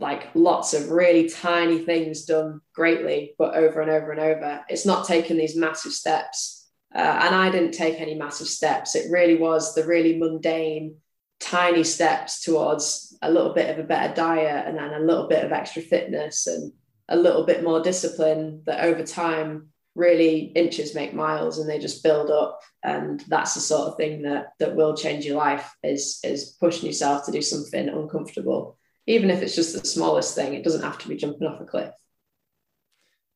like 0.00 0.28
lots 0.34 0.74
of 0.74 0.90
really 0.90 1.28
tiny 1.28 1.78
things 1.78 2.24
done 2.24 2.60
greatly, 2.74 3.34
but 3.38 3.54
over 3.54 3.80
and 3.80 3.90
over 3.90 4.12
and 4.12 4.20
over. 4.20 4.64
It's 4.68 4.86
not 4.86 5.06
taking 5.06 5.36
these 5.36 5.56
massive 5.56 5.92
steps. 5.92 6.68
Uh, 6.94 6.98
and 6.98 7.34
I 7.34 7.50
didn't 7.50 7.72
take 7.72 8.00
any 8.00 8.14
massive 8.14 8.46
steps. 8.46 8.94
It 8.94 9.10
really 9.10 9.36
was 9.36 9.74
the 9.74 9.84
really 9.84 10.16
mundane, 10.18 10.96
tiny 11.40 11.84
steps 11.84 12.42
towards 12.42 13.16
a 13.22 13.30
little 13.30 13.52
bit 13.52 13.70
of 13.70 13.78
a 13.78 13.86
better 13.86 14.14
diet 14.14 14.66
and 14.66 14.78
then 14.78 14.94
a 14.94 15.00
little 15.04 15.28
bit 15.28 15.44
of 15.44 15.52
extra 15.52 15.82
fitness 15.82 16.46
and 16.46 16.72
a 17.08 17.16
little 17.16 17.44
bit 17.44 17.64
more 17.64 17.82
discipline 17.82 18.62
that 18.66 18.84
over 18.84 19.02
time 19.02 19.68
really 19.98 20.52
inches 20.54 20.94
make 20.94 21.12
miles 21.12 21.58
and 21.58 21.68
they 21.68 21.78
just 21.78 22.02
build 22.02 22.30
up 22.30 22.60
and 22.84 23.22
that's 23.28 23.54
the 23.54 23.60
sort 23.60 23.88
of 23.88 23.96
thing 23.96 24.22
that 24.22 24.46
that 24.58 24.74
will 24.74 24.96
change 24.96 25.26
your 25.26 25.36
life 25.36 25.74
is 25.82 26.20
is 26.22 26.56
pushing 26.60 26.86
yourself 26.86 27.26
to 27.26 27.32
do 27.32 27.42
something 27.42 27.88
uncomfortable 27.88 28.78
even 29.08 29.30
if 29.30 29.40
it's 29.42 29.56
just 29.56 29.72
the 29.72 29.88
smallest 29.88 30.34
thing, 30.34 30.52
it 30.52 30.62
doesn't 30.62 30.82
have 30.82 30.98
to 30.98 31.08
be 31.08 31.16
jumping 31.16 31.48
off 31.48 31.60
a 31.60 31.64
cliff. 31.64 31.94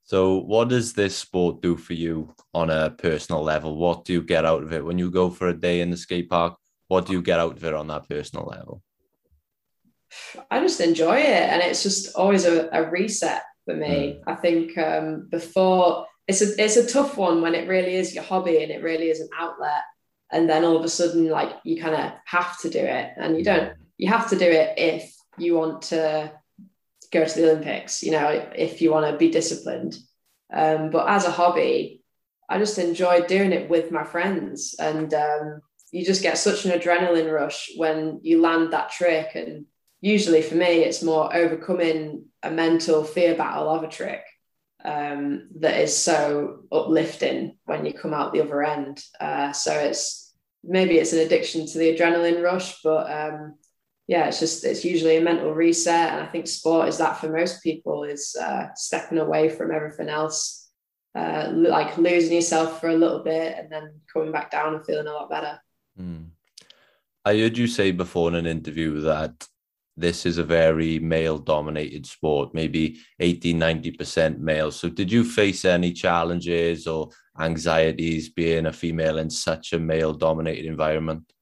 So, 0.05 0.37
what 0.37 0.69
does 0.69 0.93
this 0.93 1.17
sport 1.17 1.63
do 1.63 1.77
for 1.77 1.95
you 1.95 2.35
on 2.53 2.69
a 2.69 2.91
personal 2.91 3.43
level? 3.43 3.77
What 3.77 4.05
do 4.05 4.13
you 4.13 4.23
get 4.23 4.45
out 4.45 4.63
of 4.63 4.73
it 4.75 4.85
when 4.85 4.99
you 4.99 5.11
go 5.11 5.31
for 5.31 5.49
a 5.49 5.59
day 5.59 5.81
in 5.81 5.91
the 5.91 5.97
skate 5.97 6.29
park? 6.29 6.57
What 6.89 7.07
do 7.07 7.15
you 7.15 7.23
get 7.23 7.41
out 7.41 7.57
of 7.57 7.65
it 7.65 7.73
on 7.73 7.87
that 7.87 8.07
personal 8.07 8.45
level? 8.45 8.83
I 10.51 10.61
just 10.61 10.81
enjoy 10.81 11.21
it, 11.21 11.49
and 11.51 11.63
it's 11.63 11.83
just 11.83 12.15
always 12.17 12.45
a, 12.45 12.69
a 12.71 12.91
reset 12.91 13.43
for 13.65 13.75
me. 13.75 14.21
Mm. 14.21 14.23
I 14.27 14.35
think 14.35 14.77
um, 14.77 15.29
before 15.31 16.05
it's 16.29 16.43
a 16.43 16.63
it's 16.63 16.77
a 16.77 16.87
tough 16.87 17.17
one 17.17 17.43
when 17.43 17.55
it 17.55 17.69
really 17.69 17.97
is 17.97 18.15
your 18.15 18.25
hobby 18.25 18.63
and 18.63 18.71
it 18.71 18.83
really 18.83 19.11
is 19.11 19.21
an 19.21 19.29
outlet, 19.39 19.83
and 20.31 20.49
then 20.49 20.65
all 20.65 20.77
of 20.77 20.85
a 20.85 20.89
sudden, 20.89 21.29
like 21.29 21.53
you 21.65 21.81
kind 21.81 21.95
of 21.95 22.13
have 22.25 22.59
to 22.61 22.71
do 22.71 22.79
it, 22.79 23.11
and 23.17 23.37
you 23.37 23.45
don't. 23.45 23.73
You 23.99 24.09
have 24.09 24.31
to 24.31 24.37
do 24.37 24.47
it 24.47 24.79
if 24.79 25.15
you 25.39 25.55
want 25.55 25.83
to 25.83 26.33
go 27.13 27.25
to 27.25 27.35
the 27.35 27.51
Olympics, 27.51 28.03
you 28.03 28.11
know, 28.11 28.29
if 28.57 28.81
you 28.81 28.91
want 28.91 29.11
to 29.11 29.17
be 29.17 29.31
disciplined. 29.31 29.97
Um, 30.53 30.91
but 30.91 31.09
as 31.09 31.25
a 31.25 31.31
hobby, 31.31 32.03
I 32.49 32.59
just 32.59 32.79
enjoy 32.79 33.23
doing 33.27 33.53
it 33.53 33.69
with 33.69 33.93
my 33.93 34.03
friends. 34.03 34.75
And 34.79 35.13
um, 35.15 35.61
you 35.93 36.05
just 36.05 36.23
get 36.23 36.39
such 36.39 36.65
an 36.65 36.79
adrenaline 36.79 37.33
rush 37.33 37.71
when 37.77 38.21
you 38.23 38.41
land 38.41 38.73
that 38.73 38.91
trick. 38.91 39.35
And 39.35 39.67
usually 40.01 40.43
for 40.43 40.55
me, 40.55 40.83
it's 40.83 41.03
more 41.03 41.35
overcoming 41.35 42.25
a 42.43 42.51
mental 42.51 43.05
fear 43.05 43.37
battle 43.37 43.69
of 43.69 43.85
a 43.85 43.89
trick 43.89 44.23
um, 44.85 45.49
that 45.61 45.81
is 45.81 45.97
so 45.97 46.61
uplifting 46.73 47.57
when 47.65 47.87
you 47.87 47.93
come 47.93 48.15
out 48.15 48.33
the 48.33 48.43
other 48.43 48.63
end. 48.63 49.03
Uh, 49.21 49.53
so 49.53 49.73
it's 49.73 50.35
maybe 50.65 50.99
it's 50.99 51.13
an 51.13 51.21
addiction 51.21 51.67
to 51.67 51.79
the 51.79 51.97
adrenaline 51.97 52.43
rush, 52.43 52.81
but 52.83 53.11
um, 53.11 53.55
yeah, 54.07 54.27
it's 54.27 54.41
just 54.41 54.65
it's 54.65 54.85
usually 54.85 55.17
a 55.17 55.23
mental 55.23 55.55
reset, 55.55 56.13
and 56.13 56.23
I 56.23 56.27
think 56.27 56.47
sport 56.47 56.89
is 56.89 56.99
that 56.99 57.19
for 57.19 57.29
most 57.29 57.63
people 57.63 58.05
is 58.05 58.37
uh, 58.41 58.69
stepping 58.75 59.19
away 59.19 59.49
from 59.49 59.71
everything 59.71 60.09
else, 60.09 60.71
uh, 61.15 61.51
like 61.55 61.97
losing 61.99 62.35
yourself 62.35 62.81
for 62.81 62.89
a 62.89 62.97
little 62.97 63.23
bit 63.23 63.57
and 63.59 63.71
then 63.71 64.01
coming 64.13 64.33
back 64.33 64.51
down 64.51 64.75
and 64.75 64.85
feeling 64.85 65.07
a 65.07 65.13
lot 65.13 65.31
better. 65.31 65.61
Mm. 66.01 66.31
I 67.25 67.39
heard 67.39 67.57
you 67.57 67.69
say 67.69 67.93
before 67.93 68.29
in 68.29 68.35
an 68.35 68.47
interview 68.47 69.01
that 69.03 69.47
this 69.97 70.25
is 70.25 70.39
a 70.39 70.45
very 70.45 70.99
male 70.99 71.39
dominated 71.39 72.07
sport, 72.07 72.55
maybe 72.55 72.99
80, 73.21 73.55
90% 73.55 74.39
male. 74.39 74.71
So, 74.71 74.89
did 74.89 75.13
you 75.13 75.25
face 75.25 75.65
any 75.65 75.93
challenges 75.93 76.87
or 76.87 77.11
anxieties 77.39 78.29
being 78.31 78.67
a 78.67 78.73
female 78.73 79.19
in 79.19 79.31
such 79.31 79.73
a 79.73 79.79
male 79.79 80.13
dominated 80.13 80.67
environment? 80.67 81.33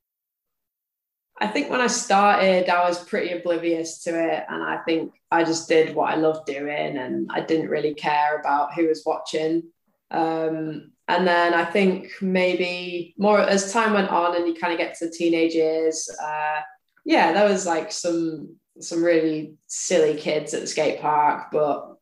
I 1.40 1.46
think 1.46 1.70
when 1.70 1.80
I 1.80 1.86
started, 1.86 2.68
I 2.68 2.86
was 2.86 3.02
pretty 3.02 3.32
oblivious 3.32 4.02
to 4.02 4.10
it. 4.10 4.44
And 4.48 4.62
I 4.62 4.78
think 4.78 5.14
I 5.30 5.42
just 5.42 5.68
did 5.68 5.94
what 5.94 6.12
I 6.12 6.16
loved 6.16 6.46
doing 6.46 6.98
and 6.98 7.30
I 7.32 7.40
didn't 7.40 7.70
really 7.70 7.94
care 7.94 8.38
about 8.38 8.74
who 8.74 8.88
was 8.88 9.04
watching. 9.06 9.62
Um, 10.10 10.92
and 11.08 11.26
then 11.26 11.54
I 11.54 11.64
think 11.64 12.10
maybe 12.20 13.14
more 13.16 13.40
as 13.40 13.72
time 13.72 13.94
went 13.94 14.10
on 14.10 14.36
and 14.36 14.46
you 14.46 14.54
kind 14.54 14.72
of 14.72 14.78
get 14.78 14.96
to 14.98 15.10
teenage 15.10 15.54
years, 15.54 16.10
uh, 16.22 16.60
yeah, 17.04 17.32
there 17.32 17.48
was 17.48 17.66
like 17.66 17.92
some 17.92 18.56
some 18.80 19.04
really 19.04 19.54
silly 19.66 20.16
kids 20.16 20.54
at 20.54 20.60
the 20.60 20.66
skate 20.66 21.00
park, 21.00 21.48
but 21.52 21.96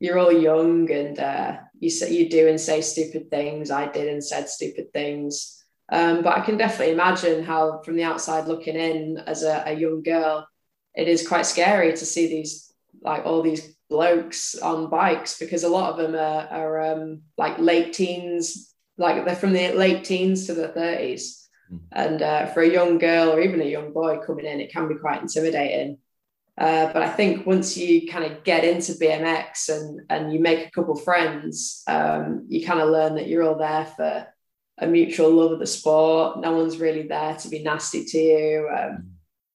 you're 0.00 0.18
all 0.18 0.32
young 0.32 0.90
and 0.90 1.18
uh, 1.18 1.58
you 1.78 1.90
say 1.90 2.12
you 2.12 2.28
do 2.28 2.48
and 2.48 2.60
say 2.60 2.80
stupid 2.80 3.30
things. 3.30 3.70
I 3.70 3.86
did 3.88 4.08
and 4.08 4.24
said 4.24 4.48
stupid 4.48 4.92
things. 4.92 5.62
Um, 5.90 6.22
but 6.22 6.36
I 6.36 6.40
can 6.40 6.56
definitely 6.56 6.94
imagine 6.94 7.44
how, 7.44 7.82
from 7.82 7.96
the 7.96 8.04
outside 8.04 8.46
looking 8.46 8.76
in, 8.76 9.18
as 9.26 9.42
a, 9.42 9.62
a 9.66 9.74
young 9.74 10.02
girl, 10.02 10.48
it 10.94 11.06
is 11.06 11.28
quite 11.28 11.44
scary 11.46 11.90
to 11.92 12.06
see 12.06 12.28
these 12.28 12.72
like 13.02 13.26
all 13.26 13.42
these 13.42 13.74
blokes 13.90 14.54
on 14.54 14.88
bikes 14.88 15.38
because 15.38 15.64
a 15.64 15.68
lot 15.68 15.90
of 15.90 15.96
them 15.98 16.14
are, 16.14 16.46
are 16.48 16.92
um, 16.92 17.22
like 17.36 17.58
late 17.58 17.92
teens, 17.92 18.74
like 18.96 19.24
they're 19.24 19.36
from 19.36 19.52
the 19.52 19.72
late 19.72 20.04
teens 20.04 20.46
to 20.46 20.54
the 20.54 20.68
30s. 20.68 21.41
And 21.92 22.22
uh, 22.22 22.46
for 22.46 22.62
a 22.62 22.70
young 22.70 22.98
girl 22.98 23.30
or 23.32 23.40
even 23.40 23.60
a 23.60 23.66
young 23.66 23.92
boy 23.92 24.18
coming 24.18 24.46
in, 24.46 24.60
it 24.60 24.72
can 24.72 24.88
be 24.88 24.94
quite 24.94 25.22
intimidating. 25.22 25.98
Uh, 26.58 26.92
but 26.92 27.02
I 27.02 27.08
think 27.08 27.46
once 27.46 27.76
you 27.76 28.06
kind 28.08 28.24
of 28.24 28.44
get 28.44 28.64
into 28.64 28.92
BMX 28.92 29.70
and 29.70 30.02
and 30.10 30.32
you 30.32 30.38
make 30.38 30.66
a 30.66 30.70
couple 30.70 30.94
friends, 30.94 31.82
um, 31.86 32.44
you 32.48 32.64
kind 32.66 32.80
of 32.80 32.90
learn 32.90 33.14
that 33.14 33.26
you're 33.26 33.42
all 33.42 33.58
there 33.58 33.86
for 33.86 34.26
a 34.78 34.86
mutual 34.86 35.30
love 35.30 35.52
of 35.52 35.60
the 35.60 35.66
sport. 35.66 36.40
No 36.40 36.54
one's 36.54 36.78
really 36.78 37.02
there 37.02 37.36
to 37.36 37.48
be 37.48 37.62
nasty 37.62 38.04
to 38.04 38.18
you. 38.18 38.70
Um, 38.74 39.12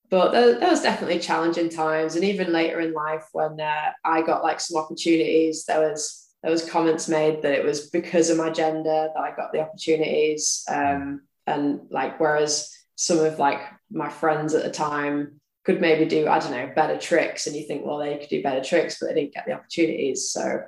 but 0.10 0.32
there, 0.32 0.60
there, 0.60 0.70
was 0.70 0.82
definitely 0.82 1.20
challenging 1.20 1.70
times, 1.70 2.16
and 2.16 2.24
even 2.24 2.54
later 2.54 2.80
in 2.80 2.94
life, 2.94 3.26
when 3.34 3.60
uh, 3.60 3.92
I 4.06 4.22
got 4.22 4.44
like 4.44 4.60
some 4.60 4.82
opportunities, 4.82 5.66
there 5.66 5.82
was 5.82 6.28
there 6.42 6.52
was 6.52 6.70
comments 6.70 7.08
made 7.08 7.42
that 7.42 7.54
it 7.54 7.66
was 7.66 7.90
because 7.90 8.30
of 8.30 8.38
my 8.38 8.50
gender 8.50 9.10
that 9.14 9.20
I 9.20 9.36
got 9.36 9.52
the 9.52 9.60
opportunities, 9.60 10.64
um, 10.70 11.22
and 11.48 11.82
like 11.90 12.20
whereas 12.20 12.72
some 12.96 13.20
of 13.20 13.40
like 13.40 13.62
my 13.90 14.10
friends 14.10 14.54
at 14.54 14.64
the 14.64 14.72
time 14.72 15.40
could 15.64 15.82
maybe 15.82 16.06
do 16.06 16.28
I 16.28 16.40
don't 16.40 16.52
know 16.52 16.72
better 16.76 16.98
tricks, 16.98 17.48
and 17.48 17.56
you 17.56 17.64
think 17.64 17.86
well 17.86 17.98
they 17.98 18.18
could 18.18 18.30
do 18.30 18.44
better 18.44 18.64
tricks, 18.64 18.98
but 19.00 19.08
they 19.08 19.16
didn't 19.16 19.34
get 19.34 19.46
the 19.46 19.54
opportunities. 19.54 20.30
So 20.30 20.62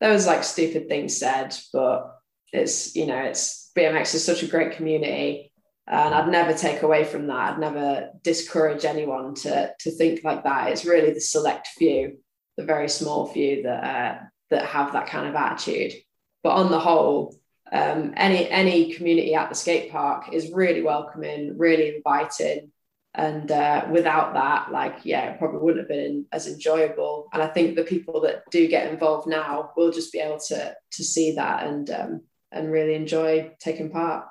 there 0.00 0.12
was 0.12 0.26
like 0.26 0.44
stupid 0.44 0.88
things 0.88 1.16
said, 1.16 1.56
but 1.72 2.14
it's 2.52 2.94
you 2.94 3.06
know 3.06 3.18
it's 3.18 3.70
BMX 3.76 4.14
is 4.14 4.24
such 4.24 4.42
a 4.42 4.48
great 4.48 4.72
community. 4.72 5.52
And 5.90 6.14
I'd 6.14 6.28
never 6.28 6.52
take 6.52 6.82
away 6.82 7.04
from 7.04 7.28
that. 7.28 7.54
I'd 7.54 7.60
never 7.60 8.10
discourage 8.22 8.84
anyone 8.84 9.34
to, 9.36 9.72
to 9.80 9.90
think 9.90 10.22
like 10.22 10.44
that. 10.44 10.70
It's 10.70 10.84
really 10.84 11.14
the 11.14 11.20
select 11.20 11.68
few, 11.68 12.18
the 12.58 12.64
very 12.64 12.90
small 12.90 13.26
few 13.26 13.62
that, 13.62 13.84
uh, 13.84 14.18
that 14.50 14.66
have 14.66 14.92
that 14.92 15.06
kind 15.06 15.26
of 15.26 15.34
attitude. 15.34 15.94
But 16.42 16.56
on 16.56 16.70
the 16.70 16.78
whole, 16.78 17.34
um, 17.72 18.14
any 18.16 18.48
any 18.48 18.94
community 18.94 19.34
at 19.34 19.48
the 19.48 19.54
skate 19.54 19.90
park 19.90 20.32
is 20.32 20.52
really 20.52 20.82
welcoming, 20.82 21.58
really 21.58 21.96
inviting, 21.96 22.70
and 23.14 23.50
uh, 23.50 23.86
without 23.90 24.34
that, 24.34 24.72
like 24.72 25.00
yeah, 25.04 25.30
it 25.30 25.38
probably 25.38 25.60
wouldn't 25.60 25.80
have 25.80 25.88
been 25.88 26.26
as 26.32 26.46
enjoyable. 26.46 27.28
And 27.32 27.42
I 27.42 27.48
think 27.48 27.76
the 27.76 27.84
people 27.84 28.20
that 28.22 28.44
do 28.50 28.68
get 28.68 28.90
involved 28.90 29.28
now 29.28 29.72
will 29.76 29.90
just 29.90 30.12
be 30.12 30.18
able 30.18 30.40
to 30.48 30.74
to 30.92 31.04
see 31.04 31.32
that 31.32 31.66
and 31.66 31.90
um, 31.90 32.22
and 32.52 32.70
really 32.70 32.94
enjoy 32.94 33.52
taking 33.58 33.90
part. 33.90 34.26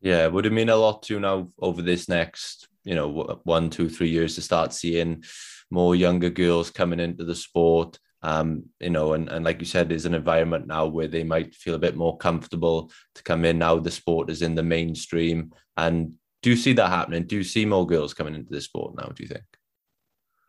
Yeah, 0.00 0.28
would 0.28 0.46
it 0.46 0.52
mean 0.52 0.68
a 0.68 0.76
lot 0.76 1.02
to 1.04 1.14
you 1.14 1.20
now 1.20 1.48
over 1.58 1.82
this 1.82 2.08
next, 2.08 2.68
you 2.84 2.94
know, 2.94 3.40
one, 3.42 3.68
two, 3.68 3.88
three 3.88 4.08
years 4.08 4.36
to 4.36 4.42
start 4.42 4.72
seeing 4.72 5.24
more 5.70 5.96
younger 5.96 6.30
girls 6.30 6.70
coming 6.70 7.00
into 7.00 7.24
the 7.24 7.34
sport? 7.34 7.98
Um, 8.22 8.64
you 8.80 8.90
know, 8.90 9.12
and, 9.12 9.28
and 9.28 9.44
like 9.44 9.60
you 9.60 9.66
said, 9.66 9.88
there's 9.88 10.06
an 10.06 10.14
environment 10.14 10.66
now 10.66 10.86
where 10.86 11.06
they 11.06 11.24
might 11.24 11.54
feel 11.54 11.74
a 11.74 11.78
bit 11.78 11.96
more 11.96 12.16
comfortable 12.16 12.90
to 13.14 13.22
come 13.22 13.44
in 13.44 13.58
now 13.58 13.78
the 13.78 13.90
sport 13.90 14.30
is 14.30 14.42
in 14.42 14.54
the 14.54 14.62
mainstream. 14.62 15.52
And 15.76 16.14
do 16.42 16.50
you 16.50 16.56
see 16.56 16.72
that 16.74 16.88
happening? 16.88 17.24
Do 17.24 17.36
you 17.36 17.44
see 17.44 17.64
more 17.64 17.86
girls 17.86 18.14
coming 18.14 18.34
into 18.34 18.50
the 18.50 18.60
sport 18.60 18.94
now, 18.96 19.06
do 19.14 19.22
you 19.22 19.28
think? 19.28 19.44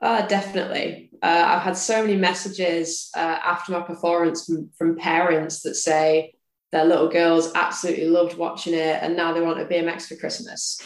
Uh, 0.01 0.25
definitely. 0.27 1.11
Uh, 1.21 1.43
I've 1.47 1.61
had 1.61 1.75
so 1.77 2.01
many 2.01 2.15
messages 2.15 3.09
uh, 3.15 3.19
after 3.43 3.73
my 3.73 3.81
performance 3.81 4.45
from, 4.45 4.69
from 4.77 4.95
parents 4.95 5.61
that 5.63 5.75
say 5.75 6.33
their 6.71 6.85
little 6.85 7.09
girls 7.09 7.51
absolutely 7.55 8.07
loved 8.07 8.37
watching 8.37 8.73
it 8.73 8.99
and 9.01 9.15
now 9.15 9.33
they 9.33 9.41
want 9.41 9.59
a 9.59 9.65
BMX 9.65 10.07
for 10.07 10.15
Christmas. 10.15 10.79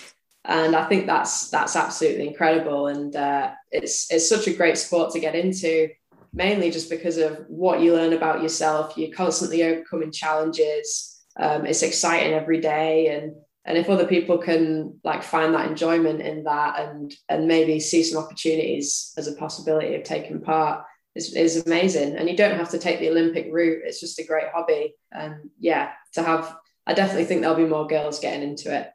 And 0.45 0.75
I 0.75 0.87
think 0.89 1.05
that's 1.05 1.49
that's 1.49 1.75
absolutely 1.75 2.27
incredible. 2.27 2.87
And 2.87 3.15
uh, 3.15 3.51
it's 3.71 4.11
it's 4.11 4.27
such 4.27 4.47
a 4.47 4.53
great 4.53 4.77
sport 4.77 5.11
to 5.11 5.19
get 5.19 5.35
into, 5.35 5.89
mainly 6.33 6.71
just 6.71 6.89
because 6.89 7.17
of 7.17 7.45
what 7.47 7.79
you 7.79 7.93
learn 7.93 8.13
about 8.13 8.41
yourself. 8.41 8.97
You're 8.97 9.15
constantly 9.15 9.63
overcoming 9.63 10.11
challenges. 10.11 11.21
Um, 11.39 11.65
it's 11.65 11.83
exciting 11.83 12.33
every 12.33 12.59
day, 12.59 13.15
and 13.15 13.35
and 13.65 13.77
if 13.77 13.89
other 13.89 14.05
people 14.05 14.37
can 14.37 14.99
like 15.03 15.23
find 15.23 15.53
that 15.53 15.69
enjoyment 15.69 16.21
in 16.21 16.43
that 16.43 16.79
and 16.79 17.13
and 17.29 17.47
maybe 17.47 17.79
see 17.79 18.03
some 18.03 18.23
opportunities 18.23 19.13
as 19.17 19.27
a 19.27 19.35
possibility 19.35 19.95
of 19.95 20.03
taking 20.03 20.41
part 20.41 20.85
is, 21.15 21.33
is 21.33 21.65
amazing 21.65 22.15
and 22.15 22.29
you 22.29 22.35
don't 22.35 22.57
have 22.57 22.69
to 22.71 22.79
take 22.79 22.99
the 22.99 23.09
olympic 23.09 23.47
route 23.51 23.83
it's 23.85 23.99
just 23.99 24.19
a 24.19 24.25
great 24.25 24.47
hobby 24.53 24.93
and 25.11 25.49
yeah 25.59 25.91
to 26.13 26.23
have 26.23 26.55
i 26.87 26.93
definitely 26.93 27.25
think 27.25 27.41
there'll 27.41 27.55
be 27.55 27.65
more 27.65 27.87
girls 27.87 28.19
getting 28.19 28.47
into 28.47 28.75
it 28.75 28.89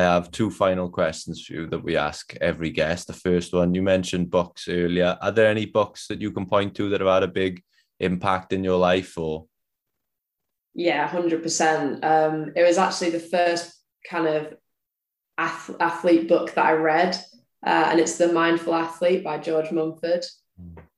I 0.00 0.14
have 0.14 0.30
two 0.30 0.50
final 0.50 0.88
questions 0.88 1.44
for 1.44 1.52
you 1.52 1.66
that 1.68 1.82
we 1.82 1.96
ask 1.96 2.34
every 2.40 2.70
guest. 2.70 3.06
The 3.06 3.12
first 3.12 3.52
one, 3.52 3.74
you 3.74 3.82
mentioned 3.82 4.30
books 4.30 4.68
earlier. 4.68 5.18
Are 5.20 5.32
there 5.32 5.48
any 5.48 5.66
books 5.66 6.06
that 6.08 6.20
you 6.20 6.32
can 6.32 6.46
point 6.46 6.74
to 6.76 6.88
that 6.88 7.00
have 7.00 7.08
had 7.08 7.22
a 7.22 7.28
big 7.28 7.62
impact 8.00 8.52
in 8.52 8.64
your 8.64 8.78
life 8.78 9.16
or 9.18 9.46
yeah, 10.74 11.06
hundred 11.06 11.36
um, 11.36 11.42
percent. 11.42 12.04
It 12.56 12.62
was 12.62 12.78
actually 12.78 13.10
the 13.10 13.20
first 13.20 13.74
kind 14.08 14.26
of 14.26 14.54
ath- 15.36 15.76
athlete 15.80 16.28
book 16.28 16.54
that 16.54 16.64
I 16.64 16.72
read, 16.72 17.16
uh, 17.66 17.88
and 17.90 18.00
it's 18.00 18.16
The 18.16 18.32
Mindful 18.32 18.74
Athlete 18.74 19.24
by 19.24 19.38
George 19.38 19.72
Mumford. 19.72 20.24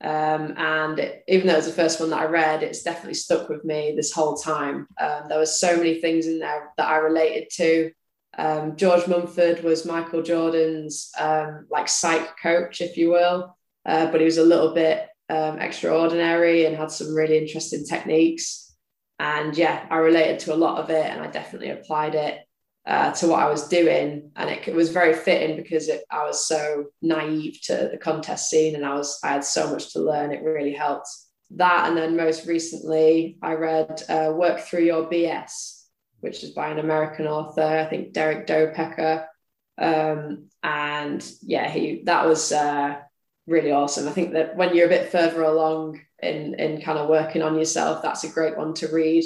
Um, 0.03 0.55
and 0.57 0.99
it, 0.99 1.25
even 1.29 1.47
though 1.47 1.55
it 1.55 1.59
was 1.59 1.67
the 1.67 1.73
first 1.73 2.01
one 2.01 2.11
that 2.11 2.21
I 2.21 2.25
read, 2.25 2.63
it's 2.63 2.83
definitely 2.83 3.15
stuck 3.15 3.49
with 3.49 3.65
me 3.65 3.95
this 3.97 4.13
whole 4.13 4.37
time. 4.37 4.89
Um, 5.01 5.23
there 5.29 5.39
were 5.39 5.47
so 5.47 5.77
many 5.77 6.01
things 6.01 6.27
in 6.27 6.41
there 6.41 6.71
that 6.77 6.89
I 6.89 6.97
related 6.97 7.49
to. 7.53 7.93
Um, 8.39 8.77
George 8.77 9.07
Mumford 9.07 9.63
was 9.63 9.85
Michael 9.85 10.23
Jordan's 10.23 11.11
um, 11.19 11.67
like 11.71 11.89
psych 11.89 12.35
coach, 12.41 12.81
if 12.81 12.97
you 12.97 13.11
will, 13.11 13.57
uh, 13.85 14.11
but 14.11 14.21
he 14.21 14.25
was 14.25 14.39
a 14.39 14.45
little 14.45 14.75
bit 14.75 15.07
um, 15.29 15.59
extraordinary 15.59 16.65
and 16.65 16.77
had 16.77 16.91
some 16.91 17.15
really 17.15 17.39
interesting 17.39 17.85
techniques. 17.85 18.75
And 19.19 19.57
yeah, 19.57 19.87
I 19.91 19.97
related 19.97 20.41
to 20.41 20.55
a 20.55 20.57
lot 20.57 20.79
of 20.79 20.91
it 20.91 21.07
and 21.07 21.21
I 21.21 21.29
definitely 21.29 21.71
applied 21.71 22.15
it 22.15 22.41
uh, 22.87 23.13
to 23.13 23.29
what 23.29 23.41
I 23.41 23.51
was 23.51 23.69
doing. 23.69 24.31
And 24.37 24.51
it, 24.51 24.67
it 24.67 24.75
was 24.75 24.91
very 24.91 25.15
fitting 25.15 25.57
because 25.57 25.89
it, 25.89 26.03
I 26.11 26.25
was 26.25 26.47
so 26.47 26.87
naive 27.01 27.61
to 27.65 27.89
the 27.93 27.99
contest 27.99 28.51
scene 28.51 28.75
and 28.75 28.85
I 28.85 28.95
was 28.95 29.19
I 29.23 29.29
had 29.29 29.45
so 29.45 29.71
much 29.71 29.93
to 29.93 30.01
learn. 30.01 30.33
It 30.33 30.43
really 30.43 30.73
helped. 30.73 31.09
That 31.57 31.89
and 31.89 31.97
then 31.97 32.17
most 32.17 32.47
recently, 32.47 33.37
I 33.43 33.53
read 33.53 34.03
uh, 34.09 34.33
Work 34.35 34.61
Through 34.61 34.85
Your 34.85 35.09
BS, 35.09 35.82
which 36.23 36.45
is 36.45 36.51
by 36.51 36.69
an 36.69 36.79
American 36.79 37.27
author, 37.27 37.63
I 37.63 37.85
think 37.85 38.13
Derek 38.13 38.47
Doepker. 38.47 39.27
Um, 39.77 40.49
and 40.63 41.29
yeah, 41.43 41.69
he 41.69 42.03
that 42.05 42.27
was 42.27 42.53
uh, 42.53 43.01
really 43.47 43.73
awesome. 43.73 44.09
I 44.09 44.13
think 44.13 44.33
that 44.33 44.57
when 44.57 44.75
you're 44.75 44.87
a 44.87 44.97
bit 44.97 45.11
further 45.11 45.43
along 45.43 46.01
in 46.23 46.55
in 46.55 46.81
kind 46.81 46.99
of 46.99 47.09
working 47.09 47.43
on 47.43 47.59
yourself, 47.59 48.03
that's 48.03 48.25
a 48.25 48.29
great 48.29 48.57
one 48.57 48.73
to 48.75 48.89
read 48.89 49.25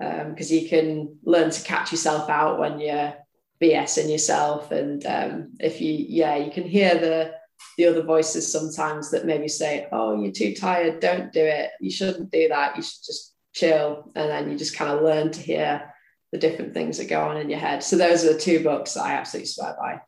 because 0.00 0.50
um, 0.50 0.56
you 0.56 0.68
can 0.68 1.16
learn 1.24 1.50
to 1.50 1.62
catch 1.62 1.92
yourself 1.92 2.28
out 2.28 2.58
when 2.58 2.80
you're 2.80 3.14
BSing 3.62 4.10
yourself, 4.10 4.72
and 4.72 5.06
um, 5.06 5.52
if 5.60 5.80
you 5.80 5.92
yeah 5.92 6.34
you 6.36 6.50
can 6.50 6.64
hear 6.64 6.98
the 6.98 7.32
the 7.78 7.86
other 7.86 8.02
voices 8.02 8.50
sometimes 8.50 9.12
that 9.12 9.24
maybe 9.24 9.46
say, 9.46 9.86
"Oh, 9.92 10.20
you're 10.20 10.32
too 10.32 10.52
tired, 10.52 10.98
don't 10.98 11.32
do 11.32 11.44
it. 11.44 11.70
You 11.80 11.92
shouldn't 11.92 12.32
do 12.32 12.48
that. 12.48 12.76
You 12.76 12.82
should 12.82 13.04
just 13.06 13.34
chill," 13.52 14.10
and 14.16 14.28
then 14.28 14.50
you 14.50 14.58
just 14.58 14.76
kind 14.76 14.90
of 14.90 15.02
learn 15.04 15.30
to 15.30 15.40
hear 15.40 15.93
the 16.34 16.40
different 16.40 16.74
things 16.74 16.98
that 16.98 17.08
go 17.08 17.20
on 17.20 17.36
in 17.36 17.48
your 17.48 17.60
head. 17.60 17.80
So 17.84 17.96
those 17.96 18.24
are 18.24 18.32
the 18.32 18.38
two 18.38 18.64
books 18.64 18.94
that 18.94 19.04
I 19.04 19.12
absolutely 19.12 19.46
swear 19.46 19.76
by. 19.78 20.00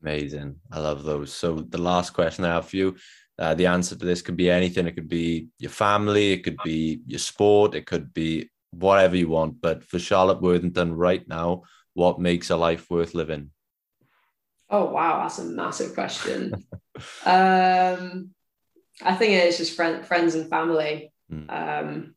Amazing. 0.00 0.54
I 0.70 0.78
love 0.78 1.02
those. 1.02 1.32
So 1.32 1.56
the 1.56 1.78
last 1.78 2.10
question 2.10 2.44
I 2.44 2.54
have 2.54 2.68
for 2.68 2.76
you 2.76 2.96
uh, 3.38 3.54
the 3.54 3.66
answer 3.66 3.96
to 3.96 4.04
this 4.04 4.22
could 4.22 4.36
be 4.36 4.50
anything. 4.50 4.86
It 4.86 4.94
could 4.94 5.08
be 5.08 5.48
your 5.58 5.70
family, 5.70 6.32
it 6.32 6.44
could 6.44 6.58
be 6.62 7.00
your 7.06 7.18
sport, 7.18 7.74
it 7.74 7.86
could 7.86 8.14
be 8.14 8.50
whatever 8.70 9.16
you 9.16 9.28
want. 9.28 9.60
But 9.60 9.82
for 9.82 9.98
Charlotte 9.98 10.40
Worthington 10.40 10.94
right 10.94 11.26
now, 11.26 11.62
what 11.94 12.20
makes 12.20 12.50
a 12.50 12.56
life 12.56 12.88
worth 12.90 13.14
living? 13.14 13.50
Oh 14.70 14.86
wow, 14.86 15.22
that's 15.22 15.40
a 15.40 15.44
massive 15.44 15.94
question. 15.94 16.54
um, 17.26 18.30
I 19.02 19.14
think 19.16 19.32
it's 19.32 19.58
just 19.58 19.74
friend, 19.74 20.06
friends 20.06 20.36
and 20.36 20.48
family. 20.48 21.12
Mm. 21.32 21.50
Um, 21.50 22.13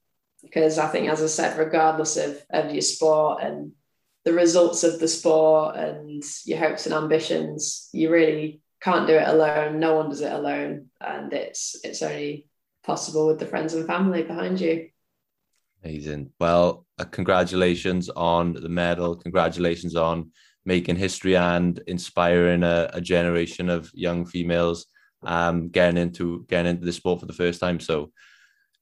because 0.48 0.78
I 0.78 0.88
think, 0.88 1.10
as 1.10 1.22
I 1.22 1.28
said, 1.28 1.58
regardless 1.58 2.18
of, 2.18 2.42
of 2.50 2.72
your 2.72 2.82
sport 2.82 3.44
and 3.44 3.74
the 4.26 4.34
results 4.34 4.84
of 4.84 5.00
the 5.00 5.08
sport 5.08 5.76
and 5.76 6.24
your 6.46 6.60
hopes 6.60 6.86
and 6.86 6.96
ambitions, 6.96 7.90
you 7.94 8.12
really 8.12 8.62
can't 8.82 9.08
do 9.08 9.14
it 9.14 9.28
alone. 9.28 9.80
No 9.80 9.96
one 9.96 10.10
does 10.10 10.22
it 10.22 10.32
alone, 10.32 10.88
and 11.02 11.32
it's 11.34 11.80
it's 11.84 12.02
only 12.02 12.48
possible 12.86 13.28
with 13.28 13.40
the 13.40 13.46
friends 13.46 13.74
and 13.74 13.86
family 13.86 14.24
behind 14.24 14.60
you. 14.60 14.90
Amazing. 15.84 16.32
Well, 16.40 16.86
uh, 16.98 17.06
congratulations 17.06 18.10
on 18.10 18.54
the 18.54 18.70
medal. 18.70 19.16
Congratulations 19.16 19.96
on 19.96 20.32
making 20.66 20.96
history 20.96 21.38
and 21.38 21.80
inspiring 21.88 22.64
a, 22.64 22.90
a 22.94 23.02
generation 23.02 23.70
of 23.70 23.90
young 23.94 24.26
females 24.26 24.88
um, 25.24 25.70
getting 25.70 25.98
into 25.98 26.46
getting 26.50 26.72
into 26.72 26.86
the 26.86 26.94
sport 26.94 27.20
for 27.20 27.26
the 27.26 27.34
first 27.34 27.60
time. 27.60 27.80
So, 27.80 28.12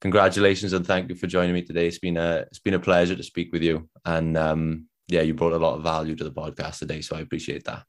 congratulations 0.00 0.72
and 0.72 0.86
thank 0.86 1.08
you 1.08 1.14
for 1.14 1.26
joining 1.26 1.54
me 1.54 1.62
today. 1.62 1.86
It's 1.86 1.98
been 1.98 2.16
a 2.16 2.44
it's 2.48 2.58
been 2.58 2.74
a 2.74 2.80
pleasure 2.80 3.16
to 3.16 3.22
speak 3.22 3.52
with 3.52 3.62
you, 3.62 3.88
and 4.04 4.36
um, 4.36 4.86
yeah, 5.08 5.22
you 5.22 5.34
brought 5.34 5.52
a 5.52 5.58
lot 5.58 5.76
of 5.76 5.82
value 5.82 6.16
to 6.16 6.24
the 6.24 6.32
podcast 6.32 6.78
today. 6.78 7.00
So 7.00 7.16
I 7.16 7.20
appreciate 7.20 7.64
that. 7.64 7.84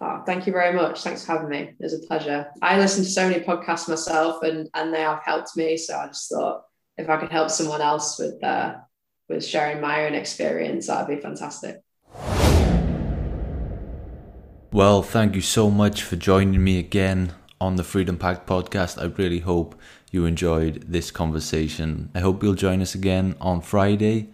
Oh, 0.00 0.22
thank 0.26 0.46
you 0.46 0.52
very 0.52 0.74
much. 0.74 1.02
Thanks 1.02 1.24
for 1.24 1.32
having 1.32 1.48
me. 1.48 1.58
It 1.58 1.76
was 1.78 1.94
a 1.94 2.06
pleasure. 2.06 2.48
I 2.62 2.78
listen 2.78 3.04
to 3.04 3.10
so 3.10 3.28
many 3.28 3.44
podcasts 3.44 3.88
myself, 3.88 4.42
and 4.42 4.68
and 4.74 4.92
they 4.92 5.02
have 5.02 5.22
helped 5.24 5.56
me. 5.56 5.76
So 5.76 5.96
I 5.96 6.06
just 6.08 6.28
thought 6.28 6.62
if 6.96 7.08
I 7.08 7.16
could 7.16 7.30
help 7.30 7.50
someone 7.50 7.80
else 7.80 8.18
with 8.18 8.42
uh, 8.42 8.74
with 9.28 9.44
sharing 9.44 9.80
my 9.80 10.06
own 10.06 10.14
experience, 10.14 10.88
that'd 10.88 11.14
be 11.14 11.22
fantastic. 11.22 11.80
Well, 14.72 15.02
thank 15.04 15.36
you 15.36 15.40
so 15.40 15.70
much 15.70 16.02
for 16.02 16.16
joining 16.16 16.64
me 16.64 16.80
again 16.80 17.32
on 17.60 17.76
the 17.76 17.84
Freedom 17.84 18.18
Pact 18.18 18.48
podcast. 18.48 19.00
I 19.00 19.04
really 19.04 19.38
hope 19.38 19.80
you 20.14 20.24
enjoyed 20.24 20.84
this 20.88 21.10
conversation. 21.10 22.10
I 22.14 22.20
hope 22.20 22.42
you'll 22.42 22.54
join 22.54 22.80
us 22.80 22.94
again 22.94 23.34
on 23.40 23.60
Friday 23.60 24.28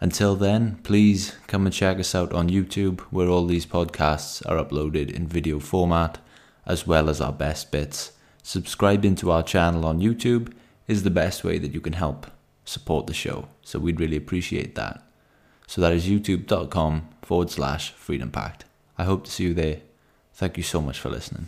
until 0.00 0.36
then, 0.36 0.78
please 0.82 1.36
come 1.46 1.64
and 1.64 1.74
check 1.74 1.98
us 1.98 2.14
out 2.14 2.32
on 2.32 2.50
YouTube, 2.50 3.00
where 3.10 3.28
all 3.28 3.46
these 3.46 3.64
podcasts 3.64 4.44
are 4.46 4.62
uploaded 4.62 5.10
in 5.10 5.26
video 5.26 5.58
format, 5.58 6.18
as 6.66 6.86
well 6.86 7.08
as 7.08 7.20
our 7.20 7.32
best 7.32 7.70
bits. 7.72 8.12
Subscribing 8.42 9.14
to 9.16 9.30
our 9.30 9.42
channel 9.42 9.86
on 9.86 10.00
YouTube 10.00 10.52
is 10.86 11.02
the 11.02 11.10
best 11.10 11.44
way 11.44 11.58
that 11.58 11.72
you 11.72 11.80
can 11.80 11.94
help 11.94 12.26
support 12.64 13.06
the 13.06 13.14
show, 13.14 13.48
so 13.62 13.78
we'd 13.78 14.00
really 14.00 14.16
appreciate 14.16 14.74
that. 14.74 15.02
So 15.66 15.80
that 15.80 15.92
is 15.92 16.06
youtube.com 16.06 17.08
forward 17.22 17.50
slash 17.50 17.92
freedom 17.92 18.30
pact. 18.30 18.66
I 18.98 19.04
hope 19.04 19.24
to 19.24 19.30
see 19.30 19.44
you 19.44 19.54
there. 19.54 19.78
Thank 20.34 20.56
you 20.58 20.62
so 20.62 20.80
much 20.80 21.00
for 21.00 21.08
listening. 21.08 21.44